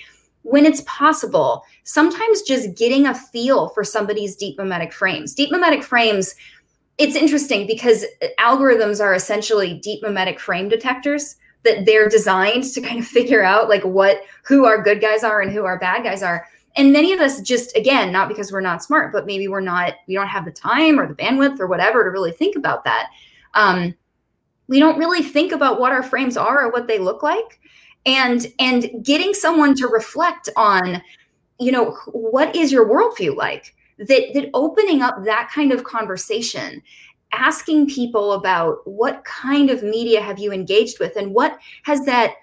when 0.44 0.66
it's 0.66 0.82
possible, 0.82 1.64
sometimes 1.84 2.42
just 2.42 2.76
getting 2.76 3.06
a 3.06 3.14
feel 3.14 3.70
for 3.70 3.84
somebody's 3.84 4.36
deep 4.36 4.58
memetic 4.58 4.94
frames. 4.94 5.34
Deep 5.34 5.52
memetic 5.52 5.84
frames, 5.84 6.36
it's 6.98 7.16
interesting 7.16 7.68
because 7.68 8.06
uh, 8.22 8.28
algorithms 8.40 9.02
are 9.02 9.14
essentially 9.14 9.76
deep 9.84 10.02
memetic 10.02 10.40
frame 10.40 10.70
detectors 10.70 11.36
that 11.64 11.86
they're 11.86 12.10
designed 12.10 12.64
to 12.64 12.82
kind 12.82 13.00
of 13.00 13.06
figure 13.06 13.44
out 13.44 13.70
like 13.70 13.84
what 13.84 14.22
who 14.44 14.66
our 14.66 14.82
good 14.82 15.02
guys 15.02 15.24
are 15.24 15.42
and 15.42 15.52
who 15.52 15.66
our 15.66 15.78
bad 15.78 16.04
guys 16.04 16.24
are. 16.24 16.48
And 16.78 16.94
many 16.94 17.12
of 17.12 17.20
us 17.20 17.42
just 17.42 17.76
again, 17.76 18.12
not 18.12 18.30
because 18.30 18.52
we're 18.52 18.62
not 18.62 18.84
smart, 18.84 19.12
but 19.12 19.26
maybe 19.26 19.48
we're 19.48 19.60
not 19.60 19.96
we 20.08 20.14
don't 20.14 20.28
have 20.28 20.46
the 20.46 20.52
time 20.52 21.00
or 21.00 21.08
the 21.08 21.16
bandwidth 21.16 21.60
or 21.60 21.68
whatever 21.68 22.04
to 22.04 22.10
really 22.10 22.32
think 22.32 22.56
about 22.56 22.84
that. 22.84 23.10
Um, 23.54 23.96
we 24.68 24.80
don't 24.80 25.00
really 25.00 25.24
think 25.24 25.52
about 25.52 25.80
what 25.80 25.92
our 25.92 26.04
frames 26.04 26.38
are 26.38 26.66
or 26.66 26.72
what 26.72 26.88
they 26.88 27.00
look 27.00 27.24
like 27.24 27.60
and 28.06 28.48
and 28.60 29.04
getting 29.04 29.34
someone 29.34 29.76
to 29.76 29.88
reflect 29.88 30.50
on 30.56 31.02
you 31.60 31.72
know 31.72 31.92
what 32.12 32.56
is 32.56 32.72
your 32.72 32.88
worldview 32.88 33.36
like 33.36 33.76
that 33.98 34.34
that 34.34 34.50
opening 34.54 35.02
up 35.02 35.24
that 35.24 35.50
kind 35.54 35.72
of 35.72 35.84
conversation 35.84 36.82
asking 37.34 37.88
people 37.88 38.34
about 38.34 38.78
what 38.88 39.24
kind 39.26 39.70
of 39.70 39.84
media 39.84 40.22
have 40.22 40.40
you 40.40 40.52
engaged 40.52 41.00
with 41.00 41.16
and 41.18 41.34
what 41.34 41.60
has 41.84 42.06
that 42.06 42.36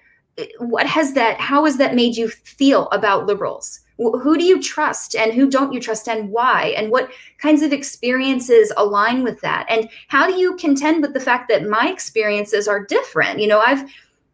what 0.59 0.85
has 0.85 1.13
that 1.13 1.39
how 1.39 1.65
has 1.65 1.77
that 1.77 1.95
made 1.95 2.15
you 2.15 2.27
feel 2.29 2.87
about 2.89 3.25
liberals? 3.25 3.79
Who 3.97 4.37
do 4.37 4.43
you 4.43 4.61
trust 4.61 5.15
and 5.15 5.31
who 5.31 5.49
don't 5.49 5.71
you 5.71 5.79
trust 5.79 6.09
and 6.09 6.29
why? 6.29 6.73
And 6.75 6.91
what 6.91 7.11
kinds 7.37 7.61
of 7.61 7.71
experiences 7.71 8.73
align 8.75 9.23
with 9.23 9.39
that? 9.39 9.65
And 9.69 9.89
how 10.09 10.27
do 10.27 10.37
you 10.37 10.57
contend 10.57 11.01
with 11.01 11.13
the 11.13 11.19
fact 11.21 11.47
that 11.47 11.69
my 11.69 11.89
experiences 11.89 12.67
are 12.67 12.85
different? 12.85 13.39
You 13.39 13.47
know 13.47 13.59
i've 13.59 13.89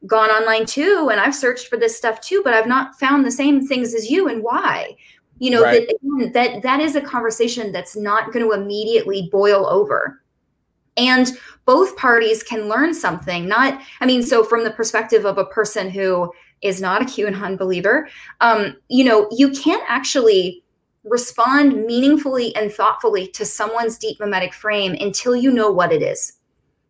gone 0.08 0.32
online 0.32 0.66
too 0.66 1.10
and 1.12 1.20
i've 1.20 1.36
searched 1.36 1.68
for 1.68 1.78
this 1.78 1.96
stuff 1.96 2.20
too 2.22 2.42
but 2.44 2.56
i've 2.56 2.66
not 2.66 2.98
found 3.00 3.24
the 3.24 3.30
same 3.30 3.68
things 3.68 3.94
as 3.94 4.10
you 4.10 4.28
and 4.28 4.44
why? 4.44 4.96
You 5.38 5.50
know 5.50 5.64
right. 5.64 5.88
that, 5.88 6.34
that 6.34 6.62
that 6.62 6.80
is 6.80 6.96
a 6.96 7.02
conversation 7.02 7.72
that's 7.72 7.96
not 7.96 8.32
going 8.32 8.46
to 8.46 8.54
immediately 8.54 9.28
boil 9.32 9.68
over 9.68 10.21
and 10.98 11.32
both 11.66 11.96
parties 11.96 12.44
can 12.44 12.68
learn 12.68 12.94
something 12.94 13.48
not 13.48 13.82
i 14.02 14.06
mean 14.06 14.22
so 14.22 14.44
from 14.44 14.64
the 14.64 14.72
perspective 14.72 15.26
of 15.26 15.38
a 15.38 15.46
person 15.46 15.90
who 15.90 16.32
is 16.62 16.82
not 16.82 17.02
a 17.02 17.06
QAnon 17.06 17.58
believer, 17.58 18.08
um, 18.40 18.76
you 18.88 19.04
know, 19.04 19.28
you 19.32 19.52
can't 19.52 19.84
actually 19.88 20.64
respond 21.04 21.86
meaningfully 21.86 22.56
and 22.56 22.72
thoughtfully 22.72 23.28
to 23.28 23.46
someone's 23.46 23.98
deep 23.98 24.20
memetic 24.20 24.54
frame 24.54 24.96
until 25.00 25.36
you 25.36 25.52
know 25.52 25.72
what 25.72 25.92
it 25.92 26.04
is. 26.04 26.34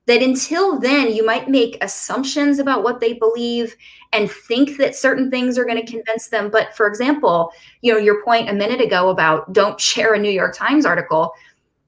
That 0.07 0.21
until 0.21 0.79
then, 0.79 1.13
you 1.13 1.25
might 1.25 1.47
make 1.47 1.81
assumptions 1.81 2.59
about 2.59 2.83
what 2.83 2.99
they 2.99 3.13
believe 3.13 3.75
and 4.11 4.29
think 4.29 4.77
that 4.77 4.95
certain 4.95 5.31
things 5.31 5.57
are 5.57 5.63
going 5.63 5.83
to 5.83 5.89
convince 5.89 6.27
them. 6.27 6.49
But 6.49 6.75
for 6.75 6.87
example, 6.87 7.53
you 7.81 7.93
know, 7.93 7.99
your 7.99 8.21
point 8.23 8.49
a 8.49 8.53
minute 8.53 8.81
ago 8.81 9.09
about 9.09 9.53
don't 9.53 9.79
share 9.79 10.13
a 10.15 10.19
New 10.19 10.31
York 10.31 10.57
Times 10.57 10.85
article, 10.85 11.31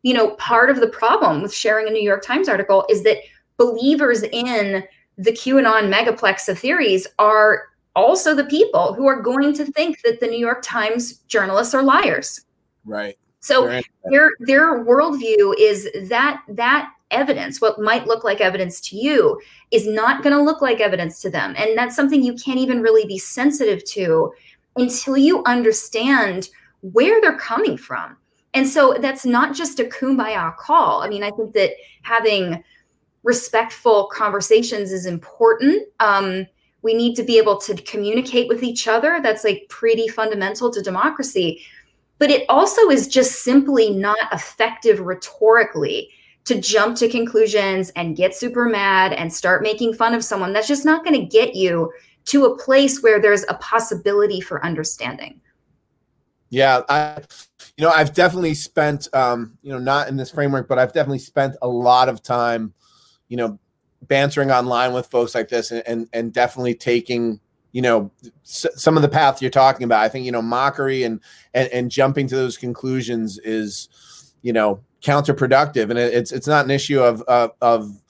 you 0.04 0.14
know, 0.14 0.32
part 0.36 0.70
of 0.70 0.80
the 0.80 0.88
problem 0.88 1.42
with 1.42 1.54
sharing 1.54 1.88
a 1.88 1.92
New 1.92 2.02
York 2.02 2.24
Times 2.24 2.48
article 2.48 2.86
is 2.90 3.04
that 3.04 3.18
believers 3.58 4.24
in 4.24 4.84
the 5.18 5.32
QAnon 5.32 5.92
megaplex 5.92 6.48
of 6.50 6.60
theories 6.60 7.08
are 7.20 7.64
also 7.96 8.36
the 8.36 8.46
people 8.46 8.94
who 8.94 9.08
are 9.08 9.22
going 9.22 9.54
to 9.54 9.66
think 9.66 10.02
that 10.04 10.20
the 10.20 10.28
New 10.28 10.40
York 10.40 10.62
Times 10.64 11.18
journalists 11.28 11.74
are 11.74 11.84
liars. 11.84 12.42
Right. 12.86 13.18
So 13.40 13.82
their 14.10 14.32
their 14.40 14.86
worldview 14.86 15.54
is 15.60 15.90
that 16.08 16.42
that 16.48 16.90
evidence, 17.12 17.60
what 17.60 17.80
might 17.80 18.08
look 18.08 18.24
like 18.24 18.40
evidence 18.40 18.80
to 18.82 18.96
you, 18.96 19.40
is 19.70 19.86
not 19.86 20.24
going 20.24 20.36
to 20.36 20.42
look 20.42 20.62
like 20.62 20.80
evidence 20.80 21.20
to 21.22 21.30
them, 21.30 21.54
and 21.58 21.78
that's 21.78 21.96
something 21.96 22.24
you 22.24 22.36
can't 22.36 22.60
even 22.60 22.82
really 22.82 23.06
be 23.06 23.18
sensitive 23.18 23.84
to 23.86 24.34
until 24.78 25.18
you 25.18 25.44
understand 25.44 26.50
where 26.82 27.20
they're 27.20 27.38
coming 27.38 27.78
from. 27.78 28.16
And 28.54 28.68
so 28.68 28.98
that's 29.00 29.26
not 29.26 29.56
just 29.56 29.80
a 29.80 29.86
kumbaya 29.86 30.56
call. 30.58 31.02
I 31.02 31.10
mean, 31.10 31.24
I 31.24 31.32
think 31.32 31.54
that 31.54 31.72
having 32.04 32.64
respectful 33.24 34.08
conversations 34.14 34.92
is 34.92 35.06
important. 35.06 35.88
Um, 36.00 36.46
we 36.84 36.94
need 36.94 37.16
to 37.16 37.24
be 37.24 37.38
able 37.38 37.58
to 37.58 37.76
communicate 37.76 38.48
with 38.48 38.62
each 38.62 38.88
other. 38.88 39.20
That's 39.24 39.44
like 39.44 39.66
pretty 39.70 40.08
fundamental 40.08 40.72
to 40.72 40.82
democracy. 40.82 41.64
But 42.20 42.30
it 42.30 42.46
also 42.48 42.90
is 42.90 43.08
just 43.08 43.44
simply 43.44 43.90
not 43.90 44.18
effective 44.32 45.00
rhetorically 45.00 46.10
to 46.46 46.60
jump 46.60 46.98
to 46.98 47.08
conclusions 47.08 47.90
and 47.96 48.18
get 48.18 48.36
super 48.36 48.66
mad 48.66 49.14
and 49.14 49.34
start 49.34 49.64
making 49.64 49.94
fun 49.94 50.14
of 50.14 50.24
someone. 50.24 50.54
That's 50.54 50.68
just 50.68 50.86
not 50.86 51.06
going 51.06 51.20
to 51.20 51.26
get 51.26 51.56
you 51.56 51.92
to 52.26 52.46
a 52.46 52.58
place 52.58 53.02
where 53.02 53.20
there's 53.22 53.46
a 53.50 53.56
possibility 53.56 54.42
for 54.42 54.64
understanding. 54.64 55.40
Yeah, 56.50 56.82
I, 56.90 57.22
you 57.78 57.84
know, 57.84 57.90
I've 57.90 58.14
definitely 58.14 58.54
spent, 58.54 59.08
um, 59.14 59.58
you 59.64 59.72
know, 59.72 59.80
not 59.80 60.08
in 60.08 60.16
this 60.18 60.30
framework, 60.32 60.68
but 60.68 60.78
I've 60.78 60.94
definitely 60.94 61.20
spent 61.20 61.56
a 61.62 61.68
lot 61.68 62.08
of 62.08 62.22
time, 62.22 62.74
you 63.30 63.38
know, 63.38 63.60
bantering 64.04 64.52
online 64.52 64.94
with 64.94 65.08
folks 65.08 65.34
like 65.34 65.50
this, 65.50 65.72
and 65.72 65.82
and, 65.88 66.08
and 66.14 66.34
definitely 66.34 66.76
taking, 66.76 67.40
you 67.72 67.82
know, 67.82 68.12
s- 68.44 68.68
some 68.76 68.96
of 68.96 69.02
the 69.02 69.10
paths 69.10 69.42
you're 69.42 69.50
talking 69.52 69.86
about. 69.86 70.04
I 70.04 70.10
think 70.10 70.26
you 70.26 70.32
know, 70.32 70.42
mockery 70.42 71.04
and 71.04 71.20
and 71.54 71.68
and 71.70 71.90
jumping 71.90 72.28
to 72.28 72.36
those 72.36 72.58
conclusions 72.58 73.40
is, 73.40 73.90
you 74.44 74.54
know, 74.54 74.82
counterproductive, 75.02 75.90
and 75.90 75.98
it, 75.98 76.14
it's 76.14 76.32
it's 76.32 76.48
not 76.48 76.66
an 76.66 76.72
issue 76.72 77.02
of 77.02 77.22
of, 77.24 77.52
of 77.62 78.03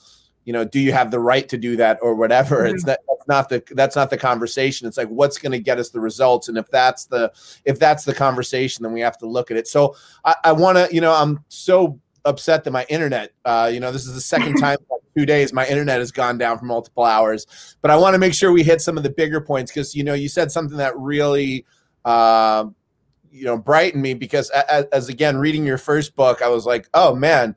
you 0.46 0.54
know, 0.54 0.66
do 0.66 0.80
you 0.80 0.91
have 0.91 1.12
the 1.12 1.20
right 1.20 1.48
to 1.50 1.58
do 1.58 1.76
that 1.78 2.00
or 2.02 2.16
whatever? 2.16 2.64
Mm-hmm. 2.64 2.76
It's 2.76 2.84
that 2.86 3.00
that's 3.08 3.28
not 3.28 3.50
the 3.50 3.64
that's 3.76 3.96
not 3.96 4.10
the 4.10 4.18
conversation. 4.18 4.88
It's 4.88 4.98
like 4.98 5.08
what's 5.08 5.38
going 5.38 5.52
to 5.54 5.60
get 5.60 5.80
us 5.80 5.89
the 5.89 6.00
results, 6.00 6.50
and 6.50 6.58
if 6.58 6.70
that's 6.70 7.06
the 7.06 7.32
if 7.66 7.80
that's 7.80 8.06
the 8.06 8.14
conversation, 8.14 8.84
then 8.84 8.94
we 8.94 9.02
have 9.02 9.18
to 9.20 9.28
look 9.28 9.52
at 9.52 9.58
it. 9.58 9.68
So 9.68 9.96
I, 10.26 10.36
I 10.46 10.52
want 10.52 10.78
to, 10.78 10.94
you 10.94 11.02
know, 11.02 11.14
I'm 11.14 11.44
so 11.48 12.00
upset 12.26 12.64
that 12.64 12.72
my 12.72 12.86
internet, 12.89 13.32
uh, 13.46 13.70
you 13.74 13.80
know, 13.80 13.91
this 13.91 14.06
is 14.06 14.16
the 14.16 14.22
second 14.22 14.56
time 14.60 14.78
in 14.91 15.22
two 15.22 15.26
days 15.26 15.54
my 15.54 15.68
internet 15.68 16.00
has 16.00 16.12
gone 16.12 16.38
down 16.38 16.60
for 16.60 16.66
multiple 16.66 17.04
hours. 17.04 17.76
But 17.82 17.91
I 17.91 17.98
want 17.98 18.14
to 18.14 18.20
make 18.20 18.34
sure 18.34 18.52
we 18.52 18.64
hit 18.64 18.82
some 18.82 18.98
of 18.98 19.04
the 19.04 19.10
bigger 19.10 19.41
points 19.41 19.72
because 19.72 19.96
you 19.96 20.04
know 20.04 20.14
you 20.14 20.30
said 20.30 20.52
something 20.52 20.78
that 20.78 20.98
really. 20.98 21.66
Uh, 22.06 22.66
you 23.32 23.46
know 23.46 23.58
brightened 23.58 24.04
me 24.04 24.14
because 24.14 24.52
as, 24.52 24.86
as 24.91 25.10
again 25.10 25.38
reading 25.38 25.66
your 25.66 25.80
first 25.80 26.16
book 26.16 26.44
i 26.44 26.48
was 26.48 26.68
like 26.68 26.88
oh 26.94 27.16
man 27.16 27.56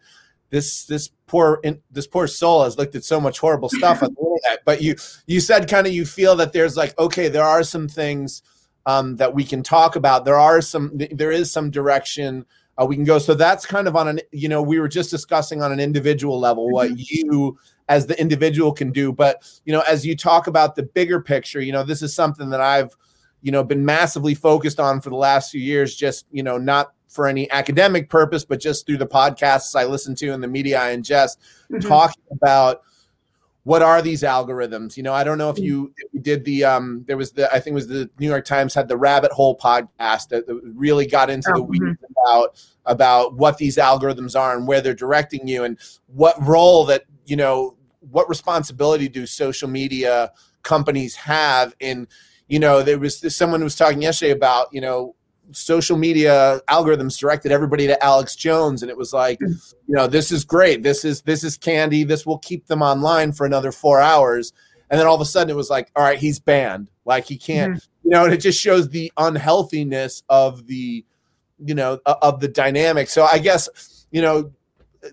this 0.48 0.86
this 0.86 1.10
poor 1.26 1.60
in, 1.64 1.80
this 1.90 2.06
poor 2.06 2.26
soul 2.26 2.64
has 2.64 2.78
looked 2.78 2.94
at 2.94 3.04
so 3.04 3.20
much 3.20 3.38
horrible 3.38 3.68
stuff 3.68 4.02
on 4.02 4.14
the 4.14 4.20
internet. 4.20 4.64
But 4.64 4.82
you 4.82 4.96
you 5.26 5.40
said 5.40 5.68
kind 5.68 5.86
of 5.86 5.92
you 5.92 6.04
feel 6.04 6.36
that 6.36 6.52
there's 6.52 6.76
like 6.76 6.98
okay 6.98 7.28
there 7.28 7.44
are 7.44 7.62
some 7.62 7.88
things 7.88 8.42
um, 8.86 9.16
that 9.16 9.34
we 9.34 9.44
can 9.44 9.62
talk 9.62 9.96
about. 9.96 10.24
There 10.24 10.38
are 10.38 10.60
some 10.60 10.92
there 11.12 11.32
is 11.32 11.50
some 11.50 11.70
direction 11.70 12.46
uh, 12.80 12.84
we 12.84 12.94
can 12.94 13.04
go. 13.04 13.18
So 13.18 13.34
that's 13.34 13.66
kind 13.66 13.88
of 13.88 13.96
on 13.96 14.08
an 14.08 14.20
you 14.32 14.48
know 14.48 14.62
we 14.62 14.78
were 14.78 14.88
just 14.88 15.10
discussing 15.10 15.62
on 15.62 15.72
an 15.72 15.80
individual 15.80 16.38
level 16.38 16.70
what 16.70 16.90
mm-hmm. 16.90 17.00
you 17.08 17.58
as 17.88 18.06
the 18.06 18.20
individual 18.20 18.72
can 18.72 18.92
do. 18.92 19.12
But 19.12 19.42
you 19.64 19.72
know 19.72 19.82
as 19.86 20.06
you 20.06 20.16
talk 20.16 20.46
about 20.46 20.76
the 20.76 20.82
bigger 20.82 21.20
picture 21.20 21.60
you 21.60 21.72
know 21.72 21.82
this 21.82 22.02
is 22.02 22.14
something 22.14 22.50
that 22.50 22.60
i've 22.60 22.96
you 23.42 23.52
know 23.52 23.62
been 23.62 23.84
massively 23.84 24.34
focused 24.34 24.80
on 24.80 25.00
for 25.00 25.10
the 25.10 25.16
last 25.16 25.52
few 25.52 25.60
years 25.60 25.94
just 25.94 26.26
you 26.32 26.42
know 26.42 26.58
not 26.58 26.92
for 27.16 27.26
any 27.26 27.50
academic 27.50 28.08
purpose, 28.08 28.44
but 28.44 28.60
just 28.60 28.86
through 28.86 28.98
the 28.98 29.06
podcasts 29.06 29.74
I 29.74 29.84
listen 29.84 30.14
to 30.16 30.28
and 30.28 30.42
the 30.42 30.48
media 30.48 30.80
I 30.80 30.94
ingest, 30.94 31.38
mm-hmm. 31.72 31.80
talking 31.80 32.22
about 32.30 32.82
what 33.66 33.82
are 33.82 34.00
these 34.00 34.22
algorithms. 34.22 34.96
You 34.96 35.02
know, 35.02 35.12
I 35.12 35.24
don't 35.24 35.38
know 35.38 35.50
if 35.50 35.58
you, 35.58 35.92
if 35.96 36.14
you 36.14 36.20
did 36.20 36.44
the 36.44 36.64
um, 36.64 37.04
there 37.08 37.16
was 37.16 37.32
the 37.32 37.52
I 37.52 37.58
think 37.58 37.72
it 37.72 37.74
was 37.74 37.88
the 37.88 38.08
New 38.20 38.28
York 38.28 38.44
Times 38.44 38.74
had 38.74 38.86
the 38.86 38.96
Rabbit 38.96 39.32
Hole 39.32 39.58
podcast 39.58 40.28
that, 40.28 40.44
really 40.62 41.04
got 41.04 41.30
into 41.30 41.50
oh, 41.50 41.56
the 41.56 41.62
weeds 41.64 41.82
mm-hmm. 41.82 42.12
about 42.24 42.64
about 42.84 43.34
what 43.34 43.58
these 43.58 43.76
algorithms 43.76 44.38
are 44.38 44.56
and 44.56 44.68
where 44.68 44.80
they're 44.80 44.94
directing 44.94 45.48
you 45.48 45.64
and 45.64 45.80
what 46.06 46.36
role 46.46 46.84
that 46.84 47.06
you 47.24 47.34
know 47.34 47.76
what 48.12 48.28
responsibility 48.28 49.08
do 49.08 49.26
social 49.26 49.68
media 49.68 50.30
companies 50.62 51.16
have 51.16 51.74
in 51.80 52.06
you 52.46 52.60
know 52.60 52.84
there 52.84 53.00
was 53.00 53.34
someone 53.34 53.58
who 53.58 53.64
was 53.64 53.74
talking 53.74 54.00
yesterday 54.00 54.30
about 54.30 54.68
you 54.70 54.80
know 54.80 55.15
social 55.52 55.96
media 55.96 56.60
algorithms 56.68 57.18
directed 57.18 57.52
everybody 57.52 57.86
to 57.86 58.04
Alex 58.04 58.34
Jones 58.36 58.82
and 58.82 58.90
it 58.90 58.96
was 58.96 59.12
like 59.12 59.40
you 59.40 59.56
know 59.88 60.06
this 60.06 60.32
is 60.32 60.44
great. 60.44 60.82
This 60.82 61.04
is 61.04 61.22
this 61.22 61.44
is 61.44 61.56
candy. 61.56 62.04
This 62.04 62.26
will 62.26 62.38
keep 62.38 62.66
them 62.66 62.82
online 62.82 63.32
for 63.32 63.46
another 63.46 63.72
4 63.72 64.00
hours. 64.00 64.52
And 64.90 65.00
then 65.00 65.06
all 65.06 65.14
of 65.14 65.20
a 65.20 65.24
sudden 65.24 65.50
it 65.50 65.56
was 65.56 65.70
like 65.70 65.90
all 65.96 66.02
right 66.04 66.18
he's 66.18 66.38
banned. 66.38 66.90
Like 67.04 67.26
he 67.26 67.36
can't 67.36 67.74
mm-hmm. 67.74 68.08
you 68.08 68.10
know 68.10 68.24
and 68.24 68.34
it 68.34 68.38
just 68.38 68.60
shows 68.60 68.88
the 68.88 69.12
unhealthiness 69.16 70.22
of 70.28 70.66
the 70.66 71.04
you 71.64 71.74
know 71.74 72.00
of 72.06 72.40
the 72.40 72.48
dynamic. 72.48 73.08
So 73.08 73.24
i 73.24 73.38
guess 73.38 74.06
you 74.10 74.22
know 74.22 74.52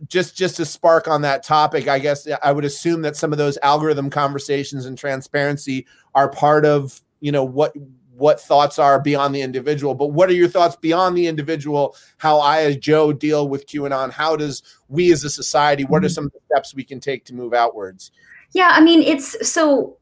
just 0.07 0.35
just 0.35 0.55
to 0.57 0.65
spark 0.65 1.07
on 1.07 1.21
that 1.21 1.43
topic 1.43 1.87
i 1.87 1.99
guess 1.99 2.27
i 2.41 2.51
would 2.51 2.65
assume 2.65 3.01
that 3.03 3.15
some 3.15 3.31
of 3.31 3.37
those 3.37 3.57
algorithm 3.61 4.09
conversations 4.09 4.85
and 4.85 4.97
transparency 4.97 5.85
are 6.15 6.29
part 6.29 6.65
of 6.65 7.01
you 7.19 7.31
know 7.31 7.43
what 7.43 7.73
what 8.15 8.39
thoughts 8.39 8.77
are 8.79 8.99
beyond 8.99 9.33
the 9.33 9.41
individual, 9.41 9.95
but 9.95 10.07
what 10.07 10.29
are 10.29 10.33
your 10.33 10.47
thoughts 10.47 10.75
beyond 10.75 11.17
the 11.17 11.27
individual? 11.27 11.95
How 12.17 12.39
I, 12.39 12.61
as 12.61 12.77
Joe, 12.77 13.13
deal 13.13 13.47
with 13.47 13.67
QAnon? 13.67 14.11
How 14.11 14.35
does 14.35 14.61
we 14.87 15.11
as 15.11 15.23
a 15.23 15.29
society, 15.29 15.83
what 15.83 16.03
are 16.03 16.07
mm-hmm. 16.07 16.13
some 16.13 16.25
of 16.25 16.33
the 16.33 16.39
steps 16.51 16.75
we 16.75 16.83
can 16.83 16.99
take 16.99 17.25
to 17.25 17.33
move 17.33 17.53
outwards? 17.53 18.11
Yeah, 18.53 18.69
I 18.71 18.81
mean, 18.81 19.01
it's 19.01 19.49
so 19.49 19.97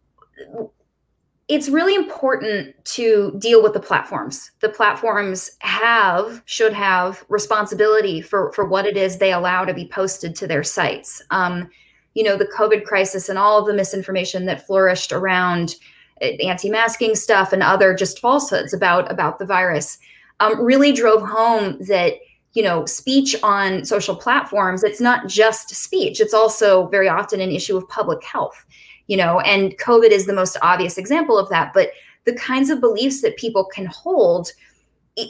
it's 1.51 1.67
really 1.67 1.95
important 1.95 2.73
to 2.85 3.35
deal 3.37 3.61
with 3.61 3.73
the 3.73 3.79
platforms. 3.79 4.51
The 4.61 4.69
platforms 4.69 5.51
have, 5.59 6.41
should 6.45 6.71
have 6.71 7.25
responsibility 7.27 8.21
for, 8.21 8.53
for 8.53 8.63
what 8.63 8.85
it 8.85 8.95
is 8.95 9.17
they 9.17 9.33
allow 9.33 9.65
to 9.65 9.73
be 9.73 9.85
posted 9.85 10.33
to 10.37 10.47
their 10.47 10.63
sites. 10.63 11.21
Um, 11.29 11.69
you 12.13 12.23
know, 12.23 12.37
the 12.37 12.49
COVID 12.57 12.85
crisis 12.85 13.27
and 13.27 13.37
all 13.37 13.59
of 13.59 13.67
the 13.67 13.73
misinformation 13.73 14.45
that 14.45 14.65
flourished 14.65 15.11
around 15.11 15.75
anti-masking 16.21 17.15
stuff 17.15 17.51
and 17.51 17.63
other 17.63 17.93
just 17.93 18.19
falsehoods 18.19 18.73
about 18.73 19.11
about 19.11 19.39
the 19.39 19.45
virus 19.45 19.97
um, 20.39 20.59
really 20.61 20.91
drove 20.91 21.21
home 21.27 21.77
that 21.81 22.15
you 22.53 22.63
know 22.63 22.85
speech 22.85 23.35
on 23.43 23.83
social 23.85 24.15
platforms 24.15 24.83
it's 24.83 25.01
not 25.01 25.27
just 25.27 25.69
speech 25.69 26.19
it's 26.19 26.33
also 26.33 26.87
very 26.87 27.09
often 27.09 27.41
an 27.41 27.51
issue 27.51 27.77
of 27.77 27.87
public 27.89 28.23
health 28.23 28.65
you 29.07 29.17
know 29.17 29.39
and 29.41 29.77
covid 29.77 30.09
is 30.09 30.25
the 30.25 30.33
most 30.33 30.57
obvious 30.61 30.97
example 30.97 31.37
of 31.37 31.49
that 31.49 31.71
but 31.73 31.91
the 32.25 32.33
kinds 32.33 32.69
of 32.69 32.79
beliefs 32.79 33.21
that 33.21 33.35
people 33.37 33.65
can 33.65 33.85
hold 33.85 34.51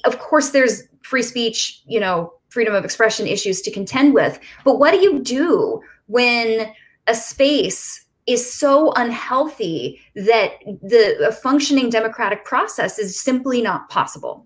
of 0.03 0.19
course 0.19 0.49
there's 0.49 0.83
free 1.03 1.23
speech 1.23 1.81
you 1.85 1.99
know 1.99 2.33
freedom 2.49 2.75
of 2.75 2.83
expression 2.83 3.27
issues 3.27 3.61
to 3.61 3.71
contend 3.71 4.13
with 4.13 4.39
but 4.65 4.77
what 4.77 4.91
do 4.91 4.99
you 4.99 5.19
do 5.19 5.81
when 6.07 6.71
a 7.07 7.15
space 7.15 8.05
is 8.27 8.51
so 8.51 8.91
unhealthy 8.93 9.99
that 10.15 10.53
the 10.65 11.37
functioning 11.41 11.89
democratic 11.89 12.45
process 12.45 12.99
is 12.99 13.19
simply 13.19 13.61
not 13.61 13.89
possible. 13.89 14.45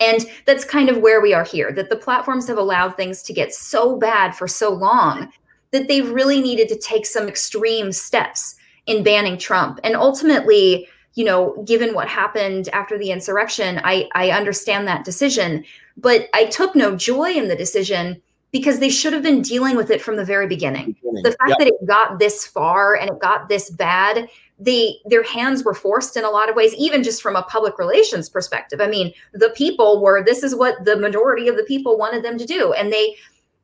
And 0.00 0.26
that's 0.44 0.64
kind 0.64 0.88
of 0.88 0.98
where 0.98 1.20
we 1.20 1.32
are 1.32 1.44
here 1.44 1.72
that 1.72 1.88
the 1.88 1.96
platforms 1.96 2.46
have 2.48 2.58
allowed 2.58 2.96
things 2.96 3.22
to 3.24 3.32
get 3.32 3.54
so 3.54 3.96
bad 3.96 4.34
for 4.34 4.46
so 4.46 4.70
long 4.70 5.32
that 5.70 5.88
they've 5.88 6.10
really 6.10 6.40
needed 6.40 6.68
to 6.68 6.78
take 6.78 7.06
some 7.06 7.28
extreme 7.28 7.92
steps 7.92 8.56
in 8.86 9.02
banning 9.02 9.38
Trump. 9.38 9.80
And 9.84 9.96
ultimately, 9.96 10.88
you 11.14 11.24
know, 11.24 11.62
given 11.66 11.94
what 11.94 12.08
happened 12.08 12.68
after 12.72 12.98
the 12.98 13.10
insurrection, 13.10 13.80
I, 13.84 14.08
I 14.14 14.30
understand 14.30 14.86
that 14.86 15.04
decision. 15.04 15.64
But 15.96 16.28
I 16.34 16.44
took 16.46 16.74
no 16.74 16.94
joy 16.94 17.32
in 17.32 17.48
the 17.48 17.56
decision 17.56 18.20
because 18.52 18.78
they 18.78 18.88
should 18.88 19.12
have 19.12 19.22
been 19.22 19.42
dealing 19.42 19.76
with 19.76 19.90
it 19.90 20.00
from 20.00 20.16
the 20.16 20.24
very 20.24 20.46
beginning. 20.46 20.92
beginning. 20.92 21.22
The 21.22 21.32
fact 21.32 21.48
yep. 21.50 21.58
that 21.58 21.66
it 21.68 21.86
got 21.86 22.18
this 22.18 22.46
far 22.46 22.94
and 22.94 23.10
it 23.10 23.18
got 23.18 23.48
this 23.48 23.70
bad, 23.70 24.28
they 24.58 24.96
their 25.04 25.22
hands 25.22 25.64
were 25.64 25.74
forced 25.74 26.16
in 26.16 26.24
a 26.24 26.30
lot 26.30 26.48
of 26.48 26.56
ways, 26.56 26.74
even 26.74 27.02
just 27.02 27.22
from 27.22 27.36
a 27.36 27.42
public 27.42 27.78
relations 27.78 28.28
perspective. 28.28 28.80
I 28.80 28.86
mean, 28.86 29.12
the 29.32 29.50
people 29.50 30.00
were 30.00 30.24
this 30.24 30.42
is 30.42 30.54
what 30.54 30.84
the 30.84 30.96
majority 30.96 31.48
of 31.48 31.56
the 31.56 31.64
people 31.64 31.98
wanted 31.98 32.24
them 32.24 32.38
to 32.38 32.46
do, 32.46 32.72
and 32.72 32.92
they 32.92 33.16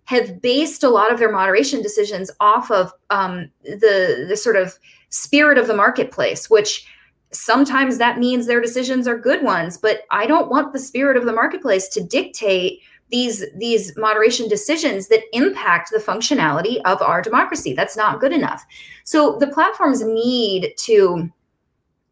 have 0.05 0.43
based 0.43 0.83
a 0.83 0.91
lot 0.91 1.13
of 1.13 1.19
their 1.19 1.31
moderation 1.31 1.81
decisions 1.81 2.31
off 2.41 2.71
of 2.71 2.93
um, 3.11 3.51
the 3.63 4.27
the 4.29 4.37
sort 4.37 4.57
of 4.57 4.79
spirit 5.09 5.59
of 5.59 5.67
the 5.67 5.77
marketplace, 5.77 6.51
which 6.51 6.87
sometimes 7.31 7.97
that 7.97 8.19
means 8.19 8.47
their 8.47 8.61
decisions 8.61 9.09
are 9.09 9.17
good 9.17 9.43
ones. 9.43 9.79
But 9.79 10.03
I 10.11 10.27
don't 10.27 10.51
want 10.51 10.73
the 10.73 10.79
spirit 10.79 11.17
of 11.17 11.25
the 11.25 11.33
marketplace 11.33 11.89
to 11.89 12.03
dictate 12.03 12.81
these 13.13 13.45
these 13.55 13.97
moderation 13.97 14.49
decisions 14.49 15.07
that 15.09 15.23
impact 15.33 15.91
the 15.93 15.99
functionality 15.99 16.81
of 16.85 17.01
our 17.03 17.23
democracy. 17.23 17.75
That's 17.75 17.97
not 17.97 18.21
good 18.21 18.33
enough. 18.33 18.65
So 19.05 19.37
the 19.39 19.47
platforms 19.47 20.03
need 20.03 20.73
to 20.79 21.31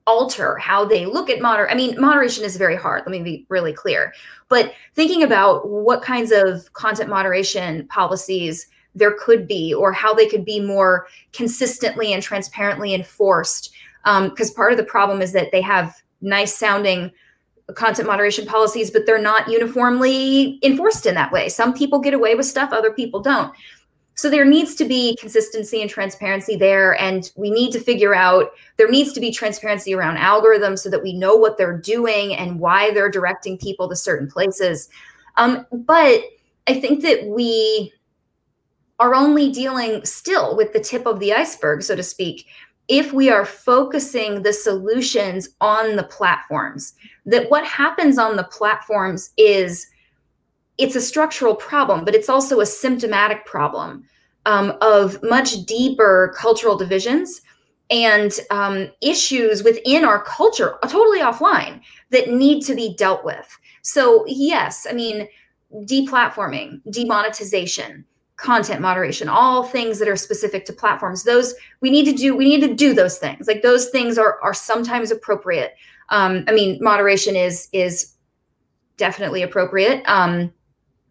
alter 0.07 0.57
how 0.59 0.85
they 0.85 1.05
look 1.05 1.29
at 1.31 1.43
moder 1.43 1.71
i 1.71 1.75
mean 1.75 1.95
moderation 2.01 2.43
is 2.43 2.57
very 2.57 2.75
hard 2.75 3.03
let 3.05 3.13
me 3.13 3.23
be 3.23 3.47
really 3.49 3.73
clear. 3.73 4.13
But 4.49 4.73
thinking 4.95 5.23
about 5.23 5.69
what 5.69 6.03
kinds 6.03 6.33
of 6.33 6.73
content 6.73 7.09
moderation 7.09 7.87
policies 7.89 8.67
there 8.95 9.17
could 9.21 9.47
be 9.47 9.73
or 9.73 9.93
how 9.93 10.13
they 10.15 10.27
could 10.27 10.45
be 10.45 10.61
more 10.61 11.07
consistently 11.33 12.13
and 12.13 12.23
transparently 12.23 12.93
enforced 12.93 13.73
because 14.05 14.51
um, 14.51 14.55
part 14.57 14.73
of 14.73 14.79
the 14.79 14.85
problem 14.85 15.23
is 15.23 15.33
that 15.33 15.53
they 15.53 15.61
have 15.61 15.95
nice 16.21 16.57
sounding 16.57 17.13
content 17.75 18.07
moderation 18.07 18.47
policies 18.47 18.91
but 18.91 19.07
they're 19.07 19.21
not 19.21 19.49
uniformly 19.49 20.59
enforced 20.63 21.07
in 21.07 21.15
that 21.15 21.33
way 21.33 21.49
some 21.49 21.73
people 21.75 21.99
get 21.99 22.15
away 22.15 22.35
with 22.35 22.47
stuff 22.47 22.73
other 22.73 22.93
people 22.93 23.21
don't 23.21 23.53
so 24.21 24.29
there 24.29 24.45
needs 24.45 24.75
to 24.75 24.85
be 24.85 25.17
consistency 25.19 25.81
and 25.81 25.89
transparency 25.89 26.55
there. 26.55 27.01
And 27.01 27.33
we 27.37 27.51
need 27.51 27.73
to 27.73 27.81
figure 27.81 28.15
out 28.15 28.51
there 28.77 28.87
needs 28.87 29.15
to 29.15 29.21
be 29.21 29.33
transparency 29.33 29.95
around 29.95 30.19
algorithms 30.19 30.81
so 30.81 30.91
that 30.91 31.03
we 31.03 31.15
know 31.15 31.35
what 31.37 31.57
they're 31.57 31.79
doing 31.79 32.37
and 32.37 32.61
why 32.61 32.91
they're 32.91 33.11
directing 33.11 33.57
people 33.57 33.89
to 33.89 33.97
certain 33.97 34.31
places. 34.31 34.91
Um, 35.39 35.67
but 35.73 36.21
I 36.67 36.79
think 36.79 37.01
that 37.01 37.29
we 37.29 37.95
are 38.99 39.15
only 39.15 39.51
dealing 39.51 40.05
still 40.05 40.55
with 40.55 40.75
the 40.75 40.81
tip 40.81 41.07
of 41.07 41.19
the 41.19 41.33
iceberg, 41.33 41.83
so 41.83 41.97
to 41.97 42.03
speak, 42.03 42.47
if 42.89 43.15
we 43.15 43.31
are 43.31 43.47
focusing 43.47 44.43
the 44.43 44.53
solutions 44.53 45.49
on 45.63 45.97
the 45.97 46.05
platforms. 46.05 46.93
That 47.31 47.51
what 47.51 47.65
happens 47.65 48.19
on 48.19 48.37
the 48.37 48.45
platforms 48.45 49.31
is 49.37 49.87
it's 50.79 50.97
a 50.97 51.01
structural 51.01 51.55
problem, 51.55 52.05
but 52.05 52.15
it's 52.15 52.29
also 52.29 52.61
a 52.61 52.67
symptomatic 52.67 53.45
problem 53.47 54.05
um, 54.47 54.77
of 54.81 55.23
much 55.23 55.65
deeper 55.67 56.35
cultural 56.37 56.77
divisions 56.77 57.43
and 57.91 58.39
um, 58.51 58.89
issues 59.03 59.63
within 59.63 60.05
our 60.05 60.23
culture, 60.23 60.79
totally 60.89 61.21
offline, 61.21 61.81
that 62.11 62.31
need 62.31 62.63
to 62.63 62.75
be 62.75 62.95
dealt 62.95 63.25
with. 63.25 63.59
So, 63.83 64.25
yes, 64.27 64.87
I 64.89 64.93
mean, 64.93 65.29
deplatforming, 65.73 66.81
demonetization, 66.91 68.05
content 68.37 68.81
moderation, 68.81 69.29
all 69.29 69.65
things 69.65 69.99
that 69.99 70.09
are 70.09 70.17
specific 70.17 70.65
to 70.65 70.73
platforms. 70.73 71.25
Those 71.25 71.55
we 71.81 71.91
need 71.91 72.05
to 72.07 72.13
do. 72.13 72.35
We 72.35 72.45
need 72.45 72.67
to 72.67 72.75
do 72.75 72.95
those 72.95 73.19
things. 73.19 73.47
Like 73.47 73.63
those 73.63 73.91
things 73.91 74.19
are 74.19 74.39
are 74.43 74.55
sometimes 74.55 75.11
appropriate. 75.11 75.75
Um, 76.11 76.45
I 76.49 76.53
mean, 76.53 76.79
moderation 76.81 77.37
is 77.37 77.69
is 77.73 78.15
definitely 78.97 79.43
appropriate. 79.43 80.03
Um, 80.07 80.53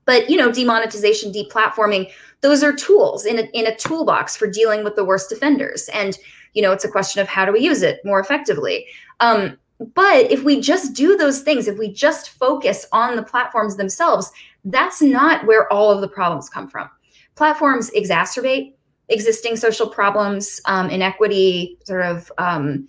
but 0.06 0.30
you 0.30 0.38
know, 0.38 0.52
demonetization, 0.52 1.32
deplatforming, 1.32 2.10
those 2.41 2.64
are 2.64 2.74
tools 2.74 3.26
in 3.26 3.39
a, 3.39 3.43
in 3.54 3.68
a 3.68 3.76
toolbox 3.76 4.36
for 4.36 4.50
dealing 4.50 4.84
with 4.84 4.95
the 4.95 5.06
worst 5.06 5.32
offenders. 5.32 5.89
And 5.89 6.18
you 6.54 6.62
know, 6.62 6.72
it's 6.72 6.86
a 6.86 6.89
question 6.89 7.22
of 7.22 7.28
how 7.28 7.45
do 7.45 7.52
we 7.52 7.60
use 7.60 7.82
it 7.82 8.00
more 8.04 8.20
effectively. 8.20 8.88
Um, 9.20 9.58
but 9.93 10.30
if 10.32 10.43
we 10.43 10.60
just 10.60 10.93
do 10.93 11.16
those 11.16 11.41
things, 11.41 11.68
if 11.68 11.78
we 11.78 11.91
just 11.91 12.32
focus 12.32 12.86
on 12.91 13.16
the 13.16 13.24
platforms 13.24 13.78
themselves, 13.78 14.32
that's 14.66 15.02
not 15.02 15.45
where 15.45 15.72
all 15.72 15.91
of 15.91 16.02
the 16.02 16.08
problems 16.08 16.50
come 16.50 16.68
from. 16.68 16.89
Platforms 17.36 17.89
exacerbate 17.95 18.74
existing 19.10 19.56
social 19.58 19.88
problems, 19.88 20.62
um, 20.66 20.89
inequity, 20.89 21.78
sort 21.84 22.06
of 22.06 22.32
um, 22.38 22.88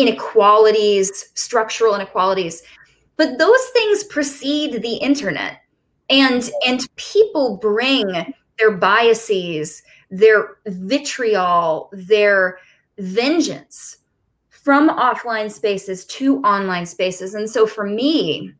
inequalities, 0.00 1.30
structural 1.34 1.94
inequalities. 1.94 2.62
But 3.16 3.38
those 3.38 3.64
things 3.72 4.04
precede 4.04 4.82
the 4.82 4.94
internet. 4.94 5.60
And 6.08 6.50
and 6.66 6.88
people 6.96 7.58
bring 7.58 8.34
their 8.58 8.72
biases, 8.72 9.82
their 10.10 10.56
vitriol, 10.66 11.90
their 11.92 12.58
vengeance 12.98 13.98
from 14.48 14.90
offline 14.90 15.50
spaces 15.50 16.04
to 16.06 16.38
online 16.42 16.84
spaces. 16.84 17.34
And 17.34 17.48
so 17.48 17.66
for 17.66 17.86
me, 17.86 18.52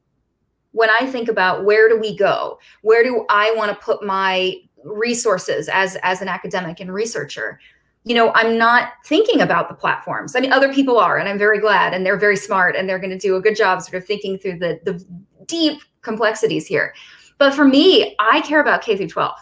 when 0.73 0.89
I 0.89 1.07
think 1.07 1.29
about 1.29 1.65
where 1.65 1.89
do 1.89 1.99
we 1.99 2.17
go? 2.17 2.59
Where 2.83 3.03
do 3.03 3.27
I 3.29 3.53
want 3.57 3.71
to 3.71 3.85
put 3.85 4.05
my 4.05 4.55
resources 4.85 5.69
as 5.69 5.97
as 6.03 6.23
an 6.23 6.29
academic 6.29 6.81
and 6.81 6.93
researcher? 6.93 7.61
You 8.05 8.15
know, 8.15 8.33
I'm 8.35 8.57
not 8.57 8.93
thinking 9.05 9.41
about 9.41 9.69
the 9.69 9.75
platforms. 9.75 10.35
I 10.35 10.41
mean, 10.41 10.53
other 10.53 10.73
people 10.73 10.99
are, 10.99 11.19
and 11.19 11.29
I'm 11.29 11.39
very 11.39 11.59
glad, 11.59 11.93
and 11.93 12.05
they're 12.05 12.19
very 12.19 12.37
smart, 12.37 12.75
and 12.75 12.89
they're 12.89 12.99
going 12.99 13.11
to 13.11 13.19
do 13.19 13.37
a 13.37 13.41
good 13.41 13.57
job 13.57 13.83
sort 13.83 14.03
of 14.03 14.07
thinking 14.07 14.39
through 14.39 14.59
the 14.59 14.81
the 14.85 15.05
deep 15.47 15.83
complexities 16.03 16.67
here. 16.67 16.95
But 17.39 17.55
for 17.55 17.65
me, 17.65 18.17
I 18.19 18.41
care 18.43 18.61
about 18.61 18.83
K 18.83 18.97
through 18.97 19.09
12. 19.09 19.35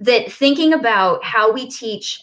That 0.00 0.30
thinking 0.30 0.72
about 0.74 1.24
how 1.24 1.52
we 1.52 1.70
teach 1.70 2.20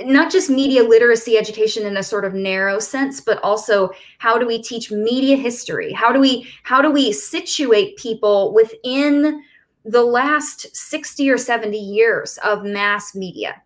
not 0.00 0.30
just 0.30 0.50
media 0.50 0.82
literacy 0.82 1.38
education 1.38 1.86
in 1.86 1.96
a 1.96 2.02
sort 2.02 2.26
of 2.26 2.34
narrow 2.34 2.78
sense 2.78 3.18
but 3.18 3.42
also 3.42 3.90
how 4.18 4.36
do 4.36 4.46
we 4.46 4.62
teach 4.62 4.90
media 4.90 5.34
history 5.36 5.90
how 5.90 6.12
do 6.12 6.20
we 6.20 6.46
how 6.64 6.82
do 6.82 6.90
we 6.90 7.12
situate 7.12 7.96
people 7.96 8.52
within 8.52 9.42
the 9.86 10.04
last 10.04 10.76
60 10.76 11.30
or 11.30 11.38
70 11.38 11.78
years 11.78 12.38
of 12.44 12.62
mass 12.62 13.14
media 13.14 13.62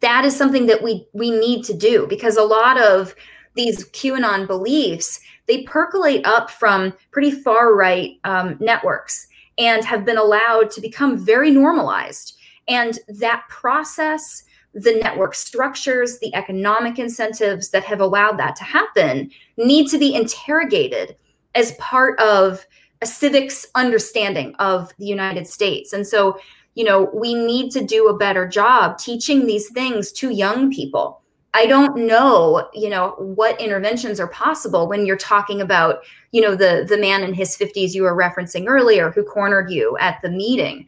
that 0.00 0.24
is 0.24 0.36
something 0.36 0.66
that 0.66 0.82
we 0.82 1.06
we 1.12 1.30
need 1.30 1.64
to 1.64 1.74
do 1.74 2.06
because 2.08 2.36
a 2.36 2.42
lot 2.42 2.80
of 2.80 3.14
these 3.54 3.84
QAnon 3.90 4.46
beliefs 4.46 5.20
they 5.46 5.62
percolate 5.64 6.24
up 6.24 6.48
from 6.48 6.94
pretty 7.10 7.32
far 7.32 7.74
right 7.74 8.12
um, 8.22 8.56
networks 8.60 9.26
and 9.58 9.84
have 9.84 10.04
been 10.04 10.16
allowed 10.16 10.70
to 10.70 10.80
become 10.80 11.18
very 11.18 11.50
normalized. 11.50 12.38
And 12.68 12.98
that 13.08 13.44
process, 13.48 14.44
the 14.74 14.94
network 15.02 15.34
structures, 15.34 16.20
the 16.20 16.32
economic 16.36 16.98
incentives 16.98 17.70
that 17.70 17.82
have 17.82 18.00
allowed 18.00 18.38
that 18.38 18.54
to 18.56 18.64
happen 18.64 19.30
need 19.56 19.88
to 19.88 19.98
be 19.98 20.14
interrogated 20.14 21.16
as 21.56 21.72
part 21.72 22.18
of 22.20 22.64
a 23.02 23.06
civics 23.06 23.66
understanding 23.74 24.54
of 24.60 24.92
the 24.98 25.06
United 25.06 25.46
States. 25.48 25.92
And 25.92 26.06
so 26.06 26.38
you 26.80 26.86
know, 26.86 27.10
we 27.12 27.34
need 27.34 27.70
to 27.70 27.84
do 27.84 28.08
a 28.08 28.16
better 28.16 28.48
job 28.48 28.96
teaching 28.96 29.44
these 29.44 29.68
things 29.68 30.10
to 30.12 30.30
young 30.30 30.72
people. 30.72 31.20
I 31.52 31.66
don't 31.66 32.06
know, 32.06 32.70
you 32.72 32.88
know, 32.88 33.16
what 33.18 33.60
interventions 33.60 34.18
are 34.18 34.28
possible 34.28 34.88
when 34.88 35.04
you're 35.04 35.18
talking 35.18 35.60
about, 35.60 35.98
you 36.32 36.40
know, 36.40 36.54
the 36.54 36.86
the 36.88 36.96
man 36.96 37.22
in 37.22 37.34
his 37.34 37.54
50s 37.54 37.92
you 37.92 38.04
were 38.04 38.16
referencing 38.16 38.64
earlier 38.66 39.10
who 39.10 39.22
cornered 39.22 39.70
you 39.70 39.94
at 40.00 40.22
the 40.22 40.30
meeting. 40.30 40.86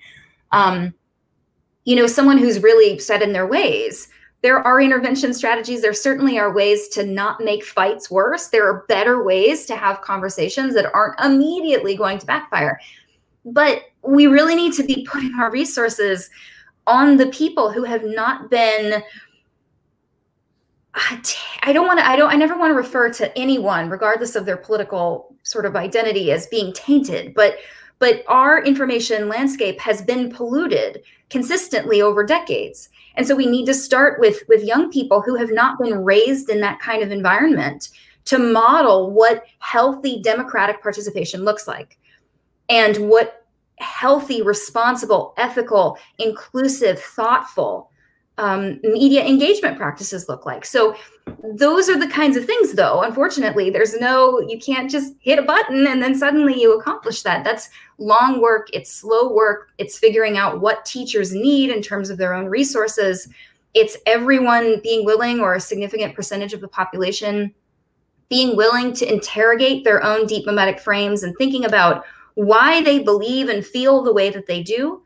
Um, 0.50 0.94
you 1.84 1.94
know, 1.94 2.06
someone 2.06 2.38
who's 2.38 2.62
really 2.62 2.98
set 2.98 3.20
in 3.20 3.34
their 3.34 3.46
ways. 3.46 4.08
There 4.40 4.60
are 4.60 4.80
intervention 4.80 5.34
strategies. 5.34 5.82
There 5.82 5.92
certainly 5.92 6.38
are 6.38 6.54
ways 6.54 6.88
to 6.94 7.04
not 7.04 7.42
make 7.42 7.66
fights 7.66 8.10
worse. 8.10 8.48
There 8.48 8.66
are 8.66 8.86
better 8.88 9.22
ways 9.22 9.66
to 9.66 9.76
have 9.76 10.00
conversations 10.00 10.72
that 10.72 10.90
aren't 10.94 11.20
immediately 11.20 11.98
going 11.98 12.16
to 12.16 12.24
backfire. 12.24 12.80
But 13.44 13.82
we 14.02 14.26
really 14.26 14.54
need 14.54 14.72
to 14.74 14.82
be 14.82 15.06
putting 15.10 15.34
our 15.38 15.50
resources 15.50 16.30
on 16.86 17.16
the 17.16 17.26
people 17.28 17.70
who 17.70 17.84
have 17.84 18.04
not 18.04 18.50
been 18.50 19.02
uh, 20.94 21.16
I 21.62 21.72
don't 21.72 21.86
want 21.86 22.00
to 22.00 22.06
I 22.06 22.16
don't 22.16 22.30
I 22.30 22.36
never 22.36 22.56
want 22.56 22.70
to 22.70 22.76
refer 22.76 23.10
to 23.12 23.38
anyone 23.38 23.88
regardless 23.88 24.36
of 24.36 24.44
their 24.44 24.56
political 24.56 25.34
sort 25.42 25.64
of 25.64 25.76
identity 25.76 26.32
as 26.32 26.46
being 26.48 26.72
tainted 26.72 27.34
but 27.34 27.58
but 28.02 28.24
our 28.26 28.64
information 28.64 29.28
landscape 29.28 29.78
has 29.78 30.02
been 30.02 30.28
polluted 30.28 31.04
consistently 31.30 32.02
over 32.02 32.26
decades. 32.26 32.88
And 33.14 33.24
so 33.24 33.36
we 33.36 33.46
need 33.46 33.64
to 33.66 33.74
start 33.74 34.18
with 34.18 34.42
with 34.48 34.64
young 34.64 34.90
people 34.90 35.22
who 35.22 35.36
have 35.36 35.52
not 35.52 35.78
been 35.78 36.04
raised 36.04 36.50
in 36.50 36.60
that 36.62 36.80
kind 36.80 37.04
of 37.04 37.12
environment 37.12 37.90
to 38.24 38.38
model 38.38 39.12
what 39.12 39.44
healthy 39.60 40.20
democratic 40.20 40.82
participation 40.82 41.44
looks 41.44 41.68
like 41.68 41.96
and 42.68 43.08
what 43.08 43.41
healthy, 43.78 44.42
responsible, 44.42 45.34
ethical, 45.36 45.98
inclusive, 46.18 47.00
thoughtful 47.00 47.90
um, 48.38 48.80
media 48.82 49.24
engagement 49.24 49.76
practices 49.76 50.28
look 50.28 50.46
like. 50.46 50.64
So, 50.64 50.96
those 51.54 51.88
are 51.88 51.98
the 51.98 52.08
kinds 52.08 52.36
of 52.36 52.44
things, 52.44 52.72
though. 52.72 53.02
Unfortunately, 53.02 53.70
there's 53.70 53.98
no, 54.00 54.40
you 54.40 54.58
can't 54.58 54.90
just 54.90 55.14
hit 55.20 55.38
a 55.38 55.42
button 55.42 55.86
and 55.86 56.02
then 56.02 56.14
suddenly 56.14 56.60
you 56.60 56.78
accomplish 56.78 57.22
that. 57.22 57.44
That's 57.44 57.68
long 57.98 58.40
work, 58.40 58.68
it's 58.72 58.92
slow 58.92 59.32
work, 59.32 59.70
it's 59.78 59.98
figuring 59.98 60.36
out 60.36 60.60
what 60.60 60.84
teachers 60.84 61.32
need 61.32 61.70
in 61.70 61.82
terms 61.82 62.10
of 62.10 62.18
their 62.18 62.34
own 62.34 62.46
resources. 62.46 63.28
It's 63.74 63.96
everyone 64.06 64.80
being 64.82 65.04
willing, 65.04 65.40
or 65.40 65.54
a 65.54 65.60
significant 65.60 66.14
percentage 66.14 66.52
of 66.52 66.60
the 66.60 66.68
population 66.68 67.54
being 68.28 68.56
willing 68.56 68.94
to 68.94 69.12
interrogate 69.12 69.84
their 69.84 70.02
own 70.02 70.26
deep 70.26 70.46
memetic 70.46 70.80
frames 70.80 71.22
and 71.22 71.36
thinking 71.36 71.64
about 71.64 72.04
why 72.34 72.82
they 72.82 72.98
believe 72.98 73.48
and 73.48 73.64
feel 73.64 74.02
the 74.02 74.12
way 74.12 74.30
that 74.30 74.46
they 74.46 74.62
do 74.62 75.02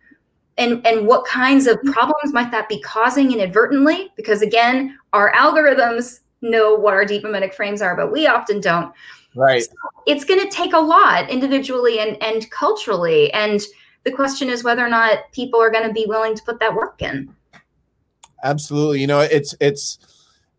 and 0.58 0.86
and 0.86 1.06
what 1.06 1.24
kinds 1.26 1.66
of 1.66 1.80
problems 1.84 2.32
might 2.32 2.50
that 2.50 2.68
be 2.68 2.80
causing 2.80 3.32
inadvertently 3.32 4.10
because 4.16 4.42
again 4.42 4.96
our 5.12 5.32
algorithms 5.32 6.20
know 6.42 6.74
what 6.74 6.94
our 6.94 7.04
deep 7.04 7.22
memetic 7.22 7.54
frames 7.54 7.82
are 7.82 7.96
but 7.96 8.12
we 8.12 8.26
often 8.26 8.60
don't. 8.60 8.92
Right. 9.34 9.62
So 9.62 9.70
it's 10.06 10.24
going 10.24 10.40
to 10.40 10.48
take 10.48 10.72
a 10.72 10.78
lot 10.78 11.28
individually 11.28 11.98
and 12.00 12.20
and 12.22 12.50
culturally 12.50 13.32
and 13.32 13.60
the 14.04 14.12
question 14.12 14.48
is 14.48 14.62
whether 14.62 14.84
or 14.84 14.88
not 14.88 15.30
people 15.32 15.60
are 15.60 15.70
going 15.70 15.86
to 15.86 15.92
be 15.92 16.06
willing 16.06 16.34
to 16.36 16.42
put 16.44 16.60
that 16.60 16.74
work 16.74 17.02
in. 17.02 17.34
Absolutely. 18.44 19.00
You 19.00 19.06
know 19.08 19.20
it's 19.20 19.54
it's 19.60 19.98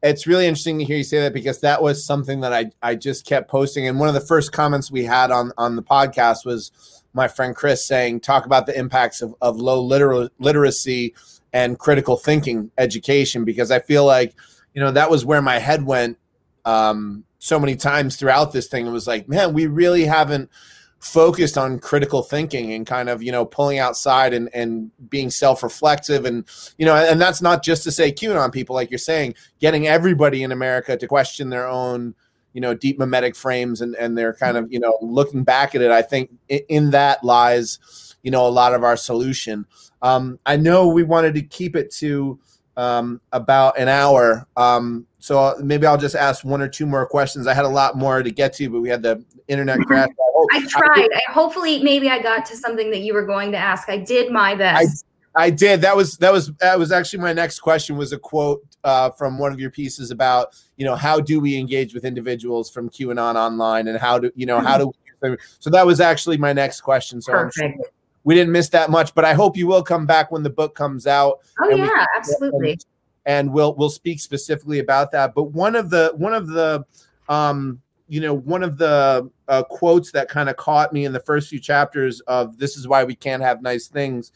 it's 0.03 0.27
really 0.27 0.45
interesting 0.45 0.77
to 0.79 0.85
hear 0.85 0.97
you 0.97 1.03
say 1.03 1.21
that 1.21 1.33
because 1.33 1.61
that 1.61 1.81
was 1.81 2.05
something 2.05 2.41
that 2.41 2.53
I, 2.53 2.71
I 2.81 2.95
just 2.95 3.25
kept 3.25 3.49
posting. 3.49 3.87
And 3.87 3.99
one 3.99 4.07
of 4.09 4.13
the 4.13 4.21
first 4.21 4.51
comments 4.51 4.91
we 4.91 5.03
had 5.03 5.31
on, 5.31 5.51
on 5.57 5.75
the 5.75 5.83
podcast 5.83 6.45
was 6.45 6.71
my 7.13 7.27
friend 7.27 7.55
Chris 7.55 7.85
saying, 7.85 8.19
talk 8.19 8.45
about 8.45 8.67
the 8.67 8.77
impacts 8.77 9.21
of, 9.21 9.33
of 9.41 9.57
low 9.57 9.81
liter- 9.81 10.29
literacy 10.39 11.15
and 11.51 11.79
critical 11.79 12.15
thinking 12.17 12.69
education, 12.77 13.43
because 13.43 13.71
I 13.71 13.79
feel 13.79 14.05
like, 14.05 14.35
you 14.73 14.81
know, 14.81 14.91
that 14.91 15.09
was 15.09 15.25
where 15.25 15.41
my 15.41 15.57
head 15.57 15.85
went 15.85 16.19
um, 16.65 17.23
so 17.39 17.59
many 17.59 17.75
times 17.75 18.17
throughout 18.17 18.51
this 18.51 18.67
thing. 18.67 18.85
It 18.85 18.91
was 18.91 19.07
like, 19.07 19.27
man, 19.27 19.53
we 19.53 19.65
really 19.65 20.05
haven't 20.05 20.51
focused 20.99 21.57
on 21.57 21.79
critical 21.79 22.23
thinking 22.23 22.73
and 22.73 22.87
kind 22.87 23.07
of 23.07 23.21
you 23.21 23.31
know 23.31 23.45
pulling 23.45 23.77
outside 23.77 24.33
and 24.33 24.49
and 24.53 24.89
being 25.09 25.29
self-reflective 25.29 26.25
and 26.25 26.45
you 26.77 26.85
know 26.85 26.95
and 26.95 27.21
that's 27.21 27.41
not 27.41 27.63
just 27.63 27.83
to 27.83 27.91
say 27.91 28.11
QAnon 28.11 28.51
people 28.51 28.75
like 28.75 28.89
you're 28.89 28.97
saying 28.97 29.35
getting 29.59 29.87
everybody 29.87 30.41
in 30.41 30.51
America 30.51 30.97
to 30.97 31.07
question 31.07 31.49
their 31.49 31.67
own 31.67 32.15
you 32.53 32.61
know 32.61 32.73
deep 32.73 32.97
memetic 32.97 33.35
frames 33.35 33.81
and 33.81 33.95
and 33.95 34.17
they're 34.17 34.33
kind 34.33 34.57
of 34.57 34.71
you 34.71 34.79
know 34.79 34.97
looking 35.01 35.43
back 35.43 35.75
at 35.75 35.81
it 35.81 35.91
I 35.91 36.01
think 36.01 36.31
in, 36.47 36.89
that 36.91 37.23
lies 37.23 38.15
you 38.23 38.31
know 38.31 38.47
a 38.47 38.49
lot 38.49 38.73
of 38.73 38.83
our 38.83 38.97
solution. 38.97 39.65
Um, 40.01 40.39
I 40.45 40.57
know 40.57 40.87
we 40.87 41.03
wanted 41.03 41.35
to 41.35 41.41
keep 41.41 41.75
it 41.75 41.91
to 41.95 42.39
um, 42.77 43.19
about 43.33 43.77
an 43.77 43.89
hour. 43.89 44.47
Um, 44.55 45.05
so 45.19 45.55
maybe 45.61 45.85
I'll 45.85 45.97
just 45.97 46.15
ask 46.15 46.45
one 46.45 46.61
or 46.61 46.69
two 46.69 46.85
more 46.85 47.05
questions. 47.05 47.47
I 47.47 47.53
had 47.53 47.65
a 47.65 47.69
lot 47.69 47.97
more 47.97 48.23
to 48.23 48.31
get 48.31 48.53
to, 48.53 48.69
but 48.69 48.79
we 48.79 48.87
had 48.87 49.01
the 49.01 49.23
internet 49.47 49.79
crash. 49.79 50.07
I, 50.53 50.57
I 50.57 50.65
tried. 50.67 51.09
I, 51.13 51.31
hopefully, 51.31 51.83
maybe 51.83 52.09
I 52.09 52.21
got 52.21 52.45
to 52.45 52.55
something 52.55 52.91
that 52.91 52.99
you 52.99 53.13
were 53.13 53.25
going 53.25 53.51
to 53.51 53.57
ask. 53.57 53.89
I 53.89 53.97
did 53.97 54.31
my 54.31 54.55
best. 54.55 55.05
I, 55.35 55.45
I 55.45 55.49
did. 55.49 55.81
That 55.81 55.95
was 55.95 56.17
that 56.17 56.31
was 56.31 56.53
that 56.59 56.77
was 56.79 56.91
actually 56.91 57.19
my 57.19 57.33
next 57.33 57.59
question. 57.59 57.97
Was 57.97 58.13
a 58.13 58.19
quote 58.19 58.63
uh, 58.83 59.09
from 59.09 59.39
one 59.39 59.51
of 59.51 59.59
your 59.59 59.71
pieces 59.71 60.11
about 60.11 60.55
you 60.77 60.85
know 60.85 60.95
how 60.95 61.19
do 61.19 61.39
we 61.39 61.57
engage 61.57 61.93
with 61.93 62.05
individuals 62.05 62.69
from 62.69 62.89
QAnon 62.89 63.35
online 63.35 63.87
and 63.87 63.97
how 63.97 64.19
do 64.19 64.31
you 64.35 64.45
know 64.45 64.59
how 64.59 64.77
do 64.77 64.91
we, 65.21 65.35
so 65.59 65.69
that 65.71 65.85
was 65.85 65.99
actually 65.99 66.37
my 66.37 66.53
next 66.53 66.81
question. 66.81 67.21
So 67.21 67.31
Perfect. 67.31 67.57
Sure 67.57 67.91
we 68.27 68.35
didn't 68.35 68.51
miss 68.51 68.67
that 68.67 68.89
much, 68.89 69.15
but 69.15 69.23
I 69.23 69.33
hope 69.33 69.55
you 69.55 69.67
will 69.67 69.81
come 69.81 70.05
back 70.05 70.33
when 70.33 70.43
the 70.43 70.49
book 70.49 70.75
comes 70.75 71.07
out. 71.07 71.39
Oh 71.61 71.69
yeah, 71.69 71.85
we, 71.85 72.07
absolutely. 72.17 72.77
And 73.25 73.53
we'll 73.53 73.73
we'll 73.75 73.89
speak 73.89 74.19
specifically 74.19 74.79
about 74.79 75.11
that. 75.11 75.33
But 75.33 75.43
one 75.53 75.77
of 75.77 75.89
the 75.89 76.11
one 76.17 76.33
of 76.33 76.47
the 76.47 76.83
um, 77.29 77.81
you 78.09 78.19
know 78.19 78.33
one 78.33 78.63
of 78.63 78.77
the 78.77 79.31
uh, 79.47 79.63
quotes 79.63 80.11
that 80.11 80.27
kind 80.27 80.49
of 80.49 80.57
caught 80.57 80.91
me 80.91 81.05
in 81.05 81.13
the 81.13 81.21
first 81.21 81.47
few 81.47 81.61
chapters 81.61 82.19
of 82.27 82.57
"This 82.57 82.75
is 82.75 82.85
why 82.85 83.05
we 83.05 83.15
can't 83.15 83.41
have 83.41 83.61
nice 83.61 83.87
things" 83.87 84.33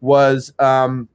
was 0.00 0.52
um, 0.60 1.08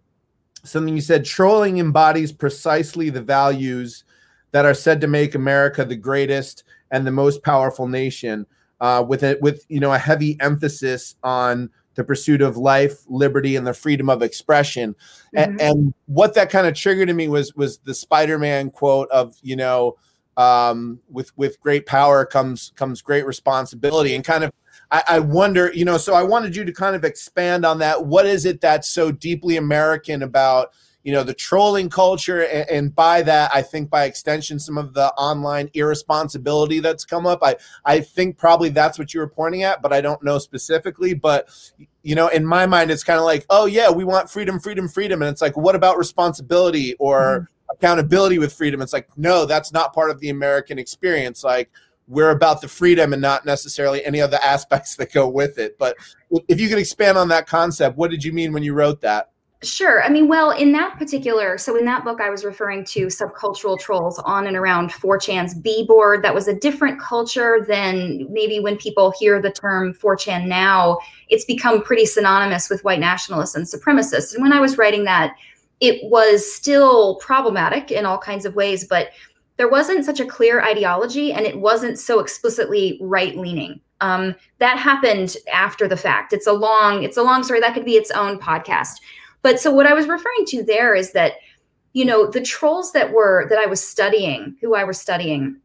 something 0.66 0.94
you 0.94 1.00
said. 1.00 1.24
Trolling 1.24 1.78
embodies 1.78 2.34
precisely 2.34 3.10
the 3.10 3.22
values 3.22 4.04
that 4.52 4.66
are 4.66 4.74
said 4.74 5.00
to 5.00 5.08
make 5.08 5.34
America 5.34 5.86
the 5.86 5.96
greatest 5.96 6.66
and 6.92 7.08
the 7.08 7.12
most 7.12 7.42
powerful 7.42 7.88
nation. 7.88 8.46
Uh, 8.82 9.02
with 9.08 9.24
it, 9.24 9.42
with 9.42 9.66
you 9.70 9.80
know 9.80 9.94
a 9.94 9.98
heavy 9.98 10.36
emphasis 10.42 11.16
on 11.24 11.70
the 11.98 12.04
pursuit 12.04 12.42
of 12.42 12.56
life, 12.56 13.00
liberty, 13.08 13.56
and 13.56 13.68
the 13.68 13.74
freedom 13.74 14.10
of 14.10 14.22
expression. 14.22 14.94
Mm-hmm. 14.94 15.38
And, 15.38 15.62
and, 15.62 15.94
what 16.06 16.36
that 16.36 16.50
kind 16.50 16.68
of 16.68 16.76
triggered 16.76 17.10
in 17.10 17.16
me 17.16 17.28
was 17.28 17.54
was 17.56 17.80
the 17.80 17.94
Spider-Man 17.94 18.70
quote 18.70 19.10
of 19.10 19.36
you 19.42 19.58
know, 19.58 19.98
um, 20.38 21.02
with 21.10 21.36
with 21.38 21.60
great 21.60 21.86
power 21.86 22.26
comes 22.26 22.72
comes 22.76 23.02
great 23.02 23.26
responsibility, 23.26 24.16
and 24.16 24.24
kind 24.24 24.46
of. 24.46 24.52
I, 24.90 25.04
I 25.10 25.20
wonder, 25.20 25.70
you 25.74 25.84
know, 25.84 25.98
so 25.98 26.14
I 26.14 26.24
wanted 26.24 26.56
you 26.56 26.64
to 26.64 26.72
kind 26.72 26.96
of 26.96 27.04
expand 27.04 27.66
on 27.66 27.80
that. 27.80 28.06
What 28.06 28.26
is 28.26 28.46
it 28.46 28.62
that's 28.62 28.88
so 28.88 29.12
deeply 29.12 29.58
American 29.58 30.24
about 30.24 30.70
you 31.08 31.14
know 31.14 31.24
the 31.24 31.34
trolling 31.34 31.90
culture 31.90 32.42
and, 32.42 32.70
and, 32.70 32.94
by 32.94 33.22
that 33.22 33.50
i 33.54 33.62
think 33.62 33.90
by 33.90 34.04
extension 34.04 34.60
some 34.60 34.78
of 34.78 34.94
the 34.94 35.08
online 35.14 35.70
irresponsibility 35.74 36.82
that's 36.82 37.06
come 37.06 37.26
up. 37.26 37.40
I 37.42 37.56
i 37.86 38.02
think 38.02 38.38
probably 38.38 38.68
that's 38.68 39.00
what 39.00 39.14
you 39.14 39.22
were 39.22 39.30
pointing 39.30 39.64
at 39.64 39.82
but 39.82 39.94
i 39.94 40.02
don't 40.02 40.22
know 40.22 40.38
specifically. 40.38 41.14
But 41.14 41.48
you 42.04 42.14
know 42.14 42.28
in 42.28 42.46
my 42.46 42.66
mind 42.66 42.92
it's 42.92 43.06
kind 43.06 43.20
of 43.20 43.24
like 43.24 43.46
oh 43.50 43.68
yeah 43.68 43.90
we 43.90 44.04
want 44.04 44.30
freedom 44.30 44.60
freedom 44.60 44.90
freedom. 44.90 45.22
And 45.22 45.32
it's 45.32 45.42
like 45.42 45.56
what 45.56 45.76
about 45.76 45.98
responsibility 45.98 46.96
or 46.96 47.22
mm-hmm. 47.22 47.76
accountability 47.78 48.38
with 48.38 48.52
freedom? 48.52 48.82
It's 48.82 48.92
like 48.92 49.08
no 49.16 49.46
that's 49.46 49.72
not 49.72 49.94
part 49.94 50.12
of 50.12 50.20
the 50.20 50.30
american 50.30 50.78
experience. 50.78 51.42
Like 51.42 51.70
we're 52.10 52.32
about 52.32 52.60
the 52.60 52.68
freedom 52.68 53.14
and 53.14 53.22
not 53.22 53.46
necessarily 53.46 54.04
any 54.04 54.20
other 54.20 54.40
aspects 54.44 54.98
that 54.98 55.14
go 55.14 55.30
with 55.30 55.58
it. 55.58 55.78
But 55.78 55.96
if 56.50 56.60
you 56.60 56.68
could 56.68 56.80
expand 56.80 57.18
on 57.18 57.30
that 57.30 57.48
concept 57.48 57.96
what 57.96 58.12
did 58.12 58.26
you 58.26 58.34
mean 58.34 58.52
when 58.52 58.64
you 58.64 58.74
wrote 58.74 59.00
that 59.00 59.30
Sure. 59.64 60.04
I 60.04 60.10
mean, 60.10 60.28
well, 60.28 60.52
in 60.52 60.72
that 60.74 61.00
particular, 61.00 61.58
so 61.58 61.76
in 61.78 61.86
that 61.86 62.04
book, 62.04 62.22
I 62.22 62.30
was 62.30 62.46
referring 62.46 62.86
to 62.86 63.08
subcultural 63.08 63.80
trolls 63.80 64.20
on 64.20 64.46
and 64.46 64.56
around 64.56 64.92
4chan's 64.92 65.56
B 65.56 65.84
board. 65.88 66.24
That 66.24 66.36
was 66.36 66.48
a 66.48 66.54
different 66.54 67.02
culture 67.02 67.66
than 67.68 68.28
maybe 68.32 68.60
when 68.60 68.78
people 68.78 69.12
hear 69.20 69.42
the 69.42 69.50
term 69.50 69.96
4chan 69.96 70.46
now, 70.46 71.00
it's 71.30 71.44
become 71.44 71.82
pretty 71.82 72.06
synonymous 72.06 72.70
with 72.70 72.84
white 72.84 73.00
nationalists 73.00 73.56
and 73.56 73.66
supremacists. 73.66 74.36
And 74.36 74.44
when 74.44 74.54
I 74.54 74.60
was 74.60 74.78
writing 74.78 75.06
that, 75.06 75.36
it 75.80 76.04
was 76.04 76.52
still 76.52 77.16
problematic 77.16 77.90
in 77.90 78.06
all 78.06 78.20
kinds 78.20 78.46
of 78.46 78.56
ways, 78.56 78.86
but 78.86 79.10
there 79.58 79.70
wasn't 79.70 80.06
such 80.06 80.20
a 80.20 80.26
clear 80.26 80.62
ideology 80.62 81.34
and 81.34 81.48
it 81.48 81.60
wasn't 81.60 81.98
so 81.98 82.20
explicitly 82.20 83.00
right 83.02 83.36
leaning. 83.36 83.82
Um, 84.02 84.36
that 84.60 84.78
happened 84.78 85.36
after 85.52 85.88
the 85.88 85.98
fact. 85.98 86.32
It's 86.32 86.46
a 86.46 86.54
long, 86.54 87.04
it's 87.04 87.18
a 87.18 87.24
long 87.24 87.44
story. 87.44 87.60
That 87.60 87.74
could 87.74 87.86
be 87.86 87.96
its 87.96 88.12
own 88.12 88.40
podcast. 88.40 89.00
But 89.42 89.60
so 89.60 89.72
what 89.72 89.86
I 89.86 89.94
was 89.94 90.08
referring 90.08 90.46
to 90.48 90.64
there 90.64 90.96
is 90.96 91.12
that, 91.14 91.34
you 91.94 92.06
know, 92.06 92.30
the 92.30 92.42
trolls 92.42 92.92
that 92.92 93.12
were 93.12 93.48
that 93.50 93.60
I 93.60 93.66
was 93.66 93.86
studying, 93.86 94.56
who 94.62 94.76
I 94.76 94.84
was 94.84 95.00
studying, 95.00 95.58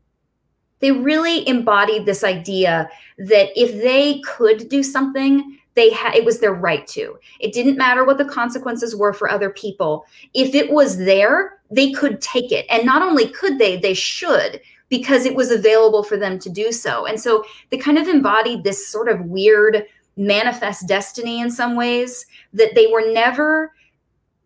they 0.81 0.93
really 0.93 1.47
embodied 1.49 2.07
this 2.07 2.25
idea 2.25 2.91
that 3.19 3.49
if 3.55 3.83
they 3.83 4.21
could 4.21 4.69
do 4.69 4.83
something, 4.83 5.59
they 5.75 5.91
had 5.91 6.15
it 6.15 6.25
was 6.25 6.41
their 6.41 6.53
right 6.53 6.87
to. 6.89 7.19
It 7.41 7.53
didn't 7.53 7.79
matter 7.79 8.05
what 8.05 8.19
the 8.19 8.25
consequences 8.25 8.95
were 8.95 9.13
for 9.13 9.31
other 9.31 9.51
people. 9.51 10.05
If 10.35 10.55
it 10.55 10.71
was 10.71 10.99
there, 10.99 11.61
they 11.71 11.93
could 11.93 12.21
take 12.21 12.53
it. 12.53 12.67
And 12.69 12.85
not 12.85 13.03
only 13.03 13.29
could 13.29 13.59
they, 13.59 13.79
they 13.79 13.95
should 13.95 14.61
because 14.89 15.25
it 15.25 15.35
was 15.35 15.51
available 15.51 16.03
for 16.03 16.19
them 16.19 16.39
to 16.39 16.51
do 16.51 16.71
so. 16.71 17.07
And 17.07 17.19
so 17.19 17.45
they 17.71 17.79
kind 17.79 17.97
of 17.97 18.09
embodied 18.09 18.63
this 18.63 18.87
sort 18.89 19.09
of 19.09 19.25
weird 19.25 19.87
manifest 20.17 20.87
destiny 20.87 21.41
in 21.41 21.51
some 21.51 21.77
ways 21.77 22.27
that 22.53 22.75
they 22.75 22.87
were 22.87 23.13
never 23.13 23.73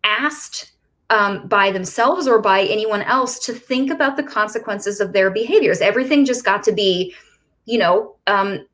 asked 0.03 0.71
um, 1.09 1.47
by 1.47 1.71
themselves 1.71 2.27
or 2.27 2.39
by 2.39 2.61
anyone 2.63 3.01
else 3.03 3.39
to 3.39 3.53
think 3.53 3.91
about 3.91 4.17
the 4.17 4.23
consequences 4.23 4.99
of 4.99 5.13
their 5.13 5.29
behaviors. 5.29 5.81
Everything 5.81 6.25
just 6.25 6.43
got 6.43 6.63
to 6.63 6.71
be, 6.71 7.13
you 7.65 7.77
know, 7.77 8.15
um, 8.27 8.65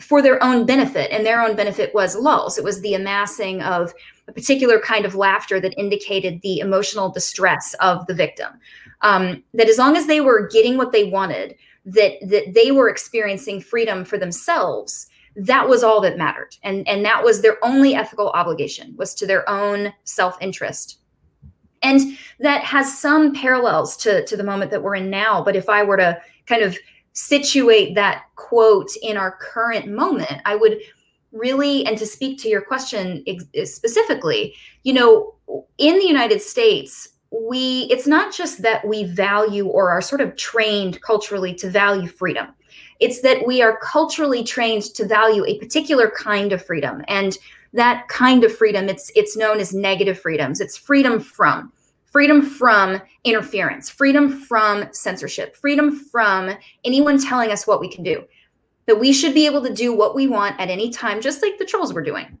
for 0.00 0.20
their 0.20 0.42
own 0.42 0.66
benefit, 0.66 1.10
and 1.12 1.24
their 1.24 1.40
own 1.40 1.54
benefit 1.54 1.94
was 1.94 2.16
lulz. 2.16 2.58
It 2.58 2.64
was 2.64 2.80
the 2.80 2.94
amassing 2.94 3.62
of 3.62 3.94
a 4.26 4.32
particular 4.32 4.80
kind 4.80 5.04
of 5.04 5.14
laughter 5.14 5.60
that 5.60 5.78
indicated 5.78 6.40
the 6.42 6.58
emotional 6.58 7.10
distress 7.10 7.74
of 7.74 8.04
the 8.06 8.14
victim. 8.14 8.58
Um, 9.02 9.44
that 9.52 9.68
as 9.68 9.78
long 9.78 9.96
as 9.96 10.06
they 10.06 10.20
were 10.20 10.48
getting 10.48 10.76
what 10.76 10.90
they 10.90 11.04
wanted, 11.04 11.54
that 11.84 12.14
that 12.22 12.54
they 12.54 12.72
were 12.72 12.88
experiencing 12.88 13.60
freedom 13.60 14.04
for 14.04 14.18
themselves, 14.18 15.08
that 15.36 15.68
was 15.68 15.82
all 15.82 16.00
that 16.00 16.18
mattered. 16.18 16.56
And 16.62 16.86
and 16.88 17.04
that 17.04 17.24
was 17.24 17.42
their 17.42 17.62
only 17.64 17.94
ethical 17.94 18.30
obligation 18.30 18.94
was 18.96 19.14
to 19.16 19.26
their 19.26 19.48
own 19.48 19.92
self-interest. 20.04 20.98
And 21.82 22.16
that 22.40 22.64
has 22.64 22.98
some 22.98 23.34
parallels 23.34 23.96
to 23.98 24.24
to 24.26 24.36
the 24.36 24.44
moment 24.44 24.70
that 24.70 24.82
we're 24.82 24.96
in 24.96 25.10
now 25.10 25.42
but 25.42 25.56
if 25.56 25.68
i 25.68 25.82
were 25.82 25.96
to 25.96 26.20
kind 26.46 26.62
of 26.62 26.76
situate 27.12 27.94
that 27.94 28.24
quote 28.36 28.90
in 29.02 29.16
our 29.16 29.36
current 29.40 29.88
moment 29.88 30.40
i 30.44 30.54
would 30.54 30.78
really 31.32 31.84
and 31.86 31.98
to 31.98 32.06
speak 32.06 32.38
to 32.38 32.48
your 32.48 32.62
question 32.62 33.24
specifically 33.64 34.54
you 34.82 34.92
know 34.92 35.34
in 35.78 35.98
the 35.98 36.06
united 36.06 36.40
states 36.40 37.08
we 37.30 37.88
it's 37.90 38.06
not 38.06 38.32
just 38.32 38.62
that 38.62 38.86
we 38.86 39.04
value 39.04 39.66
or 39.66 39.90
are 39.90 40.00
sort 40.00 40.20
of 40.20 40.36
trained 40.36 41.00
culturally 41.02 41.54
to 41.54 41.68
value 41.68 42.06
freedom 42.06 42.48
it's 43.00 43.20
that 43.22 43.46
we 43.46 43.62
are 43.62 43.78
culturally 43.82 44.44
trained 44.44 44.82
to 44.94 45.06
value 45.06 45.44
a 45.44 45.58
particular 45.58 46.12
kind 46.16 46.52
of 46.52 46.64
freedom. 46.64 47.02
And 47.08 47.36
that 47.72 48.06
kind 48.08 48.44
of 48.44 48.56
freedom, 48.56 48.88
it's 48.88 49.10
it's 49.14 49.36
known 49.36 49.58
as 49.58 49.74
negative 49.74 50.18
freedoms. 50.18 50.60
It's 50.60 50.76
freedom 50.76 51.20
from 51.20 51.72
freedom 52.14 52.42
from 52.42 53.02
interference, 53.24 53.90
freedom 53.90 54.30
from 54.30 54.86
censorship, 54.92 55.56
freedom 55.56 55.98
from 55.98 56.48
anyone 56.84 57.18
telling 57.18 57.50
us 57.50 57.66
what 57.66 57.80
we 57.80 57.88
can 57.88 58.04
do. 58.04 58.24
That 58.86 59.00
we 59.00 59.12
should 59.12 59.34
be 59.34 59.46
able 59.46 59.64
to 59.64 59.74
do 59.74 59.92
what 59.92 60.14
we 60.14 60.28
want 60.28 60.60
at 60.60 60.70
any 60.70 60.90
time, 60.90 61.20
just 61.20 61.42
like 61.42 61.58
the 61.58 61.64
trolls 61.64 61.92
were 61.92 62.04
doing. 62.04 62.38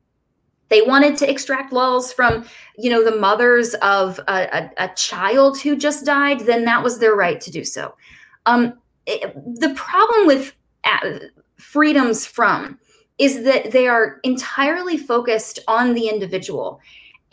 They 0.68 0.82
wanted 0.82 1.16
to 1.16 1.28
extract 1.28 1.72
lulz 1.72 2.12
from, 2.12 2.46
you 2.78 2.88
know, 2.88 3.02
the 3.02 3.16
mothers 3.16 3.74
of 3.82 4.20
a, 4.28 4.70
a, 4.78 4.84
a 4.84 4.94
child 4.94 5.58
who 5.58 5.76
just 5.76 6.06
died, 6.06 6.40
then 6.40 6.64
that 6.66 6.84
was 6.84 7.00
their 7.00 7.16
right 7.16 7.40
to 7.40 7.50
do 7.50 7.64
so. 7.64 7.96
Um, 8.46 8.74
the 9.06 9.72
problem 9.76 10.26
with 10.26 10.54
uh, 10.84 11.18
freedoms 11.58 12.26
from 12.26 12.78
is 13.18 13.44
that 13.44 13.70
they 13.70 13.86
are 13.86 14.18
entirely 14.24 14.96
focused 14.96 15.58
on 15.68 15.94
the 15.94 16.08
individual 16.08 16.80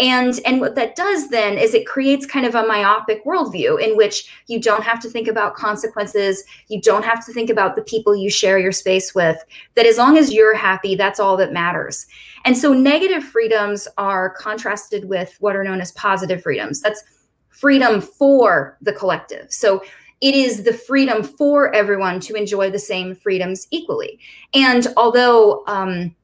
And, 0.01 0.39
and 0.45 0.59
what 0.59 0.73
that 0.75 0.95
does 0.95 1.29
then 1.29 1.59
is 1.59 1.75
it 1.75 1.85
creates 1.85 2.25
kind 2.25 2.45
of 2.45 2.55
a 2.55 2.65
myopic 2.65 3.23
worldview 3.23 3.79
in 3.79 3.95
which 3.95 4.43
you 4.47 4.59
don't 4.59 4.83
have 4.83 4.99
to 5.01 5.09
think 5.09 5.27
about 5.27 5.53
consequences. 5.53 6.43
You 6.69 6.81
don't 6.81 7.05
have 7.05 7.23
to 7.25 7.31
think 7.31 7.51
about 7.51 7.75
the 7.75 7.83
people 7.83 8.15
you 8.15 8.29
share 8.29 8.57
your 8.57 8.71
space 8.71 9.13
with, 9.13 9.37
that 9.75 9.85
as 9.85 9.97
long 9.97 10.17
as 10.17 10.33
you're 10.33 10.55
happy, 10.55 10.95
that's 10.95 11.19
all 11.19 11.37
that 11.37 11.53
matters. 11.53 12.07
And 12.45 12.57
so 12.57 12.73
negative 12.73 13.23
freedoms 13.23 13.87
are 13.99 14.31
contrasted 14.31 15.05
with 15.05 15.37
what 15.39 15.55
are 15.55 15.63
known 15.63 15.81
as 15.81 15.91
positive 15.91 16.41
freedoms. 16.41 16.81
That's 16.81 17.03
freedom 17.49 18.01
for 18.01 18.79
the 18.81 18.93
collective. 18.93 19.51
So 19.51 19.83
it 20.21 20.35
is 20.35 20.63
the 20.63 20.73
freedom 20.73 21.23
for 21.23 21.73
everyone 21.73 22.19
to 22.21 22.35
enjoy 22.35 22.69
the 22.69 22.79
same 22.79 23.15
freedoms 23.15 23.67
equally. 23.71 24.19
And 24.53 24.87
although, 24.95 25.63
um, 25.67 26.15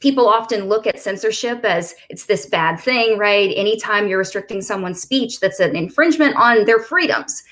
people 0.00 0.28
often 0.28 0.64
look 0.64 0.86
at 0.86 0.98
censorship 0.98 1.64
as 1.64 1.94
it's 2.08 2.26
this 2.26 2.46
bad 2.46 2.80
thing, 2.80 3.18
right? 3.18 3.52
Anytime 3.54 4.08
you're 4.08 4.18
restricting 4.18 4.62
someone's 4.62 5.00
speech, 5.00 5.40
that's 5.40 5.60
an 5.60 5.76
infringement 5.76 6.36
on 6.36 6.64
their 6.64 6.80
freedoms. 6.80 7.42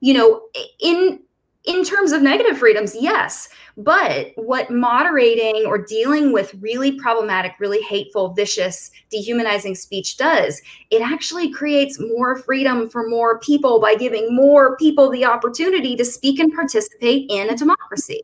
You 0.00 0.14
know, 0.14 0.42
in 0.80 1.20
in 1.64 1.84
terms 1.84 2.12
of 2.12 2.22
negative 2.22 2.56
freedoms, 2.58 2.96
yes. 2.98 3.48
But 3.78 4.32
what 4.34 4.72
moderating 4.72 5.64
or 5.64 5.78
dealing 5.78 6.32
with 6.32 6.52
really 6.54 6.98
problematic, 6.98 7.52
really 7.60 7.80
hateful, 7.82 8.30
vicious, 8.30 8.90
dehumanizing 9.08 9.76
speech 9.76 10.16
does, 10.16 10.60
it 10.90 11.00
actually 11.00 11.52
creates 11.52 12.00
more 12.00 12.36
freedom 12.36 12.90
for 12.90 13.08
more 13.08 13.38
people 13.38 13.80
by 13.80 13.94
giving 13.94 14.34
more 14.34 14.76
people 14.78 15.10
the 15.10 15.24
opportunity 15.24 15.94
to 15.94 16.04
speak 16.04 16.40
and 16.40 16.52
participate 16.52 17.30
in 17.30 17.50
a 17.50 17.56
democracy. 17.56 18.22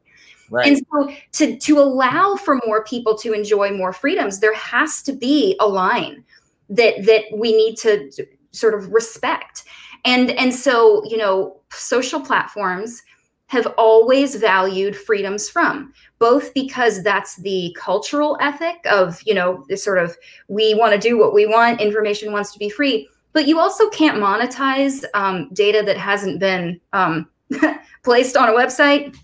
Right. 0.51 0.67
And 0.67 0.87
so 0.93 1.15
to 1.33 1.57
to 1.57 1.79
allow 1.79 2.35
for 2.35 2.61
more 2.67 2.83
people 2.85 3.17
to 3.19 3.33
enjoy 3.33 3.71
more 3.71 3.93
freedoms, 3.93 4.41
there 4.41 4.55
has 4.55 5.03
to 5.03 5.13
be 5.13 5.57
a 5.61 5.69
line 5.69 6.25
that 6.69 7.07
that 7.07 7.25
we 7.33 7.57
need 7.57 7.77
to 7.77 8.11
sort 8.51 8.75
of 8.75 8.93
respect. 8.93 9.63
And 10.05 10.33
and 10.33 10.53
so, 10.53 11.05
you 11.05 11.17
know, 11.17 11.61
social 11.71 12.21
platforms 12.21 13.03
have 13.47 13.67
always 13.79 14.37
valued 14.37 14.97
freedoms 14.97 15.49
from 15.49 15.93
both 16.19 16.53
because 16.55 17.03
that's 17.03 17.37
the 17.37 17.77
cultural 17.79 18.37
ethic 18.41 18.77
of 18.91 19.21
you 19.25 19.35
know 19.35 19.65
this 19.69 19.85
sort 19.85 19.99
of 19.99 20.17
we 20.49 20.75
want 20.75 20.93
to 20.93 20.99
do 20.99 21.19
what 21.19 21.35
we 21.35 21.47
want 21.47 21.81
information 21.81 22.33
wants 22.33 22.53
to 22.53 22.59
be 22.59 22.71
free 22.71 23.09
but 23.33 23.47
you 23.47 23.59
also 23.59 23.89
can't 23.91 24.19
monetize 24.19 25.05
um, 25.15 25.51
data 25.53 25.83
that 25.85 25.97
hasn't 25.97 26.39
been 26.39 26.81
um, 26.93 27.29
placed 28.05 28.37
on 28.37 28.49
a 28.49 28.53
website 28.53 29.15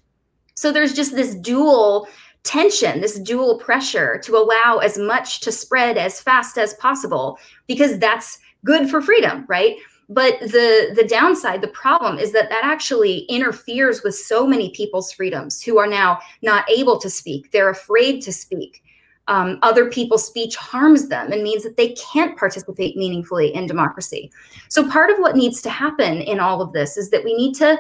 so 0.55 0.71
there's 0.71 0.93
just 0.93 1.15
this 1.15 1.35
dual 1.37 2.07
tension, 2.43 3.01
this 3.01 3.19
dual 3.19 3.59
pressure 3.59 4.19
to 4.25 4.37
allow 4.37 4.79
as 4.79 4.99
much 4.99 5.41
to 5.41 5.53
spread 5.53 5.97
as 5.99 6.21
fast 6.21 6.59
as 6.59 6.75
possible 6.75 7.39
because 7.67 7.99
that's 7.99 8.39
good 8.65 8.91
for 8.91 9.01
freedom, 9.01 9.45
right? 9.49 9.77
But 10.11 10.41
the 10.41 10.93
the 10.95 11.07
downside, 11.09 11.61
the 11.61 11.69
problem 11.69 12.19
is 12.19 12.33
that 12.33 12.51
that 12.51 12.65
actually 12.65 13.21
interferes 13.29 14.03
with 14.03 14.17
so 14.17 14.45
many 14.47 14.71
people's 14.71 15.13
freedoms 15.13 15.63
who 15.63 15.79
are 15.79 15.87
now 15.87 16.19
not 16.43 16.69
able 16.69 16.99
to 16.99 17.09
speak. 17.09 17.53
They're 17.53 17.71
afraid 17.71 18.21
to 18.23 18.33
speak. 18.33 18.83
Um, 19.29 19.61
other 19.63 19.89
people's 19.89 20.27
speech 20.27 20.57
harms 20.57 21.09
them 21.09 21.31
and 21.31 21.45
means 21.45 21.63
that 21.63 21.77
they 21.77 21.91
can't 21.91 22.37
participate 22.37 22.97
meaningfully 22.97 23.55
in 23.55 23.69
democracy. 23.69 24.33
So, 24.69 24.91
part 24.91 25.11
of 25.11 25.19
what 25.19 25.37
needs 25.37 25.63
to 25.63 25.71
happen 25.71 26.21
in 26.23 26.41
all 26.41 26.61
of 26.61 26.73
this 26.73 26.97
is 26.97 27.11
that 27.11 27.23
we 27.23 27.37
need 27.37 27.55
to 27.57 27.79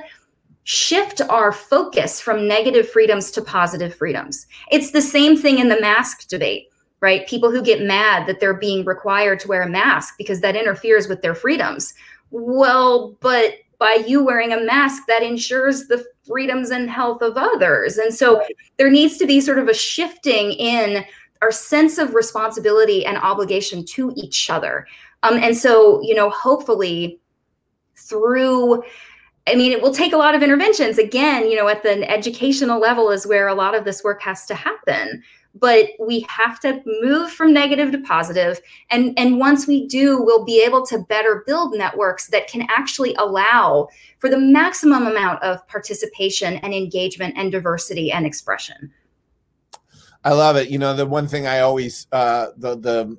shift 0.62 1.20
our 1.22 1.50
focus 1.50 2.20
from 2.20 2.46
negative 2.46 2.88
freedoms 2.88 3.32
to 3.32 3.42
positive 3.42 3.92
freedoms. 3.92 4.46
It's 4.70 4.92
the 4.92 5.02
same 5.02 5.36
thing 5.36 5.58
in 5.58 5.68
the 5.68 5.80
mask 5.80 6.28
debate, 6.28 6.68
right? 7.00 7.26
People 7.26 7.50
who 7.50 7.62
get 7.62 7.82
mad 7.82 8.28
that 8.28 8.38
they're 8.38 8.54
being 8.54 8.84
required 8.84 9.40
to 9.40 9.48
wear 9.48 9.62
a 9.62 9.68
mask 9.68 10.14
because 10.18 10.40
that 10.42 10.54
interferes 10.54 11.08
with 11.08 11.22
their 11.22 11.34
freedoms. 11.34 11.94
Well, 12.30 13.16
but 13.20 13.54
by 13.78 14.04
you 14.06 14.22
wearing 14.24 14.52
a 14.52 14.60
mask, 14.60 15.04
that 15.08 15.22
ensures 15.22 15.86
the 15.86 16.04
freedoms 16.26 16.70
and 16.70 16.90
health 16.90 17.22
of 17.22 17.36
others. 17.36 17.96
And 17.96 18.12
so 18.14 18.42
there 18.76 18.90
needs 18.90 19.16
to 19.18 19.26
be 19.26 19.40
sort 19.40 19.58
of 19.58 19.68
a 19.68 19.74
shifting 19.74 20.52
in 20.52 21.04
our 21.42 21.50
sense 21.50 21.98
of 21.98 22.14
responsibility 22.14 23.04
and 23.06 23.16
obligation 23.16 23.84
to 23.86 24.12
each 24.16 24.50
other. 24.50 24.86
Um, 25.22 25.36
and 25.36 25.56
so, 25.56 26.00
you 26.02 26.14
know, 26.14 26.30
hopefully 26.30 27.18
through 27.96 28.82
I 29.46 29.54
mean, 29.54 29.72
it 29.72 29.82
will 29.82 29.94
take 29.94 30.12
a 30.12 30.18
lot 30.18 30.34
of 30.34 30.42
interventions. 30.42 30.98
Again, 30.98 31.50
you 31.50 31.56
know, 31.56 31.66
at 31.66 31.82
the 31.82 32.08
educational 32.08 32.78
level 32.78 33.10
is 33.10 33.26
where 33.26 33.48
a 33.48 33.54
lot 33.54 33.74
of 33.74 33.84
this 33.84 34.04
work 34.04 34.22
has 34.22 34.46
to 34.46 34.54
happen. 34.54 35.22
But 35.54 35.88
we 35.98 36.20
have 36.28 36.60
to 36.60 36.80
move 37.02 37.32
from 37.32 37.52
negative 37.52 37.90
to. 37.90 38.60
And, 38.90 39.18
and 39.18 39.38
once 39.38 39.66
we 39.66 39.88
do, 39.88 40.22
we'll 40.22 40.44
be 40.44 40.62
able 40.64 40.86
to 40.86 41.00
better 41.08 41.42
build 41.46 41.74
networks 41.74 42.28
that 42.28 42.46
can 42.46 42.66
actually 42.70 43.14
allow 43.14 43.88
for 44.18 44.30
the 44.30 44.38
maximum 44.38 45.06
amount 45.06 45.42
of 45.42 45.66
participation 45.66 46.54
and 46.58 46.72
engagement 46.72 47.34
and 47.36 47.50
diversity 47.50 48.12
and 48.12 48.24
expression. 48.24 48.92
I 50.22 50.32
love 50.34 50.56
it. 50.56 50.68
You 50.68 50.78
know, 50.78 50.94
the 50.94 51.06
one 51.06 51.26
thing 51.26 51.46
I 51.46 51.60
always, 51.60 52.06
uh, 52.12 52.48
the, 52.56 52.76
the 52.78 53.16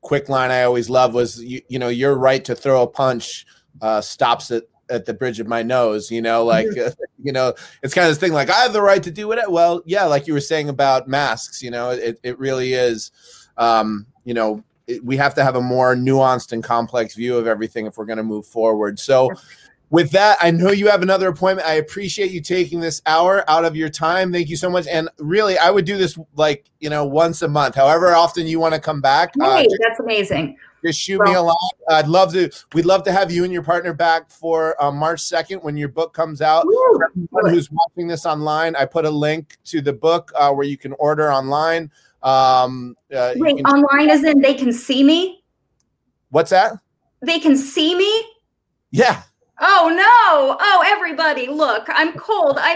quick 0.00 0.28
line 0.28 0.50
I 0.50 0.62
always 0.62 0.88
love 0.88 1.12
was, 1.12 1.42
you, 1.42 1.60
you 1.68 1.78
know, 1.78 1.88
your 1.88 2.14
right 2.14 2.44
to 2.44 2.54
throw 2.54 2.82
a 2.82 2.86
punch 2.86 3.46
uh, 3.80 4.00
stops 4.00 4.50
it 4.50 4.70
at 4.90 5.06
the 5.06 5.14
bridge 5.14 5.40
of 5.40 5.46
my 5.46 5.62
nose, 5.62 6.10
you 6.10 6.22
know, 6.22 6.44
like, 6.44 6.66
uh, 6.78 6.90
you 7.22 7.32
know, 7.32 7.54
it's 7.82 7.94
kind 7.94 8.06
of 8.06 8.10
this 8.10 8.18
thing 8.18 8.32
like 8.32 8.50
I 8.50 8.62
have 8.62 8.72
the 8.72 8.82
right 8.82 9.02
to 9.02 9.10
do 9.10 9.32
it. 9.32 9.50
Well, 9.50 9.82
yeah, 9.84 10.04
like 10.04 10.26
you 10.26 10.34
were 10.34 10.40
saying 10.40 10.68
about 10.68 11.08
masks, 11.08 11.62
you 11.62 11.70
know, 11.70 11.90
it, 11.90 12.18
it 12.22 12.38
really 12.38 12.74
is, 12.74 13.10
um, 13.56 14.06
you 14.24 14.34
know, 14.34 14.62
it, 14.86 15.04
we 15.04 15.16
have 15.16 15.34
to 15.34 15.44
have 15.44 15.56
a 15.56 15.60
more 15.60 15.94
nuanced 15.94 16.52
and 16.52 16.62
complex 16.62 17.14
view 17.14 17.36
of 17.36 17.46
everything 17.46 17.86
if 17.86 17.96
we're 17.96 18.04
going 18.04 18.18
to 18.18 18.22
move 18.22 18.46
forward. 18.46 18.98
So, 18.98 19.30
with 19.90 20.10
that, 20.10 20.38
I 20.40 20.50
know 20.50 20.72
you 20.72 20.88
have 20.88 21.02
another 21.02 21.28
appointment. 21.28 21.68
I 21.68 21.74
appreciate 21.74 22.32
you 22.32 22.40
taking 22.40 22.80
this 22.80 23.00
hour 23.06 23.48
out 23.48 23.64
of 23.64 23.76
your 23.76 23.88
time. 23.88 24.32
Thank 24.32 24.48
you 24.48 24.56
so 24.56 24.68
much. 24.68 24.88
And 24.88 25.08
really, 25.18 25.56
I 25.56 25.70
would 25.70 25.84
do 25.84 25.96
this 25.96 26.18
like, 26.34 26.64
you 26.80 26.90
know, 26.90 27.04
once 27.04 27.42
a 27.42 27.48
month, 27.48 27.76
however 27.76 28.12
often 28.12 28.48
you 28.48 28.58
want 28.58 28.74
to 28.74 28.80
come 28.80 29.00
back. 29.00 29.34
Hey, 29.40 29.66
uh, 29.66 29.76
that's 29.80 30.00
amazing. 30.00 30.56
Just 30.84 31.00
shoot 31.00 31.18
well, 31.18 31.28
me 31.28 31.34
a 31.34 31.42
line. 31.42 31.56
I'd 31.88 32.08
love 32.08 32.32
to. 32.34 32.50
We'd 32.74 32.84
love 32.84 33.04
to 33.04 33.12
have 33.12 33.32
you 33.32 33.44
and 33.44 33.52
your 33.52 33.62
partner 33.62 33.94
back 33.94 34.30
for 34.30 34.80
uh, 34.82 34.90
March 34.90 35.20
second 35.20 35.60
when 35.60 35.76
your 35.76 35.88
book 35.88 36.12
comes 36.12 36.42
out. 36.42 36.66
Woo, 36.66 37.00
everyone 37.10 37.54
who's 37.54 37.70
watching 37.70 38.06
this 38.06 38.26
online, 38.26 38.76
I 38.76 38.84
put 38.84 39.06
a 39.06 39.10
link 39.10 39.56
to 39.64 39.80
the 39.80 39.94
book 39.94 40.30
uh, 40.36 40.52
where 40.52 40.66
you 40.66 40.76
can 40.76 40.92
order 40.98 41.32
online. 41.32 41.90
Um, 42.22 42.96
uh, 43.14 43.32
Wait, 43.36 43.56
can- 43.56 43.66
online 43.66 44.10
as 44.10 44.24
in 44.24 44.40
they 44.40 44.54
can 44.54 44.72
see 44.72 45.02
me? 45.02 45.42
What's 46.28 46.50
that? 46.50 46.74
They 47.22 47.38
can 47.38 47.56
see 47.56 47.94
me. 47.94 48.24
Yeah. 48.90 49.22
Oh 49.60 49.88
no! 49.88 50.56
Oh, 50.60 50.84
everybody, 50.84 51.46
look, 51.46 51.86
I'm 51.88 52.12
cold. 52.18 52.58
I 52.60 52.74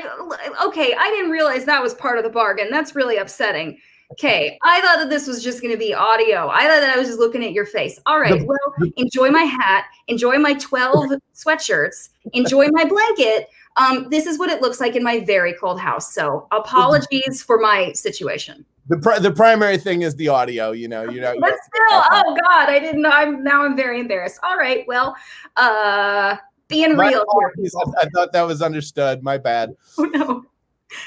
okay. 0.65 0.95
I 0.99 1.11
didn't 1.11 1.31
realize 1.31 1.65
that 1.65 1.83
was 1.83 1.93
part 1.93 2.19
of 2.19 2.25
the 2.25 2.31
bargain. 2.31 2.69
That's 2.71 2.95
really 2.95 3.17
upsetting. 3.17 3.79
Okay, 4.13 4.59
I 4.63 4.81
thought 4.81 4.99
that 5.01 5.11
this 5.11 5.27
was 5.27 5.45
just 5.45 5.61
going 5.61 5.73
to 5.73 5.79
be 5.79 5.93
audio. 5.93 6.49
I 6.49 6.63
thought 6.63 6.81
that 6.81 6.91
I 6.95 6.97
was 6.97 7.09
just 7.09 7.19
looking 7.19 7.45
at 7.45 7.53
your 7.53 7.67
face. 7.67 8.01
All 8.07 8.19
right, 8.19 8.43
well, 8.47 8.91
enjoy 8.97 9.31
my 9.31 9.43
hat, 9.43 9.85
enjoy 10.07 10.39
my 10.39 10.55
12 10.55 11.11
sweatshirts, 11.35 12.09
enjoy 12.33 12.69
my 12.71 12.85
blanket. 12.87 13.49
Um, 13.77 14.09
this 14.09 14.27
is 14.27 14.39
what 14.39 14.49
it 14.49 14.63
looks 14.63 14.81
like 14.81 14.97
in 14.97 15.03
my 15.05 15.21
very 15.21 15.53
cold 15.53 15.79
house. 15.79 16.15
So, 16.15 16.49
apologies 16.53 17.43
for 17.43 17.59
my 17.59 17.93
situation. 17.93 18.65
The, 18.89 18.97
pri- 18.97 19.19
the 19.19 19.31
primary 19.31 19.77
thing 19.77 20.01
is 20.01 20.17
the 20.17 20.29
audio, 20.29 20.73
you 20.73 20.89
know, 20.89 21.03
you 21.03 21.21
know. 21.21 21.35
But 21.39 21.55
still, 21.63 22.03
oh 22.11 22.37
God, 22.43 22.71
I 22.71 22.79
didn't 22.79 23.03
know. 23.03 23.11
I'm 23.11 23.45
now 23.45 23.63
I'm 23.63 23.77
very 23.77 24.01
embarrassed. 24.01 24.41
All 24.43 24.57
right, 24.57 24.87
well, 24.89 25.15
uh, 25.59 26.37
being 26.67 26.97
my 26.97 27.09
real. 27.09 27.25
I, 27.31 28.05
I 28.05 28.09
thought 28.15 28.33
that 28.33 28.43
was 28.43 28.63
understood. 28.63 29.23
My 29.23 29.37
bad. 29.37 29.77
Oh 29.99 30.05
no 30.05 30.47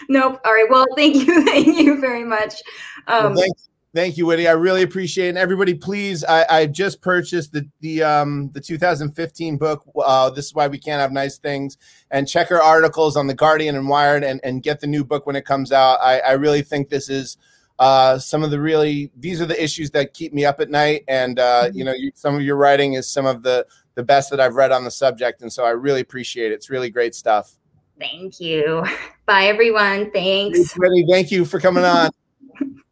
nope. 0.10 0.40
All 0.46 0.54
right. 0.54 0.68
Well, 0.70 0.86
thank 0.96 1.16
you. 1.16 1.46
Thank 1.46 1.78
you 1.78 2.00
very 2.00 2.24
much. 2.24 2.56
Um, 3.08 3.34
well, 3.34 3.44
thank, 3.44 3.58
thank 3.94 4.18
you, 4.18 4.26
Whitney. 4.26 4.48
I 4.48 4.54
really 4.54 4.84
appreciate 4.84 5.28
it. 5.28 5.30
And 5.30 5.38
everybody, 5.38 5.74
please, 5.74 6.24
I, 6.24 6.46
I 6.50 6.66
just 6.66 7.02
purchased 7.02 7.54
the 7.54 7.68
the 7.82 8.04
um 8.04 8.52
the 8.54 8.62
2015 8.62 9.58
book. 9.58 9.84
Uh, 10.04 10.30
this 10.30 10.48
is 10.48 10.54
why 10.54 10.68
we 10.68 10.78
can't 10.78 11.02
have 11.02 11.12
nice 11.12 11.38
things. 11.38 11.78
And 12.12 12.28
check 12.28 12.52
our 12.52 12.62
articles 12.62 13.18
on 13.18 13.28
the 13.28 13.34
Guardian 13.34 13.76
and 13.76 13.88
Wired, 13.88 14.24
and 14.24 14.40
and 14.44 14.64
get 14.64 14.80
the 14.80 14.88
new 14.88 15.04
book 15.04 15.26
when 15.26 15.36
it 15.36 15.46
comes 15.46 15.72
out. 15.72 16.00
I, 16.02 16.20
I 16.20 16.32
really 16.34 16.62
think 16.62 16.90
this 16.90 17.10
is. 17.10 17.38
Uh, 17.80 18.20
some 18.20 18.44
of 18.44 18.52
the 18.52 18.62
really 18.62 19.12
these 19.18 19.42
are 19.42 19.48
the 19.48 19.64
issues 19.64 19.90
that 19.90 20.14
keep 20.14 20.34
me 20.34 20.46
up 20.46 20.60
at 20.60 20.70
night 20.70 21.04
and 21.08 21.40
uh, 21.40 21.64
mm-hmm. 21.64 21.76
you 21.76 21.84
know 21.84 21.94
you, 21.94 22.12
some 22.14 22.36
of 22.36 22.42
your 22.44 22.56
writing 22.56 22.94
is 22.94 23.10
some 23.10 23.26
of 23.26 23.42
the 23.42 23.66
the 23.96 24.04
best 24.04 24.30
that 24.30 24.40
i've 24.40 24.54
read 24.54 24.72
on 24.72 24.84
the 24.84 24.92
subject 24.92 25.42
and 25.42 25.52
so 25.52 25.66
i 25.66 25.72
really 25.72 26.00
appreciate 26.00 26.52
it 26.52 26.54
it's 26.54 26.70
really 26.70 26.92
great 26.92 27.16
stuff 27.16 27.58
Thank 28.02 28.40
you. 28.40 28.84
Bye, 29.28 29.46
everyone. 29.46 30.10
Thanks. 30.12 30.74
Thank 31.10 31.32
you 31.32 31.46
for 31.46 31.60
coming 31.60 31.84
on. 31.84 32.10